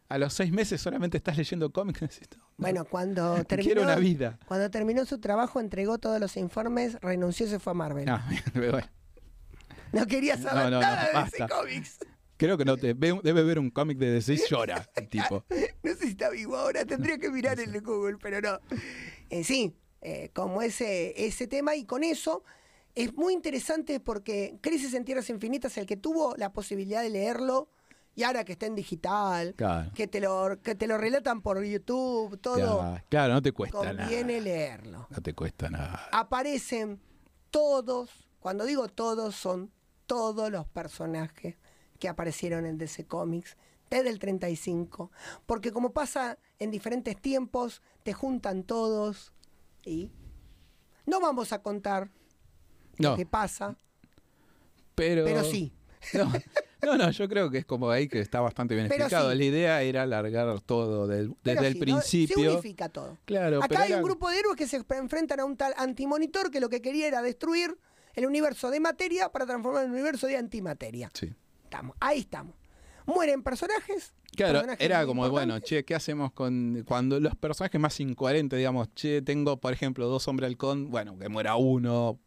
[0.09, 2.01] A los seis meses solamente estás leyendo cómics.
[2.31, 4.37] No, Bueno, cuando terminó, una vida.
[4.45, 8.09] cuando terminó su trabajo, entregó todos los informes, renunció y se fue a Marvel.
[8.09, 8.87] Ah, bien, bueno.
[9.91, 11.99] No quería saber No, no, no, nada de ese cómics.
[12.37, 15.43] Creo que no te debe ver un cómic de DC llora el tipo.
[15.83, 18.59] No sé si está vivo ahora, tendría que mirar en el Google, pero no.
[19.29, 22.43] Eh, sí, eh, como ese, ese tema, y con eso
[22.95, 27.69] es muy interesante porque Crisis en Tierras Infinitas, el que tuvo la posibilidad de leerlo,
[28.15, 29.91] y ahora que está en digital, Claro.
[29.93, 33.77] que, te lo, que te lo relatan por YouTube, todo, Claro, claro, no te cuesta
[33.77, 34.43] conviene nada.
[34.43, 35.07] leerlo.
[35.09, 36.07] No te cuesta nada.
[36.11, 36.99] Aparecen
[37.51, 38.09] todos,
[38.39, 39.71] cuando digo todos, son
[40.09, 41.55] todos los personajes
[41.99, 43.55] que aparecieron en DC Comics
[43.91, 45.11] desde el 35.
[45.45, 49.31] Porque como pasa en diferentes tiempos, te juntan todos
[49.85, 50.11] y
[51.05, 52.09] no vamos a contar
[52.97, 53.77] No, lo que pasa,
[54.95, 55.23] pero...
[55.25, 55.71] pero sí.
[56.13, 56.31] No,
[56.81, 59.31] no, no, yo creo que es como ahí que está bastante bien Pero explicado.
[59.33, 59.37] sí.
[59.37, 62.35] La idea era alargar todo del- desde el principio.
[62.37, 63.17] Se unifica todo.
[63.25, 65.73] Claro, Acá pero hay era- un grupo de héroes que se enfrentan a un tal
[65.75, 67.77] antimonitor que lo que quería era destruir
[68.13, 71.09] el universo de materia para transformar el universo de antimateria.
[71.13, 71.33] Sí.
[71.63, 72.55] Estamos, ahí estamos.
[73.05, 74.13] Mueren personajes.
[74.35, 78.93] Claro, personajes era como, bueno, che, ¿qué hacemos con cuando los personajes más incoherentes, digamos,
[78.93, 82.19] che, tengo, por ejemplo, dos hombres halcón, bueno, que muera uno.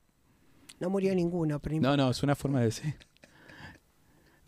[0.80, 2.96] No murió ninguno, pero No, no, es una forma de decir.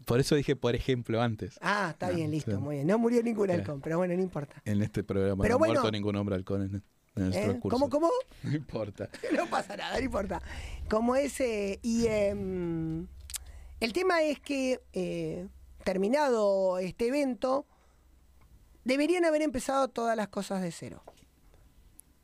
[0.05, 1.59] Por eso dije, por ejemplo, antes.
[1.63, 2.87] Ah, está No, bien, listo, muy bien.
[2.87, 4.61] No murió ningún halcón, pero bueno, no importa.
[4.65, 7.61] En este programa Pero no ha muerto ningún hombre halcón en, nuestro ¿Eh?
[7.63, 8.11] ¿Cómo, cómo?
[8.43, 9.09] No importa.
[9.37, 10.43] No pasa nada, no importa.
[10.89, 11.79] Como ese.
[11.83, 13.07] Y em,
[13.81, 15.47] el tema es que, eh,
[15.85, 17.67] terminado este evento,
[18.85, 21.03] deberían haber empezado todas las cosas de cero.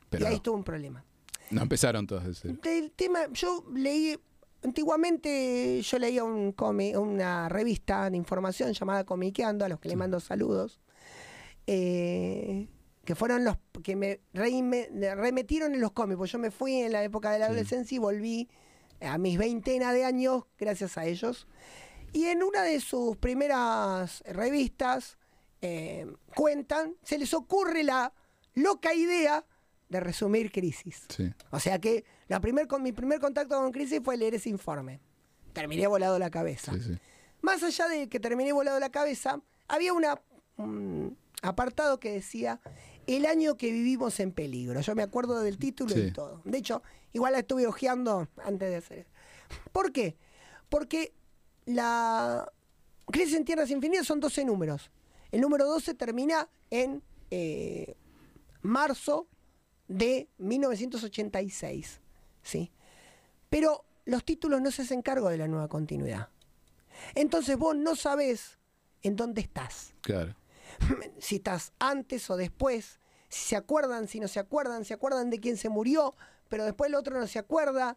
[0.08, 1.04] Pero y ahí no, estuvo un problema.
[1.50, 2.56] no empezaron todos ese.
[2.64, 4.18] El tema, yo leí,
[4.64, 6.54] antiguamente yo leía un
[6.96, 10.80] una revista de información llamada Comiqueando, a los que le mando saludos,
[11.66, 12.68] eh,
[13.10, 17.02] que fueron los que me remetieron en los cómics, porque yo me fui en la
[17.02, 17.50] época de la Sí.
[17.50, 18.48] adolescencia y volví
[19.00, 21.48] a mis veintena de años gracias a ellos.
[22.12, 25.18] Y en una de sus primeras revistas
[25.60, 26.06] eh,
[26.36, 28.12] cuentan, se les ocurre la
[28.54, 29.44] loca idea
[29.88, 31.02] de resumir Crisis.
[31.08, 31.32] Sí.
[31.50, 35.00] O sea que la primer, con, mi primer contacto con Crisis fue leer ese informe.
[35.52, 36.74] Terminé volado la cabeza.
[36.74, 36.98] Sí, sí.
[37.42, 40.22] Más allá de que terminé volado la cabeza, había una,
[40.58, 42.60] un apartado que decía
[43.16, 44.80] el año que vivimos en peligro.
[44.80, 46.12] Yo me acuerdo del título y Sí.
[46.12, 46.42] todo.
[46.44, 46.82] De hecho,
[47.12, 49.06] igual la estuve hojeando antes de hacer.
[49.72, 50.16] ¿Por qué?
[50.68, 51.12] Porque
[51.64, 52.50] la
[53.06, 54.90] Crisis en Tierras Infinitas son 12 números.
[55.32, 57.94] El número 12 termina en eh,
[58.62, 59.26] marzo
[59.88, 62.00] de 1986.
[62.42, 62.70] ¿sí?
[63.48, 66.28] Pero los títulos no se hacen cargo de la nueva continuidad.
[67.14, 68.58] Entonces vos no sabés
[69.02, 69.94] en dónde estás.
[70.02, 70.36] Claro.
[71.18, 72.99] Si estás antes o después.
[73.31, 76.15] Si se acuerdan, si no se acuerdan, se acuerdan de quién se murió,
[76.51, 77.97] pero después el otro no se acuerda.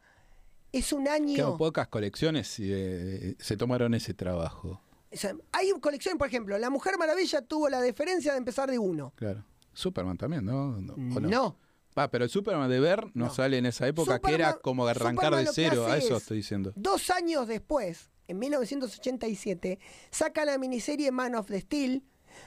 [0.71, 1.35] Es un año.
[1.35, 4.81] Claro, pocas colecciones eh, se tomaron ese trabajo.
[5.11, 8.79] O sea, hay colecciones, por ejemplo, La Mujer Maravilla tuvo la deferencia de empezar de
[8.79, 9.11] uno.
[9.15, 9.43] Claro.
[9.73, 10.79] Superman también, ¿no?
[10.81, 10.93] No.
[10.93, 11.57] ¿o no?
[11.95, 13.33] Ah, pero el Superman de Ver no, No.
[13.33, 15.85] sale en esa época, que era como arrancar Superman de cero.
[15.85, 16.73] A eso es- estoy diciendo.
[16.75, 19.79] Dos años después, en 1987,
[20.11, 22.03] saca la miniserie Man of the Steel,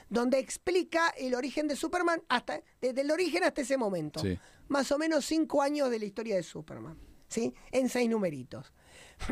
[0.09, 4.19] donde explica el origen de Superman hasta desde el origen hasta ese momento.
[4.19, 4.37] Sí.
[4.67, 6.97] Más o menos cinco años de la historia de Superman,
[7.27, 7.53] ¿sí?
[7.71, 8.73] En seis numeritos.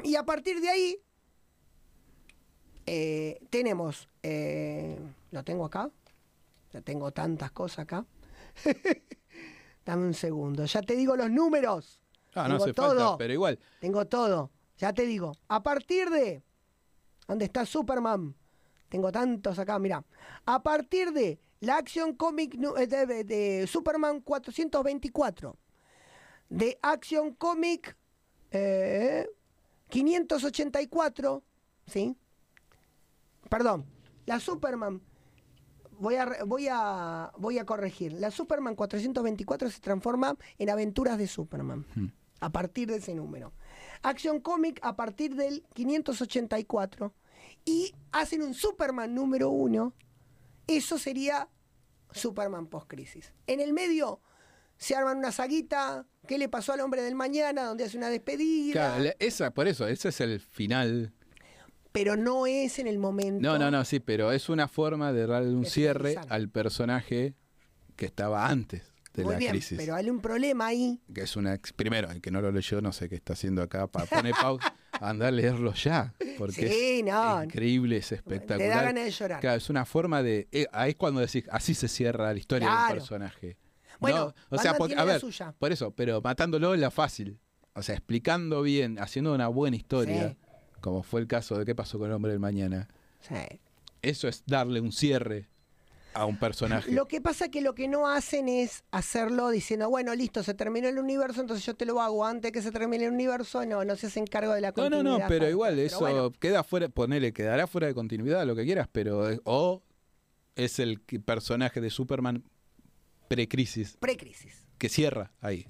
[0.04, 0.98] Y a partir de ahí
[2.86, 5.00] eh, tenemos, eh,
[5.32, 5.90] lo tengo acá,
[6.72, 8.06] Ya tengo tantas cosas acá.
[9.86, 10.66] Dame un segundo.
[10.66, 12.00] Ya te digo los números.
[12.34, 12.88] Ah, no Tengo hace todo.
[13.00, 13.60] falta, pero igual.
[13.80, 14.52] Tengo todo.
[14.78, 15.32] Ya te digo.
[15.48, 16.44] A partir de.
[17.28, 18.36] ¿Dónde está Superman?
[18.90, 20.04] Tengo tantos acá, mira.
[20.46, 25.58] A partir de la Action Comic eh, de, de Superman 424.
[26.50, 27.98] De Action Comic
[28.52, 29.28] eh,
[29.90, 31.44] 584.
[31.88, 32.16] ¿Sí?
[33.50, 33.86] Perdón.
[34.26, 35.02] La Superman.
[35.98, 38.14] Voy a, voy, a, voy a corregir.
[38.14, 41.86] La Superman 424 se transforma en Aventuras de Superman.
[41.96, 42.08] Hmm.
[42.42, 43.54] A partir de ese número.
[44.04, 47.14] Action Comic a partir del 584.
[47.66, 49.94] Y hacen un Superman número uno.
[50.68, 51.50] Eso sería
[52.12, 53.34] Superman post-crisis.
[53.48, 54.22] En el medio
[54.78, 56.06] se arman una saguita.
[56.28, 57.64] ¿Qué le pasó al hombre del mañana?
[57.66, 58.74] Donde hace una despedida.
[58.74, 61.14] Claro, esa, por eso, ese es el final.
[61.92, 63.42] Pero no es en el momento.
[63.42, 66.34] No, no, no, sí, pero es una forma de darle un De cierre finalizar.
[66.34, 67.36] al personaje
[67.96, 68.84] que estaba antes
[69.14, 69.78] de Muy la bien, crisis.
[69.78, 71.00] pero hay un problema ahí.
[71.14, 71.58] Que es una.
[71.78, 73.88] Primero, el que no lo leyó, no sé qué está haciendo acá.
[73.88, 76.14] Para poner pausa, anda a leerlo ya.
[76.38, 77.44] Porque Sí, es no.
[77.44, 78.84] increíble, es Te da espectacular.
[78.86, 79.40] ganas de llorar.
[79.42, 80.48] Claro, es una forma de.
[80.52, 82.88] eh, ahí es cuando decís, así se cierra la historia Claro.
[82.88, 83.58] del personaje.
[84.00, 85.54] Bueno, No, o sea, porque- a ver, suya.
[85.58, 87.40] por eso, pero matándolo es la fácil.
[87.74, 90.38] O sea, explicando bien, haciendo una buena historia, Sí.
[90.82, 92.88] como fue el caso de qué pasó con el hombre del mañana.
[93.22, 93.36] Sí.
[94.02, 95.50] Eso es darle un cierre
[96.16, 96.92] a un personaje.
[96.92, 100.88] Lo que pasa que lo que no hacen es hacerlo diciendo, bueno, listo, se terminó
[100.88, 103.66] el universo, entonces yo te lo hago antes que se termine el universo.
[103.66, 105.20] No, no se hacen cargo de la No, no, continuidad.
[105.20, 108.64] no, pero igual Pero eso bueno, queda fuera, ponele, quedará fuera de continuidad, lo que
[108.64, 109.84] quieras, pero eh, o
[110.56, 112.44] es el personaje de Superman
[113.28, 114.66] pre-crisis Pre-crisis.
[114.78, 115.68] que cierra ahí.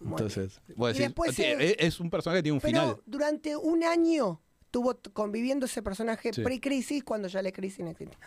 [0.00, 3.02] Entonces, después "Tiene- se- es, es un personaje que tiene un Pero final.
[3.06, 6.42] durante un año estuvo conviviendo ese personaje Sí.
[6.42, 8.18] pre-crisis cuando ya la crisis no existía.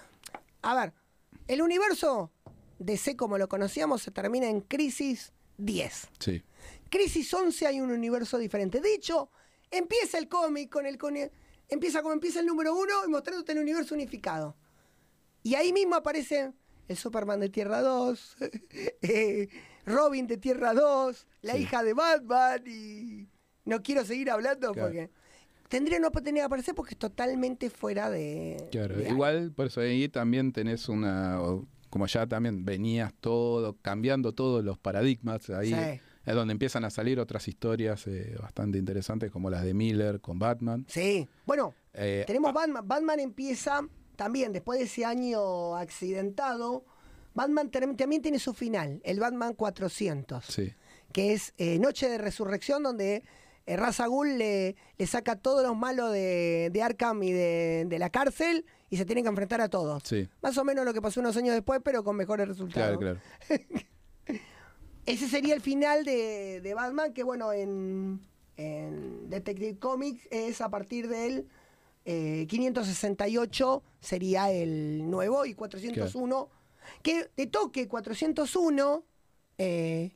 [0.62, 0.94] A ver,
[1.48, 2.32] el universo
[2.80, 6.10] DC como lo conocíamos se termina en crisis 10.
[6.20, 6.44] Sí,
[6.90, 8.80] Crisis 11 hay un universo diferente.
[8.82, 9.30] De hecho,
[9.72, 10.98] empieza el cómic con el...
[10.98, 11.32] Con el-
[11.70, 14.56] empieza como empieza el número uno y mostrándote el universo unificado.
[15.44, 16.54] Y ahí mismo aparece
[16.88, 18.38] el Superman de Tierra 2,
[19.02, 19.50] eh,
[19.86, 21.60] Robin de Tierra 2, la Sí.
[21.64, 23.28] hija de Batman y...
[23.66, 24.88] No quiero seguir hablando Claro.
[24.88, 25.10] porque...
[25.68, 28.68] Tendría no tener que aparecer porque es totalmente fuera de...
[28.72, 28.96] claro.
[28.98, 31.40] de- Igual, por eso ahí también tenés una,
[31.90, 36.02] como ya también venías todo, cambiando todos los paradigmas, ahí Sí.
[36.26, 40.40] es donde empiezan a salir otras historias eh, bastante interesantes como las de Miller con
[40.40, 40.86] Batman.
[40.88, 41.28] Sí.
[41.46, 42.88] Bueno, Eh, Tenemos Batman.
[42.88, 43.82] Batman empieza
[44.16, 46.86] también, después de ese año accidentado,
[47.34, 50.74] Batman también tiene su final, el Batman 400, sí,
[51.12, 53.24] que es eh, Noche de Resurrección, donde
[53.68, 57.86] eh, Ra's al Ghul le, le saca todos los malos de, de Arkham y de,
[57.88, 60.02] de la cárcel y se tienen que enfrentar a todos.
[60.04, 62.98] sí, Más o menos lo que pasó unos años después, pero con mejores resultados.
[62.98, 63.20] claro, claro.
[65.06, 68.20] Ese sería el final de, de Batman, que bueno, en,
[68.58, 71.48] en Detective Comics es a partir del
[72.04, 76.50] eh, 568 sería el nuevo y 401,
[77.04, 79.06] que de toque 401,
[79.58, 80.16] eh,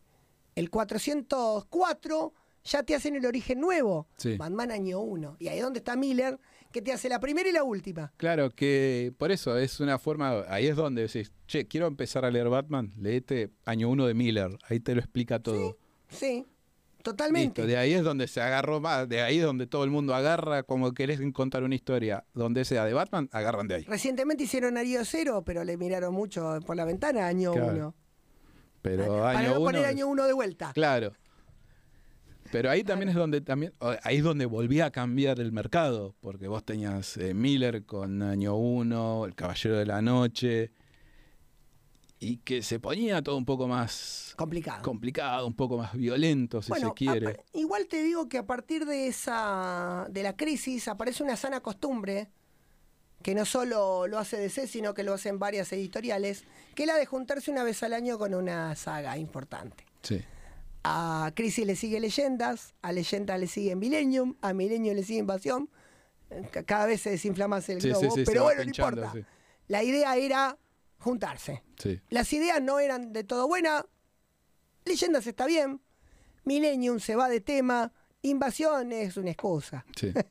[0.55, 4.37] el 404 ya te hacen el origen nuevo, Sí.
[4.37, 5.37] Batman año 1.
[5.39, 6.39] Y ahí es donde está Miller,
[6.71, 8.13] que te hace la primera y la última.
[8.17, 12.31] Claro que por eso es una forma, ahí es donde decís, che, quiero empezar a
[12.31, 15.77] leer Batman, leete año 1 de Miller, ahí te lo explica todo.
[16.07, 16.45] Sí,
[17.03, 17.61] totalmente.
[17.61, 20.13] Listo, de ahí es donde se agarró más, de ahí es donde todo el mundo
[20.15, 23.83] agarra, como querés contar una historia donde sea de Batman, agarran de ahí.
[23.85, 27.71] Recientemente hicieron Año Cero, pero le miraron mucho por la ventana año Claro.
[27.73, 27.95] 1.
[28.81, 29.63] Pero Para año no 1...
[29.65, 30.71] poner año 1 de vuelta.
[30.73, 31.13] Claro.
[32.51, 33.73] Pero ahí también es donde también
[34.03, 38.55] ahí es donde volvía a cambiar el mercado, porque vos tenías eh, Miller con Año
[38.55, 40.71] 1, El Caballero de la Noche,
[42.19, 44.83] y que se ponía todo un poco más Complicado.
[44.83, 47.43] complicado, un poco más violento, si bueno, se quiere.
[47.53, 52.29] igual te digo que a partir de esa de la crisis aparece una sana costumbre
[53.23, 56.43] que no solo lo hace DC, sino que lo hacen varias editoriales,
[56.75, 59.85] que es la de juntarse una vez al año con una saga importante.
[60.01, 60.21] Sí,
[60.83, 65.69] A Crisis le sigue Leyendas, a Leyendas le sigue Millennium, a Millennium le sigue Invasión.
[66.65, 69.13] Cada vez se desinfla más el Sí, sí, globo, sí, pero bueno, no importa.
[69.67, 70.57] La idea era
[70.97, 71.63] juntarse.
[72.09, 73.83] Las ideas no eran de todo buenas.
[74.85, 75.81] Leyendas está bien.
[76.45, 77.91] Millennium se va de tema.
[78.23, 79.85] Invasión es una excusa.
[79.95, 80.13] sí.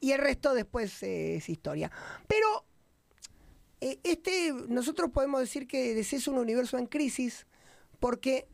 [0.00, 1.90] Y el resto después eh, es historia.
[2.26, 2.64] Pero
[3.80, 7.46] eh, este, nosotros podemos decir que DC es un universo en crisis
[7.98, 8.46] porque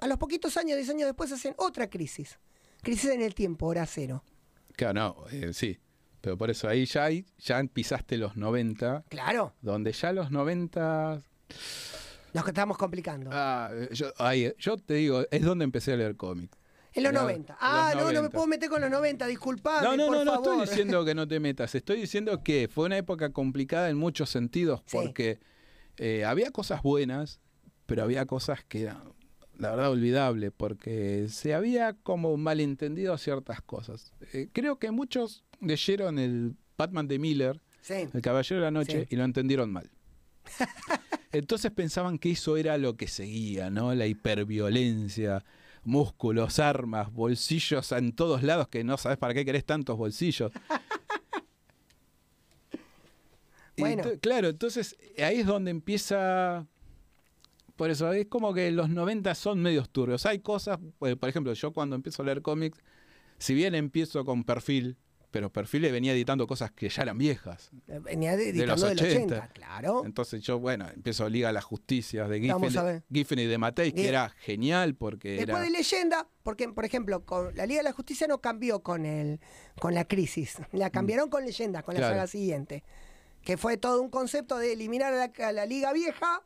[0.00, 2.38] a los poquitos años, 10 años después, hacen otra crisis.
[2.82, 4.24] Crisis en el tiempo, hora cero.
[4.76, 4.92] Claro,
[5.22, 5.78] no, eh, sí.
[6.20, 9.54] Pero por eso ahí ya, hay- ya pisaste los 90, Claro.
[9.60, 11.20] donde ya los 90
[12.32, 13.30] Nos que estamos complicando.
[13.32, 16.58] Ah, yo, ahí, yo te digo, es donde empecé a leer cómics.
[16.92, 17.52] En los Los- 90.
[17.52, 18.30] los Ah, no, no me 90.
[18.32, 20.48] puedo meter con los 90, disculpame, No, no, por no, no favor.
[20.54, 24.30] estoy diciendo que no te metas, estoy diciendo que fue una época complicada en muchos
[24.30, 24.96] sentidos, Sí.
[24.96, 25.38] porque
[25.96, 27.40] eh, había cosas buenas,
[27.86, 29.13] pero había cosas que eran,
[29.58, 34.12] la verdad, olvidables, porque se había como malentendido ciertas cosas.
[34.32, 38.08] Eh, creo que muchos leyeron el Batman de Miller, Sí.
[38.14, 39.06] El Caballero de la Noche, Sí.
[39.10, 39.90] y lo entendieron mal.
[41.32, 43.94] Entonces pensaban que eso era lo que seguía, ¿no?
[43.94, 45.44] La hiperviolencia,
[45.84, 50.50] músculos, armas, bolsillos en todos lados que no sabes para qué querés tantos bolsillos.
[53.76, 54.04] Bueno.
[54.04, 56.64] ento- claro, entonces ahí es donde empieza...
[57.76, 60.26] Por eso es como que los 90 son medios turbios.
[60.26, 62.78] Hay cosas, eh, por ejemplo, yo cuando empiezo a leer cómics,
[63.38, 64.96] si bien empiezo con perfil,
[65.34, 67.72] pero perfil le venía editando cosas que ya eran viejas.
[68.02, 69.48] Venía de, editando los del 80, 80.
[69.48, 70.02] claro.
[70.06, 73.02] Entonces yo, bueno, empiezo Liga de la Justicia de Giffen, a.
[73.12, 75.60] Giffen y de Matei, que era genial porque Después era...
[75.62, 79.40] de leyenda, porque por ejemplo, con la Liga de la Justicia no cambió con el
[79.80, 82.10] con la crisis, la cambiaron con leyenda, con la Mm.
[82.10, 82.84] Saga siguiente,
[83.42, 86.44] que fue todo un concepto de eliminar a la, a la Liga vieja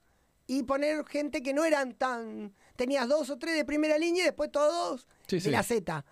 [0.48, 4.26] y poner gente que no eran tan tenías dos o tres de primera línea y
[4.26, 5.50] después todos Sí, de sí.
[5.50, 6.04] la Z.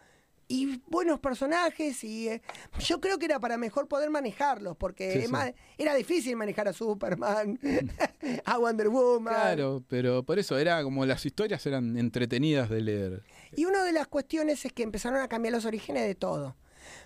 [0.49, 2.41] Y buenos personajes y eh,
[2.79, 5.33] yo creo que era para mejor poder manejarlos porque Sí, es sí.
[5.33, 7.59] más, era difícil manejar a Superman,
[8.45, 9.35] a Wonder Woman.
[9.35, 13.23] Claro, pero por eso era como las historias eran entretenidas de leer.
[13.57, 16.57] Y una de las cuestiones es que empezaron a cambiar los orígenes de todo.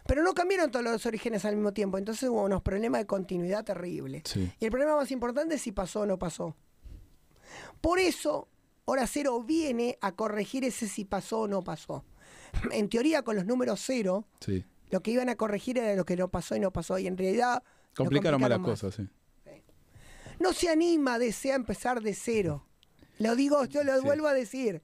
[0.06, 3.64] Pero no cambiaron todos los orígenes al mismo tiempo, entonces hubo unos problemas de continuidad
[3.64, 4.24] terribles.
[4.36, 6.54] Y el problema más importante es si pasó o no pasó.
[7.80, 8.48] Por eso,
[8.84, 12.04] Hora Cero viene a corregir ese si pasó o no pasó.
[12.72, 14.64] En teoría, con los números cero, Sí.
[14.90, 16.98] lo que iban a corregir era lo que no pasó y no pasó.
[16.98, 17.62] Y en realidad.
[17.96, 18.70] Complicaron más las más.
[18.70, 19.08] cosas, sí.
[20.38, 22.66] No se anima desea empezar de cero.
[23.18, 24.04] Lo digo, yo lo Sí.
[24.04, 24.82] vuelvo a decir.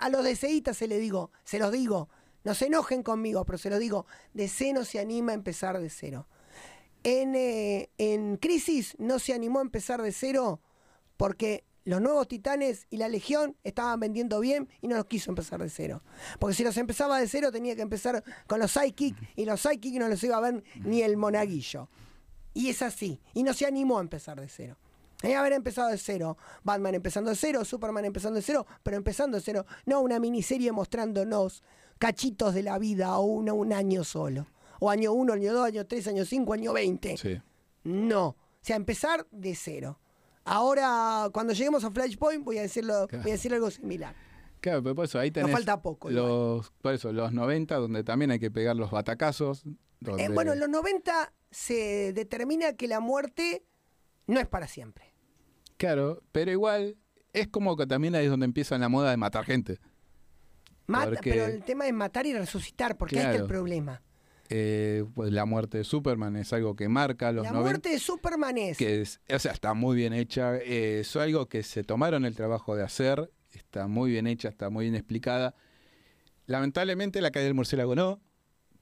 [0.00, 2.08] A los deseítas se le digo, se los digo.
[2.44, 4.06] No se enojen conmigo, pero se los digo.
[4.34, 6.28] DC no se anima a empezar de cero.
[7.04, 10.60] En, eh, en Crisis no se animó a empezar de cero
[11.16, 15.60] porque los nuevos titanes y la legión estaban vendiendo bien y no los quiso empezar
[15.62, 16.02] de cero.
[16.38, 19.94] Porque si los empezaba de cero tenía que empezar con los psychic y los psychic
[19.98, 21.88] no los iba a ver ni el monaguillo.
[22.54, 23.20] Y es así.
[23.34, 24.76] Y no se animó a empezar de cero.
[25.20, 26.36] Tenía que haber empezado de cero.
[26.62, 29.66] Batman empezando de cero, Superman empezando de cero, pero empezando de cero.
[29.86, 31.62] No una miniserie mostrándonos
[31.98, 34.46] cachitos de la vida o una- un año solo.
[34.80, 37.16] O año uno, año dos, año tres, año cinco, año veinte.
[37.16, 37.40] Sí.
[37.84, 38.26] No.
[38.28, 39.98] O sea, empezar de cero.
[40.48, 43.22] Ahora, cuando lleguemos a Flashpoint, voy a decirlo, Claro.
[43.22, 44.14] voy a decir algo similar.
[44.60, 46.26] Claro, pero por eso ahí tenés falta poco, igual.
[46.26, 49.64] los, por eso, los 90, donde también hay que pegar los batacazos.
[50.00, 53.64] donde- Eh, bueno, en los 90 se determina que la muerte
[54.28, 55.12] no es para siempre.
[55.76, 56.96] Claro, pero igual
[57.32, 59.78] es como que también ahí es donde empieza la moda de matar gente.
[60.86, 64.02] Mata, Porque- pero el tema es matar y resucitar, porque ahí está el problema.
[64.50, 67.68] Eh, pues la muerte de Superman es algo que marca los La 90.
[67.70, 68.78] muerte de Superman es.
[68.78, 70.56] que es, o sea, está muy bien hecha.
[70.56, 73.30] eh, es algo que se tomaron el trabajo de hacer.
[73.52, 75.54] Está muy bien hecha, está muy bien explicada.
[76.46, 78.20] Lamentablemente la caída del murciélago no,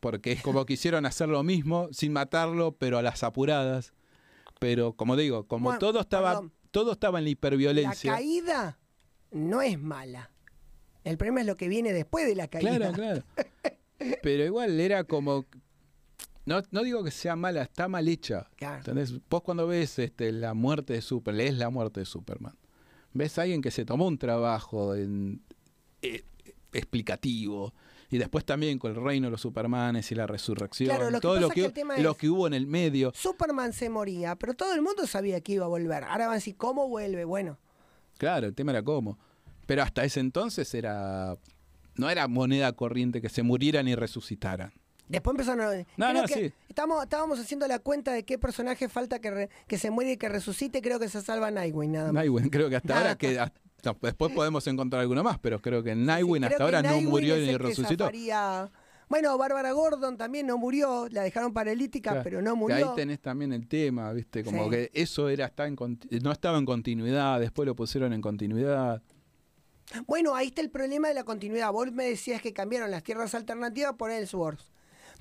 [0.01, 3.93] porque es como quisieron hacer lo mismo sin matarlo, pero a las apuradas.
[4.61, 6.53] Pero como digo, como Bueno, todo estaba perdón.
[6.71, 8.13] todo estaba en la La hiperviolencia.
[8.13, 8.79] caída
[9.33, 10.31] no es mala.
[11.05, 12.77] El problema es lo que viene después de la caída.
[12.77, 13.23] Claro, claro.
[14.23, 15.47] Pero igual era como
[16.45, 18.49] no, no digo que sea mala, está mal hecha.
[18.57, 18.79] Claro.
[18.79, 19.15] ¿Entendés?
[19.29, 22.57] Vos cuando ves este, la muerte de Superman, lees la muerte de Superman,
[23.13, 25.43] ves a alguien que se tomó un trabajo en-
[26.03, 26.25] eh,
[26.73, 27.75] explicativo,
[28.11, 31.41] y después también con el reino de los Supermanes y la resurrección, Claro, lo todo
[31.41, 33.11] lo que, que lo es- que hubo en el medio.
[33.15, 36.05] Superman se moría, pero todo el mundo sabía que iba a volver.
[36.05, 37.25] Ahora van a decir, ¿cómo vuelve?
[37.25, 37.59] Bueno,
[38.19, 39.19] Claro, el tema era cómo.
[39.67, 41.37] Pero hasta ese entonces era
[41.97, 44.73] no era moneda corriente que se murieran y resucitaran.
[45.09, 45.77] después empezaron a...
[45.97, 46.53] No, creo no, que sí.
[46.69, 50.17] Estamos, estábamos haciendo la cuenta de qué personaje falta que, re- que se muere y
[50.17, 50.83] que resucite.
[50.83, 52.15] Creo que se salva Nightwing, nada más.
[52.15, 53.61] Nightwing, creo que hasta ahora que hasta-
[54.03, 57.01] después podemos encontrar alguno más, pero creo que Sí, Nightwing creo hasta que ahora no
[57.09, 58.05] murió ni resucitó.
[58.07, 58.71] zafaría-
[59.09, 62.77] Bueno, Bárbara Gordon también no murió, la dejaron paralítica, Claro, pero no murió.
[62.77, 64.43] ahí tenés también el tema, ¿viste?
[64.43, 64.71] Como Sí.
[64.71, 65.77] que eso era está en
[66.23, 69.01] no estaba en continuidad, después lo pusieron en continuidad.
[70.07, 71.73] Bueno, ahí está el problema de la continuidad.
[71.73, 74.61] Vos me decías que cambiaron las tierras alternativas por Ellsworth.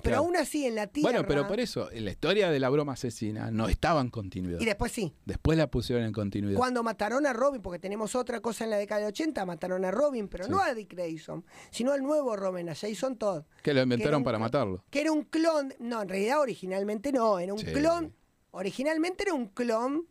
[0.02, 0.24] Pero Claro.
[0.24, 1.10] aún así, en la tierra.
[1.10, 4.60] Bueno, pero por eso, en la historia de la broma asesina no estaba en continuidad.
[4.60, 5.14] Y después sí.
[5.24, 6.58] Después la pusieron en continuidad.
[6.58, 9.90] Cuando mataron a Robin, porque tenemos otra cosa en la década de 80, mataron a
[9.90, 10.50] Robin, pero Sí.
[10.50, 13.44] no a Dick Grayson, sino al nuevo Robin, a Jason Todd.
[13.62, 14.84] Que lo inventaron para matarlo.
[14.90, 15.72] Que era un clon.
[15.78, 17.72] No, en realidad originalmente no, era un Sí.
[17.72, 18.14] clon.
[18.50, 20.06] Originalmente era un clon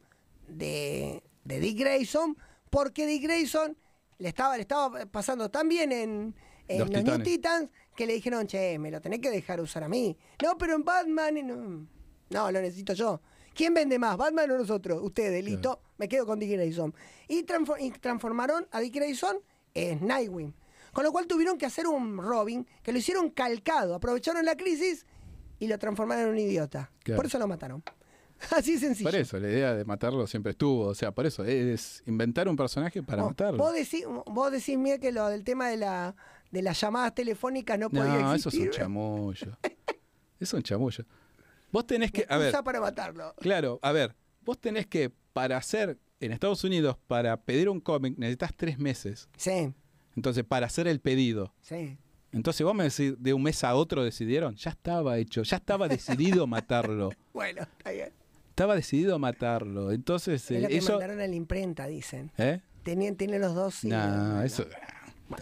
[0.48, 2.36] de, de Dick Grayson,
[2.72, 3.78] porque Dick Grayson
[4.18, 6.36] le estaba, le estaba pasando tan bien en,
[6.68, 7.24] en Los los, New.
[7.24, 10.18] Titans que le dijeron, che, me lo tenés que dejar usar a mí.
[10.44, 11.88] No, pero en Batman, no,
[12.30, 13.22] no lo necesito yo.
[13.54, 15.00] ¿Quién vende más, Batman o nosotros?
[15.02, 16.94] Ustedes, listo, me quedo con Dick Grayson.
[17.28, 19.38] Y, transfor- y transformaron a Dick Grayson
[19.74, 20.54] en Nightwing.
[20.92, 23.96] Con lo cual tuvieron que hacer un Robin que lo hicieron calcado.
[23.96, 25.06] Aprovecharon la crisis
[25.60, 26.92] y lo transformaron en un idiota.
[27.04, 27.18] Claro.
[27.18, 27.84] Por eso lo mataron.
[28.56, 29.10] Así sencillo.
[29.10, 30.88] Por eso, la idea de matarlo siempre estuvo.
[30.88, 33.58] O sea, por eso, es inventar un personaje para Vos- matarlo.
[33.58, 36.16] Vos decís, vos decís, Miguel, que lo del tema de, la,
[36.52, 38.68] de las llamadas telefónicas no, podía no, eso es existir.
[38.68, 39.58] un chamullo.
[40.40, 41.06] es un chamullo.
[41.72, 42.26] Vos tenés que.
[42.30, 43.34] A ver, para matarlo.
[43.40, 44.16] claro, a ver.
[44.44, 49.28] Vos tenés que, para hacer en Estados Unidos, para pedir un cómic, necesitas tres meses.
[49.38, 49.74] Sí,
[50.16, 51.54] Entonces, para hacer el pedido.
[51.62, 51.98] sí.
[52.32, 54.58] Entonces, vos me decís, de un mes a otro decidieron.
[54.58, 57.12] Ya estaba hecho, ya estaba decidido matarlo.
[57.34, 58.12] Bueno, está bien.
[58.56, 59.92] Estaba decidido matarlo.
[59.92, 60.92] Entonces, Es eh, lo que eso.
[60.94, 62.32] mandaron a la imprenta, dicen.
[62.38, 62.62] ¿Eh?
[62.84, 63.84] Tenían, tienen los dos.
[63.84, 64.66] no, no, eso.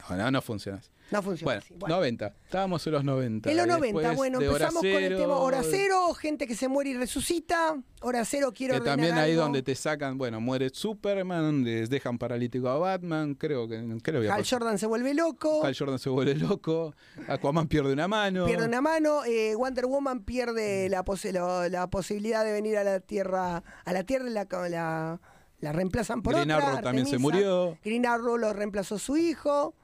[0.10, 0.82] No, no, no funciona.
[1.14, 1.74] No funciona Bueno, así.
[1.78, 1.96] Bueno.
[1.96, 2.34] 90.
[2.46, 3.50] Estábamos en los 90.
[3.52, 6.56] En los Y 90, después bueno, empezamos con el Cero, tema Hora Cero, gente que
[6.56, 7.78] se muere y resucita.
[8.02, 9.44] Hora Cero, quiero Que también ahí algo.
[9.44, 14.30] donde te sacan, bueno, muere Superman, les dejan paralítico a Batman, creo que creo que
[14.30, 16.94] Hal Jordan se vuelve loco, Hal Jordan se vuelve loco,
[17.28, 18.46] Aquaman pierde una mano.
[18.46, 23.00] pierde una mano, eh, Wonder Woman pierde la, lo- la posibilidad de venir a la
[23.00, 25.22] Tierra, a la Tierra la, la,
[25.60, 26.68] la reemplazan por Green otra.
[26.72, 27.78] Arrow también se murió.
[27.84, 29.76] Green Arrow lo reemplazó su hijo.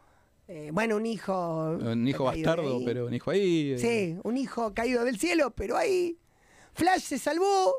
[0.51, 1.77] Eh, bueno, un hijo.
[1.79, 3.73] Un hijo bastardo, pero un hijo ahí.
[3.73, 6.17] eh, Sí, un hijo caído del cielo, pero ahí.
[6.73, 7.75] Flash se salvó.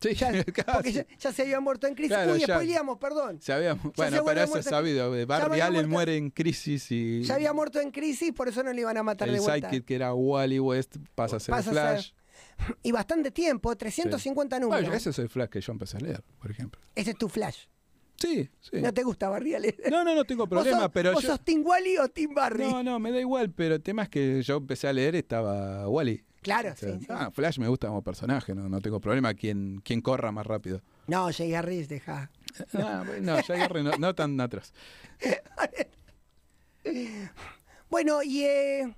[0.00, 0.30] sí, Ya,
[0.72, 2.12] porque ya, ya se había muerto en crisis.
[2.16, 3.40] Claro, Uy, spoileamos, perdón.
[3.42, 5.16] Se había- se bueno, vuelve pero eso es sabido.
[5.16, 8.62] eh, Barry Allen muerto- muere en crisis y Ya había muerto en crisis, por eso
[8.62, 9.68] no le iban a matar de el vuelta.
[9.68, 12.12] sidekick que era Wally West pasa a ser Pasa a Flash.
[12.12, 14.82] ser- Y bastante tiempo, 350 números.
[14.84, 16.80] Bueno, ese es el Flash que yo empecé a leer, por ejemplo.
[16.94, 17.64] Ese es tu Flash.
[18.20, 18.80] Sí, sí.
[18.82, 19.74] ¿No te gusta Barry Allen?
[19.90, 21.30] No, no, no tengo ¿Vos problema, sos- pero ¿Vos yo...
[21.30, 22.62] sos Team Wally o Team Barry?
[22.64, 25.88] No, no, me da igual, pero el tema es que yo empecé a leer estaba
[25.88, 26.22] Wally.
[26.42, 27.06] Claro, O sea, sí, sí.
[27.10, 30.80] ah, Flash me gusta como personaje, no, no tengo problema quien, quien corra más rápido.
[31.06, 32.30] No, Jay Harris, deja.
[32.72, 34.72] Bueno, no, ya agarré, no, no tan atrás.
[37.90, 38.96] Bueno, y eh,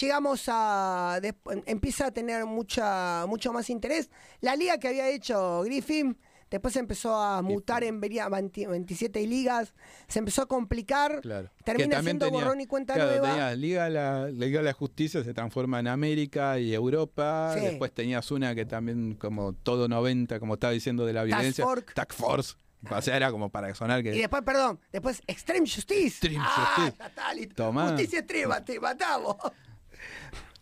[0.00, 1.18] llegamos a.
[1.20, 4.08] desp- empieza a tener mucha, mucho más interés.
[4.40, 6.16] La liga que había hecho Griffin.
[6.50, 9.72] Después se empezó a mutar en vería- 20 27 ligas,
[10.08, 11.48] se empezó a complicar, Claro.
[11.64, 13.54] termina siendo tenía- borrón y cuenta claro, nueva.
[13.54, 17.54] Liga la, Liga de la Justicia se transforma en América y Europa.
[17.54, 17.60] Sí.
[17.60, 21.64] Después tenías una que también, como todo 90, como estaba diciendo de la violencia.
[21.94, 22.54] Task Force.
[22.90, 24.16] O sea, era como para sonar que.
[24.16, 26.06] Y después, perdón, después Extreme Justice.
[26.06, 27.46] Extreme ah, Justice.
[27.54, 27.88] Tomá.
[27.90, 29.36] Justicia extrema, te matamos.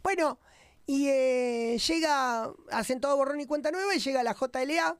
[0.02, 0.38] bueno,
[0.86, 4.98] y eh, llega, hacen todo borrón y cuenta nueva y llega la JLA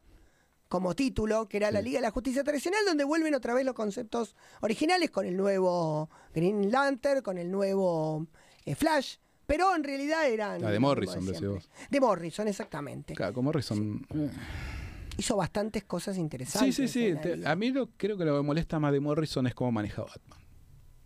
[0.69, 1.87] como título, que era la Sí.
[1.87, 6.11] Liga de la Justicia Tradicional, donde vuelven otra vez los conceptos originales con el nuevo
[6.35, 8.27] Green Lantern, con el nuevo
[8.65, 9.17] eh, Flash,
[9.47, 10.63] pero en realidad eran...
[10.65, 11.71] Ah, de Morrison, decís vos.
[11.91, 13.15] De Morrison, exactamente.
[13.15, 14.07] Claro, como Morrison.
[14.15, 14.31] eh.
[15.17, 16.77] Hizo bastantes cosas Sí, interesantes.
[16.77, 17.15] sí, sí.
[17.21, 17.51] te- liga.
[17.51, 20.03] a mí lo, creo que lo que me molesta más de Morrison es cómo maneja
[20.03, 20.39] Batman.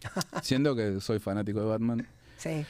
[0.42, 2.66] Siendo que soy fanático de Batman, Sí.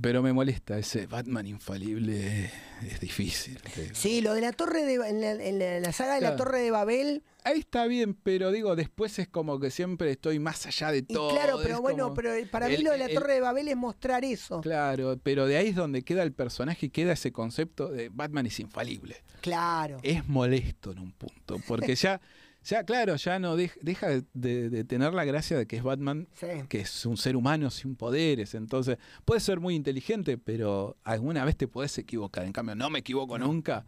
[0.00, 2.50] Pero me molesta ese Batman infalible.
[2.86, 3.58] Es difícil.
[3.92, 6.44] Sí, lo de la torre de en la, en la- la saga de la Claro.
[6.44, 7.22] torre de Babel.
[7.44, 11.02] Ahí está bien, pero digo, después es como que siempre estoy más allá de Y
[11.02, 11.30] todo.
[11.30, 13.76] claro, es pero bueno, pero para mí lo de la el- torre de Babel es
[13.76, 14.60] mostrar eso.
[14.60, 18.46] Claro, pero de ahí es donde queda el personaje y queda ese concepto de Batman
[18.46, 19.16] es infalible.
[19.40, 19.98] Claro.
[20.02, 22.20] Es molesto en un punto, porque ya,
[22.64, 25.82] ya claro, ya no dej- deja de, de- de tener la gracia de que es
[25.82, 26.46] Batman, Sí.
[26.68, 31.56] que es un ser humano sin poderes, entonces puede ser muy inteligente, pero alguna vez
[31.56, 33.86] te podés equivocar, en cambio no me equivoco nunca.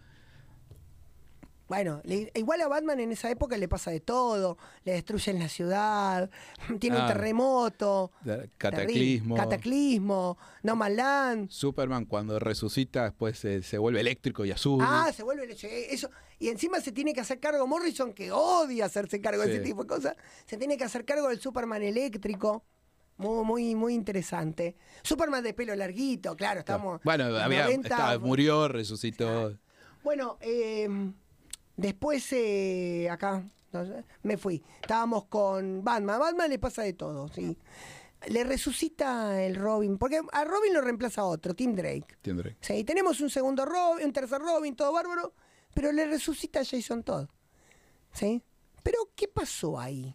[1.71, 4.59] Bueno, le- igual a Batman en esa época le pasa de todo.
[4.85, 6.29] Le destruyen la ciudad,
[6.81, 7.07] tiene un Ah.
[7.07, 8.11] terremoto.
[8.59, 9.37] Cataclismo.
[9.37, 11.49] Cataclismo, No Man Land.
[11.51, 14.83] Superman cuando resucita después se, se vuelve eléctrico y azul.
[14.85, 15.47] Ah, se vuelve
[15.91, 16.11] eso.
[16.41, 19.85] Y encima se tiene que hacer cargo Morrison, que odia hacerse cargo de ese tipo
[19.85, 20.17] de cosas.
[20.47, 22.65] Se tiene que hacer cargo del Superman eléctrico.
[23.17, 24.75] Muy, muy, muy interesante.
[25.05, 27.01] Superman de pelo larguito, claro, estamos.
[27.05, 29.57] bueno, en había, 90, estaba- murió, resucitó.
[30.03, 30.89] Bueno, eh,
[31.81, 33.43] después eh, acá
[34.23, 34.63] me fui.
[34.83, 36.17] Estábamos con Batman.
[36.17, 37.57] A Batman le pasa de todo, sí.
[38.29, 42.07] Le resucita el Robin, porque a Robin lo reemplaza otro, Tim Drake.
[42.21, 42.57] Tendré.
[42.61, 45.33] Sí, tenemos un segundo Robin, un tercer Robin, todo bárbaro,
[45.75, 47.29] pero le resucita a Jason Todd.
[48.13, 48.43] ¿Sí?
[48.83, 50.13] Pero, ¿qué pasó ahí?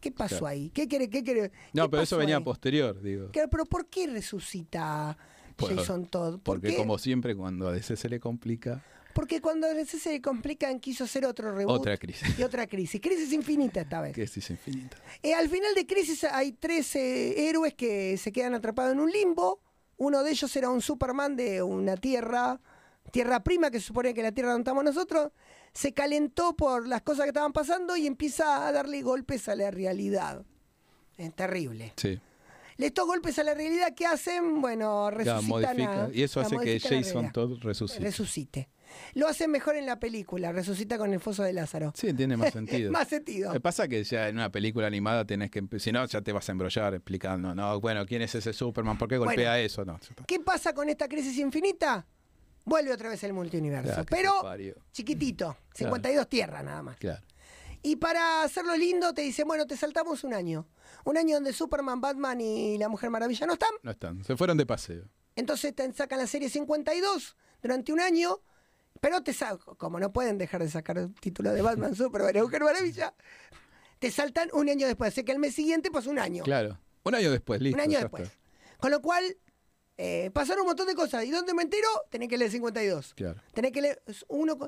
[0.00, 0.46] ¿Qué pasó Claro.
[0.48, 0.70] ahí?
[0.70, 1.08] ¿Qué quiere?
[1.08, 1.52] ¿Qué quiere?
[1.72, 2.44] No, pero eso venía ahí?
[2.44, 3.30] posterior, digo.
[3.30, 5.16] Claro, pero ¿por qué resucita
[5.58, 6.34] Jason Todd?
[6.34, 6.76] ¿Por Porque qué?
[6.76, 8.82] como siempre cuando a DC se le complica,
[9.14, 11.78] Porque cuando a DC se le complican, quiso hacer otro reboot.
[11.78, 12.38] Otra crisis.
[12.38, 13.00] Y otra crisis.
[13.00, 14.12] Crisis infinita esta vez.
[14.12, 14.96] Crisis infinita.
[15.22, 19.10] Eh, al final de Crisis hay tres eh, héroes que se quedan atrapados en un
[19.10, 19.60] limbo.
[19.96, 22.60] Uno de ellos era un Superman de una tierra,
[23.12, 25.30] tierra prima, que se supone que la tierra donde estamos nosotros.
[25.72, 29.70] Se calentó por las cosas que estaban pasando y empieza a darle golpes a la
[29.70, 30.44] realidad.
[31.16, 31.92] Es terrible.
[31.96, 32.18] Sí.
[32.76, 36.04] Estos golpes a la realidad que hacen, bueno, Ya, resucitan modifica.
[36.06, 37.30] a- Y eso hace que Jason.
[37.32, 38.00] Todd resucite.
[38.00, 38.68] resucite.
[39.14, 41.92] Lo hacen mejor en la película, resucita con el foso de Lázaro.
[41.94, 42.90] Sí, tiene más sentido.
[42.92, 43.52] Más sentido.
[43.52, 46.48] Me pasa que ya en una película animada tenés que, si no, ya te vas
[46.48, 48.98] a embrollar explicando, no, bueno, ¿quién es ese Superman?
[48.98, 49.64] ¿Por qué golpea Bueno.
[49.66, 49.84] eso?
[49.84, 49.98] No.
[50.26, 52.06] ¿Qué pasa con esta crisis infinita?
[52.64, 54.04] Vuelve otra vez el multiuniverso.
[54.04, 56.96] Claro, pero chiquitito, 52 tierras nada más.
[56.96, 57.22] Claro.
[57.82, 60.66] Y para hacerlo lindo te dicen, bueno, te saltamos un año.
[61.04, 63.70] Un año donde Superman, Batman y la Mujer Maravilla no están.
[63.82, 65.04] No están, se fueron de paseo.
[65.36, 68.40] Entonces te sacan la serie 52 durante un año.
[69.04, 72.62] Pero te sa- como no pueden dejar de sacar el título de Batman, Superman Mujer
[72.64, 73.14] Maravilla,
[73.98, 75.12] te saltan un año después.
[75.12, 76.42] Así que el mes siguiente, pues un año.
[76.42, 76.78] Claro.
[77.02, 77.76] Un año después, listo.
[77.76, 78.22] un año después.
[78.24, 78.38] está.
[78.78, 79.36] Con lo cual,
[79.98, 81.22] eh, pasaron un montón de cosas.
[81.26, 81.86] ¿Y dónde me entero?
[82.10, 83.12] Tenés que leer 52.
[83.14, 83.42] Claro.
[83.52, 84.58] Tenés que leer uno.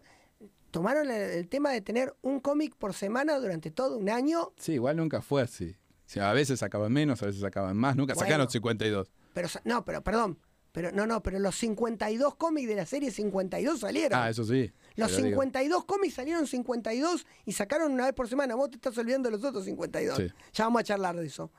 [0.70, 4.52] Tomaron el, el tema de tener un cómic por semana durante todo un año.
[4.58, 5.74] Sí, igual nunca fue así.
[6.06, 7.96] O sea, a veces sacaban menos, a veces sacaban más.
[7.96, 8.26] Nunca Bueno.
[8.28, 9.10] sacaron 52.
[9.32, 10.38] Pero no, pero perdón.
[10.76, 14.20] Pero no, no, pero los 52 cómics de la serie 52 salieron.
[14.20, 14.70] Ah, eso sí.
[14.96, 18.54] los pero digo, 52 cómics salieron 52 y sacaron una vez por semana.
[18.56, 20.18] Vos te estás olvidando de los otros 52.
[20.18, 20.30] Sí.
[20.52, 21.50] Ya vamos a charlar de eso.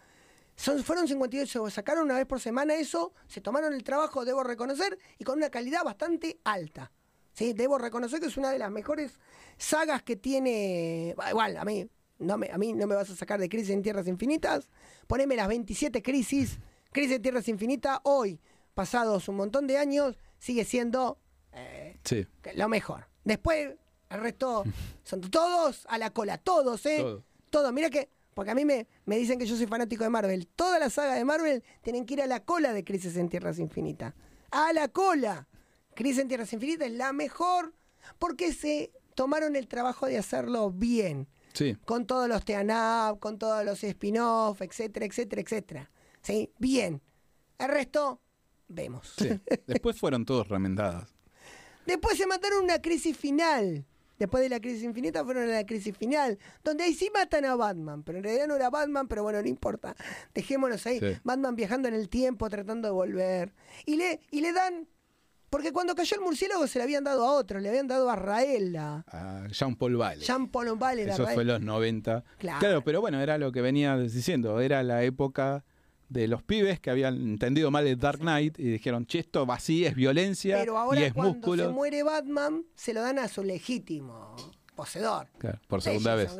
[0.56, 5.00] Son, fueron 58, sacaron una vez por semana eso, se tomaron el trabajo, debo reconocer,
[5.18, 6.92] y con una calidad bastante alta.
[7.34, 7.54] ¿sí?
[7.54, 9.14] Debo reconocer que es una de las mejores
[9.58, 11.16] sagas que tiene.
[11.28, 11.90] Igual, a mí,
[12.20, 14.70] no me, a mí no me vas a sacar de Crisis en Tierras Infinitas.
[15.08, 16.60] Poneme las 27 crisis.
[16.92, 18.40] Crisis en Tierras Infinitas, hoy,
[18.78, 21.18] pasados un montón de años, sigue siendo
[21.52, 23.08] eh, Sí, lo mejor.
[23.24, 23.74] Después,
[24.10, 24.64] el resto
[25.04, 27.00] son todos a la cola, todos, ¿eh?
[27.00, 27.24] Todo.
[27.50, 27.72] Todo.
[27.72, 30.46] Mira que, porque a mí me, me dicen que yo soy fanático de Marvel.
[30.48, 33.58] Toda la saga de Marvel tienen que ir a la cola de Crisis en Tierras
[33.58, 34.14] Infinitas.
[34.52, 35.48] A la cola.
[35.96, 37.74] Crisis en Tierras Infinitas es la mejor
[38.20, 41.28] porque se tomaron el trabajo de hacerlo bien.
[41.54, 41.76] sí.
[41.86, 45.92] Con todos los tean-up, con todos los spin-off, etcétera, etcétera, etcétera.
[46.22, 46.52] ¿Sí?
[46.60, 47.02] Bien.
[47.58, 48.22] El resto,
[48.68, 49.14] vemos.
[49.18, 49.30] sí.
[49.68, 51.16] Después fueron todos remendadas.
[51.86, 53.86] Después se mataron una crisis final.
[54.20, 57.56] Después de la crisis infinita fueron a la crisis final, donde ahí sí matan a
[57.56, 59.96] Batman, pero en realidad no era Batman, pero bueno, no importa.
[60.34, 61.00] Dejémonos ahí.
[61.00, 61.18] Sí.
[61.24, 63.54] Batman viajando en el tiempo, tratando de volver.
[63.86, 64.88] Y le, y le dan,
[65.52, 68.16] porque cuando cayó el murciélago se le habían dado a otro, le habían dado a
[68.16, 70.26] Rael, a Jean-Paul Valley.
[70.26, 72.24] Jean Paul Valley, Eso fue los 90.
[72.40, 72.84] Claro.
[72.84, 74.60] pero bueno, era lo que venía diciendo.
[74.62, 75.64] Era la época
[76.10, 79.56] de los pibes que habían entendido mal el Dark Knight y dijeron, che, esto va
[79.56, 81.64] así, es violencia Pero ahora y es cuando músculo.
[81.66, 84.36] se muere Batman, se lo dan a su legítimo
[84.76, 85.28] poseedor.
[85.38, 86.32] Claro, por segunda vez.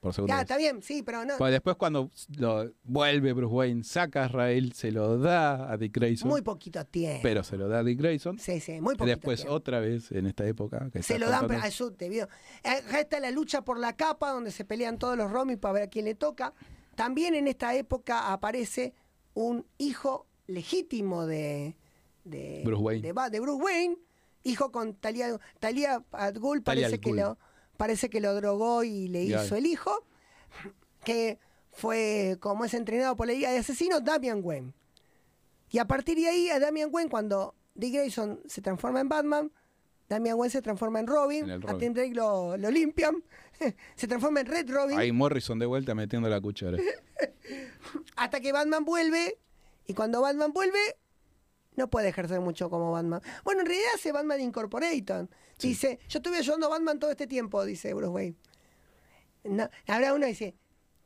[0.00, 0.42] Por segunda Ya, vez.
[0.42, 1.34] está bien, sí, pero no.
[1.38, 5.92] Pues después cuando lo vuelve Bruce Wayne, saca a Israel, se lo da a Dick
[5.96, 6.28] Grayson.
[6.28, 7.20] Muy poquito tiempo.
[7.24, 8.38] pero se lo da a Dick Grayson.
[8.38, 9.54] Sí, sí, muy Y poquito después tiempo.
[9.56, 10.88] otra vez en esta época.
[10.92, 12.28] Que Se lo dan a eso debido.
[12.62, 15.82] Acá está la lucha por la capa, donde se pelean todos los Romy para ver
[15.82, 16.54] a quién le toca.
[16.94, 18.94] También en esta época aparece
[19.38, 21.76] un hijo legítimo de,
[22.24, 23.12] de, Bruce Wayne.
[23.30, 23.96] de, Bruce Wayne,
[24.42, 27.38] hijo con Talia, Talia Talia parece que lo
[27.76, 30.04] parece que lo drogó y le hizo el hijo,
[31.04, 31.38] que
[31.70, 34.72] fue como es entrenado por la Liga de Asesinos, Damian Wayne.
[35.70, 39.52] Y a partir de ahí, a Damian Wayne, cuando Dick Grayson se transforma en Batman,
[40.08, 41.76] Damian Wayne se transforma en Robin, En a.
[41.78, 43.22] Tim Drake lo, lo limpian,
[43.96, 46.78] se transforma en Red Robin, Ahí Morrison de vuelta metiendo la cuchara.
[48.16, 49.38] hasta que Batman vuelve,
[49.86, 50.96] y cuando Batman vuelve,
[51.76, 53.20] no puede ejercer mucho como Batman.
[53.44, 55.28] Bueno, en realidad hace Batman Incorporated.
[55.58, 55.68] Sí.
[55.68, 58.36] Dice, yo estuve ayudando a Batman todo este tiempo, dice Bruce Wayne.
[59.44, 60.56] No, habrá uno que dice,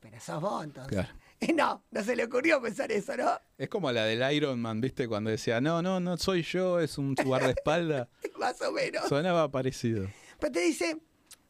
[0.00, 0.92] pero sos vos entonces.
[0.92, 1.08] Claro.
[1.54, 3.38] No, no se le ocurrió pensar eso, ¿no?
[3.58, 5.08] Es como la del Iron Man, ¿viste?
[5.08, 8.08] Cuando decía, no, no, no soy yo, es un guardaespaldas.
[8.38, 9.08] Más o menos.
[9.08, 10.08] Sonaba parecido.
[10.38, 10.98] Pero te dice,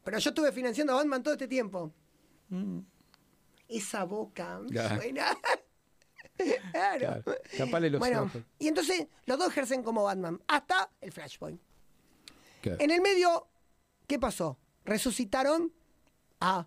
[0.05, 1.93] pero yo estuve financiando a Batman todo este tiempo.
[2.49, 2.81] Mm.
[3.69, 5.27] Esa boca suena.
[6.73, 7.23] claro.
[7.57, 7.81] Claro.
[7.91, 8.43] Los bueno, ojos.
[8.59, 11.61] y entonces los dos ejercen como Batman, hasta el Flashpoint.
[12.61, 12.79] Claro.
[12.81, 13.49] En el medio,
[14.07, 14.59] ¿qué pasó?
[14.85, 15.73] Resucitaron
[16.41, 16.67] a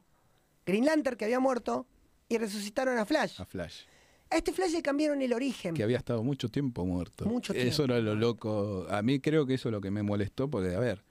[0.66, 1.88] Green Lantern, que había muerto,
[2.30, 3.40] y resucitaron a Flash.
[3.40, 3.82] A Flash.
[4.30, 5.76] A este Flash le cambiaron el origen.
[5.76, 7.26] Que había estado mucho tiempo muerto.
[7.26, 8.88] Mucho Eso tiempo era lo loco.
[8.90, 11.04] A mí creo que eso es lo que me molestó, porque, a ver,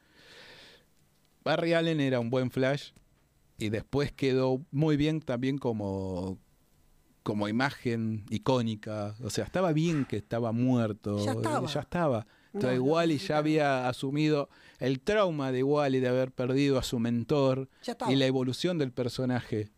[1.45, 2.91] Barry Allen era un buen Flash
[3.59, 6.39] y después quedó muy bien también como,
[7.23, 9.15] como imagen icónica.
[9.23, 11.25] O sea, estaba bien que estaba muerto.
[11.25, 11.69] Ya estaba.
[11.69, 12.27] Ya estaba.
[12.53, 17.01] Entonces no Wally ya había asumido el trauma de Wally de haber perdido a su
[17.01, 18.13] mentor Ya estaba.
[18.13, 19.71] y la evolución del personaje.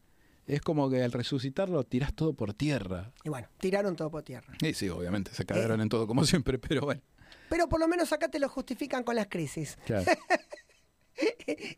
[0.47, 3.13] Es como que al resucitarlo tirás todo por tierra.
[3.25, 4.55] Y bueno, tiraron todo por tierra.
[4.63, 5.47] Y sí, obviamente, se Eh.
[5.47, 7.03] cagaron en todo como siempre, pero bueno.
[7.49, 9.77] Pero por lo menos acá te lo justifican con las crisis.
[9.87, 10.05] Claro.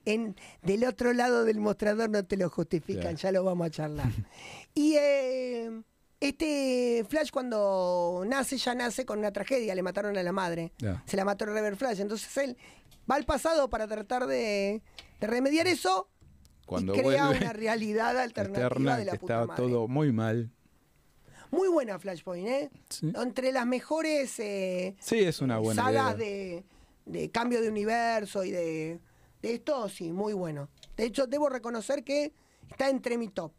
[0.04, 3.16] En, del otro lado del mostrador no te lo justifican, Claro.
[3.18, 4.08] ya lo vamos a charlar.
[4.74, 5.70] y eh,
[6.18, 10.72] este Flash cuando nace, ya nace con una tragedia, le mataron a la madre.
[11.06, 12.00] Se la mató el Rever Flash.
[12.00, 12.56] Entonces él
[13.08, 14.82] va al pasado para tratar de,
[15.20, 16.08] de remediar eso
[16.68, 19.62] Cuando y crea vuelve una realidad alternativa Eterna, de la que puta estaba madre.
[19.62, 20.50] todo muy mal.
[21.50, 22.70] Muy buena Flashpoint, ¿eh?
[22.90, 23.10] Sí.
[23.16, 26.64] Entre las mejores eh, Sí, es una buena sagas de,
[27.06, 29.00] de cambio de universo y de,
[29.40, 30.68] de esto, sí, muy bueno.
[30.96, 32.34] De hecho, debo reconocer que
[32.70, 33.52] está entre mi top.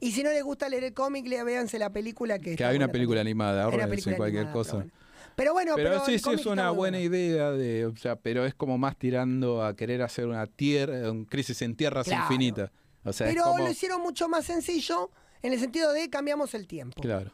[0.00, 2.68] Y si no les gusta leer el cómic, le véanse la película que Que está
[2.70, 3.36] hay una película también.
[3.36, 4.76] animada, ahora cualquier animada, cosa.
[4.78, 4.90] Bueno,
[5.36, 6.98] pero, bueno, Pero, pero sí, sí, es una buena bueno.
[6.98, 11.24] idea de, o sea, pero es como más tirando a querer hacer una tierra, un
[11.24, 12.22] crisis en tierras Claro.
[12.24, 12.72] infinita.
[13.04, 15.10] O sea, Pero como, lo hicieron mucho más sencillo
[15.42, 17.00] en el sentido de cambiamos el tiempo.
[17.00, 17.32] claro,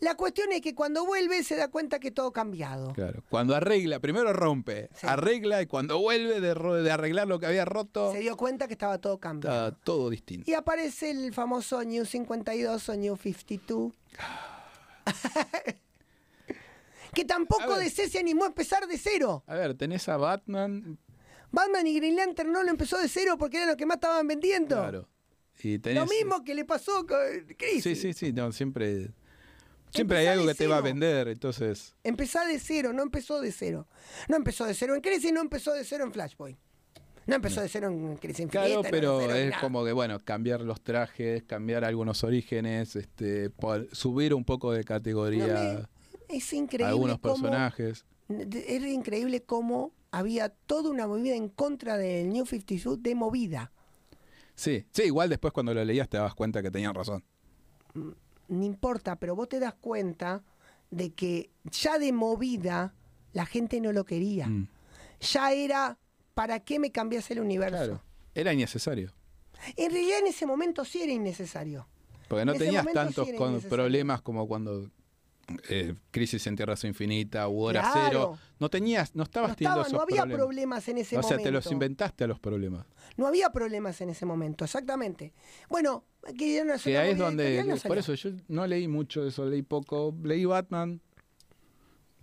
[0.00, 2.92] La cuestión es que cuando vuelve se da cuenta que todo ha cambiado.
[2.94, 3.22] claro.
[3.28, 5.06] Cuando arregla, primero rompe, Sí.
[5.06, 8.72] arregla y cuando vuelve de, de arreglar lo que había roto, Se dio cuenta que
[8.72, 9.68] estaba todo cambiado.
[9.68, 10.50] está todo distinto.
[10.50, 13.92] Y aparece el famoso New 52 o New 52.
[17.14, 17.76] que tampoco.
[17.76, 19.44] DC se animó a empezar de cero.
[19.46, 20.98] A ver, tenés a Batman,
[21.50, 24.26] Batman y Green Lantern no lo empezó de cero porque era lo que más estaban
[24.26, 24.76] vendiendo.
[24.76, 25.08] claro.
[25.62, 27.18] Y tenés, Lo mismo que le pasó con
[27.58, 27.82] Crisis.
[27.84, 29.10] Sí, sí, sí, no, siempre
[29.90, 33.52] siempre hay algo que te va a vender, entonces Empezá de cero, no empezó de
[33.52, 33.86] cero.
[34.28, 36.58] No empezó de cero en Crisis, no empezó de cero en Flashpoint.
[37.26, 38.66] No empezó de cero en Crisis Infinita.
[38.66, 43.52] Claro, pero es como que, bueno, cambiar los trajes, cambiar algunos orígenes, este,
[43.92, 45.86] subir un poco de No categoría me-
[46.32, 48.04] es increíble algunos cómo- personajes.
[48.28, 53.72] Era increíble cómo había toda una movida en contra del New 52 de movida.
[54.54, 57.24] Sí, sí, igual después cuando lo leías te dabas cuenta que tenían razón.
[57.94, 60.42] No importa, pero vos te das cuenta
[60.90, 62.94] de que ya de movida
[63.32, 64.46] la gente no lo quería.
[64.46, 64.68] Mm,
[65.32, 65.98] Ya era,
[66.34, 67.76] ¿para qué me cambias el universo?
[67.76, 68.02] Claro,
[68.34, 69.12] era innecesario.
[69.76, 71.86] En realidad en ese momento sí era innecesario.
[72.28, 73.34] Porque no En tenías tantos sí
[73.68, 74.90] problemas como cuando
[75.68, 78.00] eh, Crisis en Tierra Infinita u Hora Claro.
[78.08, 78.38] Cero.
[78.60, 80.38] No tenías, no estabas No, teniendo estaba, esos no había problemas.
[80.38, 81.44] problemas en ese o sea, momento.
[81.48, 82.86] te los inventaste a los problemas.
[83.16, 85.32] No había problemas en ese momento, exactamente.
[85.68, 86.04] Bueno,
[86.38, 89.28] querían hacer Que una ahí es donde, no por eso yo no leí mucho de
[89.30, 90.14] eso, leí poco.
[90.22, 91.00] Leí Batman,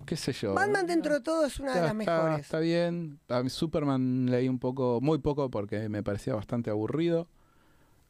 [0.05, 0.53] qué sé yo.
[0.53, 2.39] Batman dentro de todo es una de las mejores.
[2.39, 3.19] está bien.
[3.27, 7.27] A Superman leí un poco, muy poco porque me parecía bastante aburrido.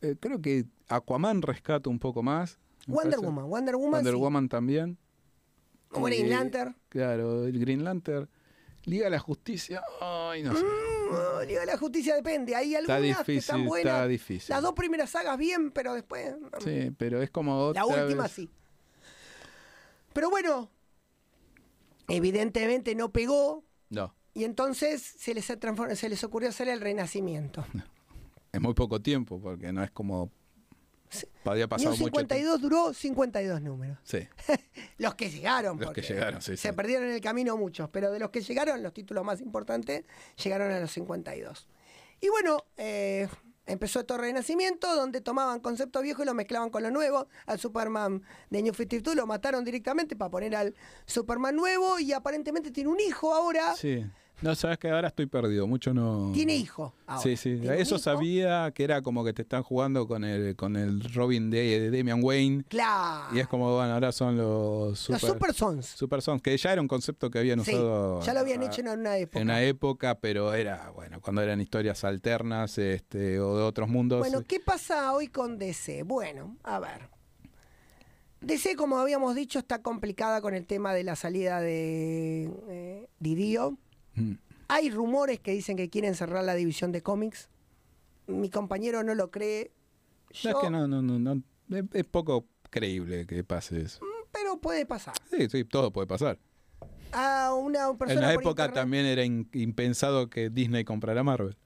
[0.02, 2.60] Eh, creo que Aquaman rescato un poco más.
[2.93, 3.19] Wonder.
[3.19, 4.19] Woman, Wonder Woman, Wonder sí.
[4.19, 4.97] Woman también.
[5.91, 6.75] Green Eh, Lantern.
[6.89, 8.29] Claro, el Green Lantern.
[8.85, 9.81] Liga de la Justicia.
[10.01, 10.63] Ay, no sé.
[10.63, 12.55] Mm, Liga de la Justicia depende.
[12.55, 13.93] Hay Está algunas que difícil, están buenas.
[13.93, 14.49] está difícil.
[14.49, 16.35] Las dos primeras sagas bien, pero después.
[16.63, 18.49] Sí, pero es como otra la última vez- sí.
[20.13, 20.69] Pero bueno,
[22.07, 23.63] evidentemente no pegó.
[23.89, 27.65] No, Y entonces se les, se les ocurrió hacer el renacimiento.
[28.51, 30.31] es muy poco tiempo porque no es como...
[31.45, 32.19] Había pasado mucho tiempo.
[32.19, 33.98] 52 duró 52 números.
[34.03, 34.27] Sí,
[34.98, 35.72] Los que llegaron.
[35.77, 36.76] Los que porque llegaron, sí, Se sí.
[36.76, 40.03] perdieron en el camino muchos, pero de los que llegaron, los títulos más importantes,
[40.44, 41.68] llegaron a los 52.
[42.22, 43.27] Y bueno, eh,
[43.65, 47.27] empezó todo renacimiento, donde tomaban conceptos viejos y lo mezclaban con lo nuevo.
[47.45, 50.76] Al Superman de New 52 lo mataron directamente para poner al
[51.06, 53.76] Superman nuevo y aparentemente tiene un hijo ahora.
[53.76, 54.06] sí.
[54.41, 56.31] No, sabes que ahora estoy perdido, mucho no...
[56.33, 56.93] Tiene hijo.
[57.07, 57.21] ahora.
[57.21, 61.03] Sí, sí, eso sabía que era como que te están jugando con el, con el
[61.13, 62.63] Robin de, de Damian Wayne.
[62.69, 63.35] Claro.
[63.35, 65.85] Y es como, bueno, ahora son los Super, Los Super Sons.
[65.87, 68.21] Super Sons, que ya era un concepto que habían Sí, usado.
[68.21, 69.39] ya lo habían a- hecho en una época.
[69.39, 74.19] En una época, pero era, bueno, cuando eran historias alternas este, o de otros mundos.
[74.19, 76.03] Bueno, ¿qué pasa hoy con DC?
[76.03, 77.09] Bueno, a ver.
[78.41, 83.77] DC, como habíamos dicho, está complicada con el tema de la salida de eh, Didio.
[84.19, 84.33] Mm,
[84.67, 87.49] Hay rumores que dicen que quieren cerrar la división de cómics.
[88.27, 89.71] Mi compañero no lo cree.
[90.43, 91.43] no, es que no, no, no, no,
[91.75, 93.99] es, es poco creíble que pase eso.
[94.31, 95.15] Pero puede pasar.
[95.31, 96.37] Sí, sí, todo puede pasar.
[97.11, 101.23] A una persona En la por época internet- también era in- impensado que Disney comprara
[101.23, 101.57] Marvel.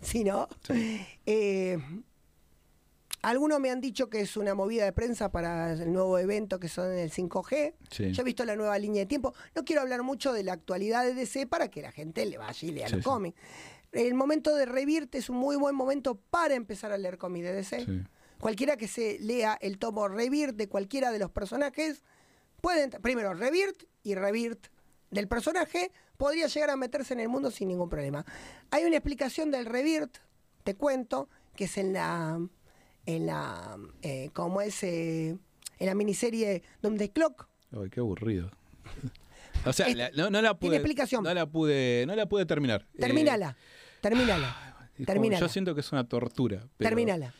[0.00, 0.48] Sí, ¿no?
[1.26, 1.78] Eh,
[3.22, 6.68] algunos me han dicho que es una movida de prensa para el nuevo evento que
[6.68, 7.74] son el 5G.
[7.90, 8.12] Sí.
[8.12, 9.32] Yo he visto la nueva línea de tiempo.
[9.54, 12.68] No quiero hablar mucho de la actualidad de DC para que la gente le vaya
[12.68, 13.40] y lea Sí, los cómics.
[13.92, 17.52] El momento de Revirt es un muy buen momento para empezar a leer cómics de
[17.52, 17.86] DC.
[18.40, 22.02] Cualquiera que se lea el tomo Revirt de cualquiera de los personajes,
[22.60, 23.02] puede entrar.
[23.02, 24.66] Primero Revirt y Revirt
[25.10, 28.24] del personaje podría llegar a meterse en el mundo sin ningún problema.
[28.70, 30.16] Hay una explicación del Revirt,
[30.64, 32.40] te cuento, que es en la,
[33.06, 35.36] en la, eh, como es, eh,
[35.78, 36.62] en la miniserie
[36.98, 37.48] the Clock.
[37.72, 38.50] Ay, qué aburrido.
[39.64, 40.76] O sea, Es- la- no, no la pude.
[40.76, 41.22] explicación.
[41.22, 42.82] No la pude, no la pude terminar.
[42.82, 43.00] Eh, como-
[45.06, 45.40] termínala.
[45.40, 46.66] Yo siento que es una tortura.
[46.78, 47.32] pero, termínala.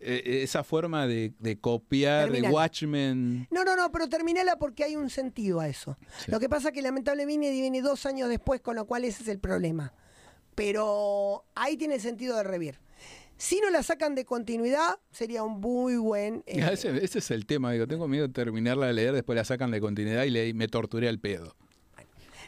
[0.00, 2.42] eh, esa forma de, de copiar de.
[2.50, 3.46] Watchmen.
[3.52, 5.96] No, no, no, pero terminala porque hay un sentido a eso.
[6.24, 6.30] Sí.
[6.32, 9.28] Lo que pasa es que lamentablemente viene dos años después, con lo cual ese es
[9.28, 9.92] el problema.
[10.56, 12.80] Pero ahí tiene el sentido de revir.
[13.38, 16.42] Si no la sacan de continuidad, sería un muy buen...
[16.46, 19.44] eh, Ese, ese es el tema, digo, tengo miedo de terminarla de leer, después la
[19.44, 21.54] sacan de continuidad y le, me torturé al pedo.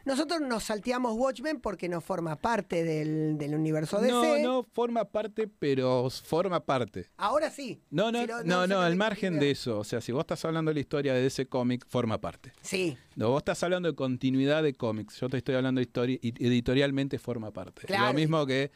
[0.04, 4.10] Nosotros nos salteamos Watchmen porque no forma parte del, del universo DC.
[4.12, 7.10] No, no forma parte, pero forma parte.
[7.18, 7.82] Ahora sí.
[7.90, 9.78] No, no, Si lo- no, no, al de margen de eso.
[9.78, 12.52] O sea, si vos estás hablando de la historia de ese cómic, forma parte.
[12.62, 15.20] Sí, No, vos estás hablando de continuidad de cómics.
[15.20, 17.82] Yo te estoy hablando de historia y editorialmente forma parte.
[17.86, 18.06] Claro.
[18.06, 18.70] Lo mismo que,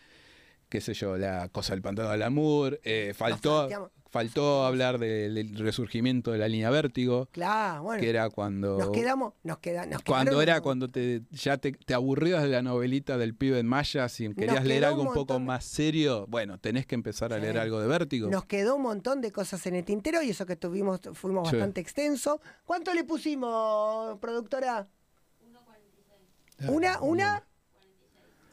[0.75, 2.81] qué sé yo, la cosa del pantano del Amour.
[2.83, 3.69] eh, faltó
[4.11, 8.01] faltó hablar del, del resurgimiento de la línea Vértigo, claro, bueno.
[8.01, 8.79] que era cuando.
[8.79, 12.63] Nos quedamos, nos queda, nos Cuando era cuando te, ya te, te aburrías de la
[12.63, 16.59] novelita del pibe en Maya, si querías leer algo un un poco más serio, bueno,
[16.59, 17.43] tenés que empezar a Sí.
[17.43, 18.29] leer algo de Vértigo.
[18.31, 21.55] Nos quedó un montón de cosas en el tintero y eso que tuvimos, fuimos Sí.
[21.57, 22.41] bastante extenso.
[22.65, 24.89] ¿Cuánto le pusimos, productora?
[26.69, 27.45] Una, una.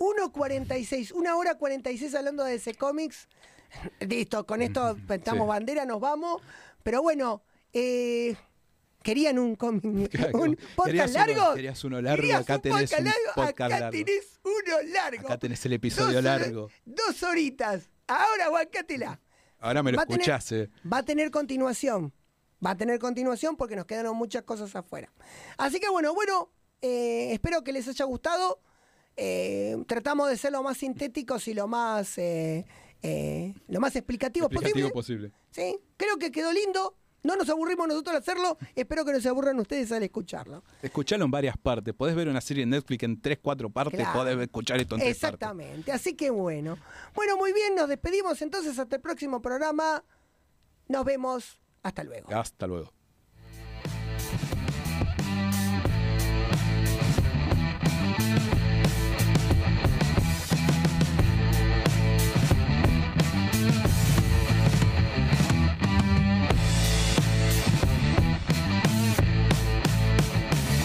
[0.02, 3.28] 1.46, una hora 46 hablando de ese cómics.
[4.00, 5.48] Listo, con esto pentamos Sí.
[5.50, 6.42] bandera, nos vamos.
[6.84, 8.36] Pero bueno, eh,
[9.04, 11.54] querían un cómic, Claro, un querías podcast uno- largo.
[11.56, 13.92] querías uno largo, Querías acá un tenés podcast un largo, podcast acá largo.
[13.92, 15.26] tenés uno largo.
[15.28, 16.70] Acá tenés el episodio Dos largo.
[16.86, 17.90] Dos horitas.
[18.08, 19.22] Ahora aguacátela.
[19.60, 20.70] Ahora me lo Va tener- eh.
[20.92, 22.12] Va a tener continuación.
[22.66, 25.12] Va a tener continuación porque nos quedaron muchas cosas afuera.
[25.58, 26.52] Así que bueno, bueno,
[26.82, 28.60] eh, espero que les haya gustado.
[29.18, 32.66] Eh, tratamos de ser lo más sintéticos y lo más, eh,
[33.02, 35.30] eh, lo más explicativos Explicativo posible.
[35.30, 35.34] posible.
[35.52, 35.80] ¿sí?
[35.98, 36.96] Creo que quedó lindo.
[37.24, 38.58] No nos aburrimos nosotros al hacerlo.
[38.76, 40.64] Espero que no se aburran ustedes al escucharlo.
[40.82, 41.94] Escuchalo en varias partes.
[41.94, 44.00] Podés ver una serie en Netflix en tres, cuatro partes.
[44.00, 44.20] Claro.
[44.20, 45.36] Podés escuchar esto en tres partes.
[45.36, 45.92] Exactamente.
[45.92, 46.80] Así que bueno.
[47.14, 47.76] Bueno, muy bien.
[47.76, 50.04] Nos despedimos entonces hasta el próximo programa.
[50.88, 51.60] Nos vemos.
[51.84, 52.34] Hasta luego.
[52.34, 52.92] Hasta luego.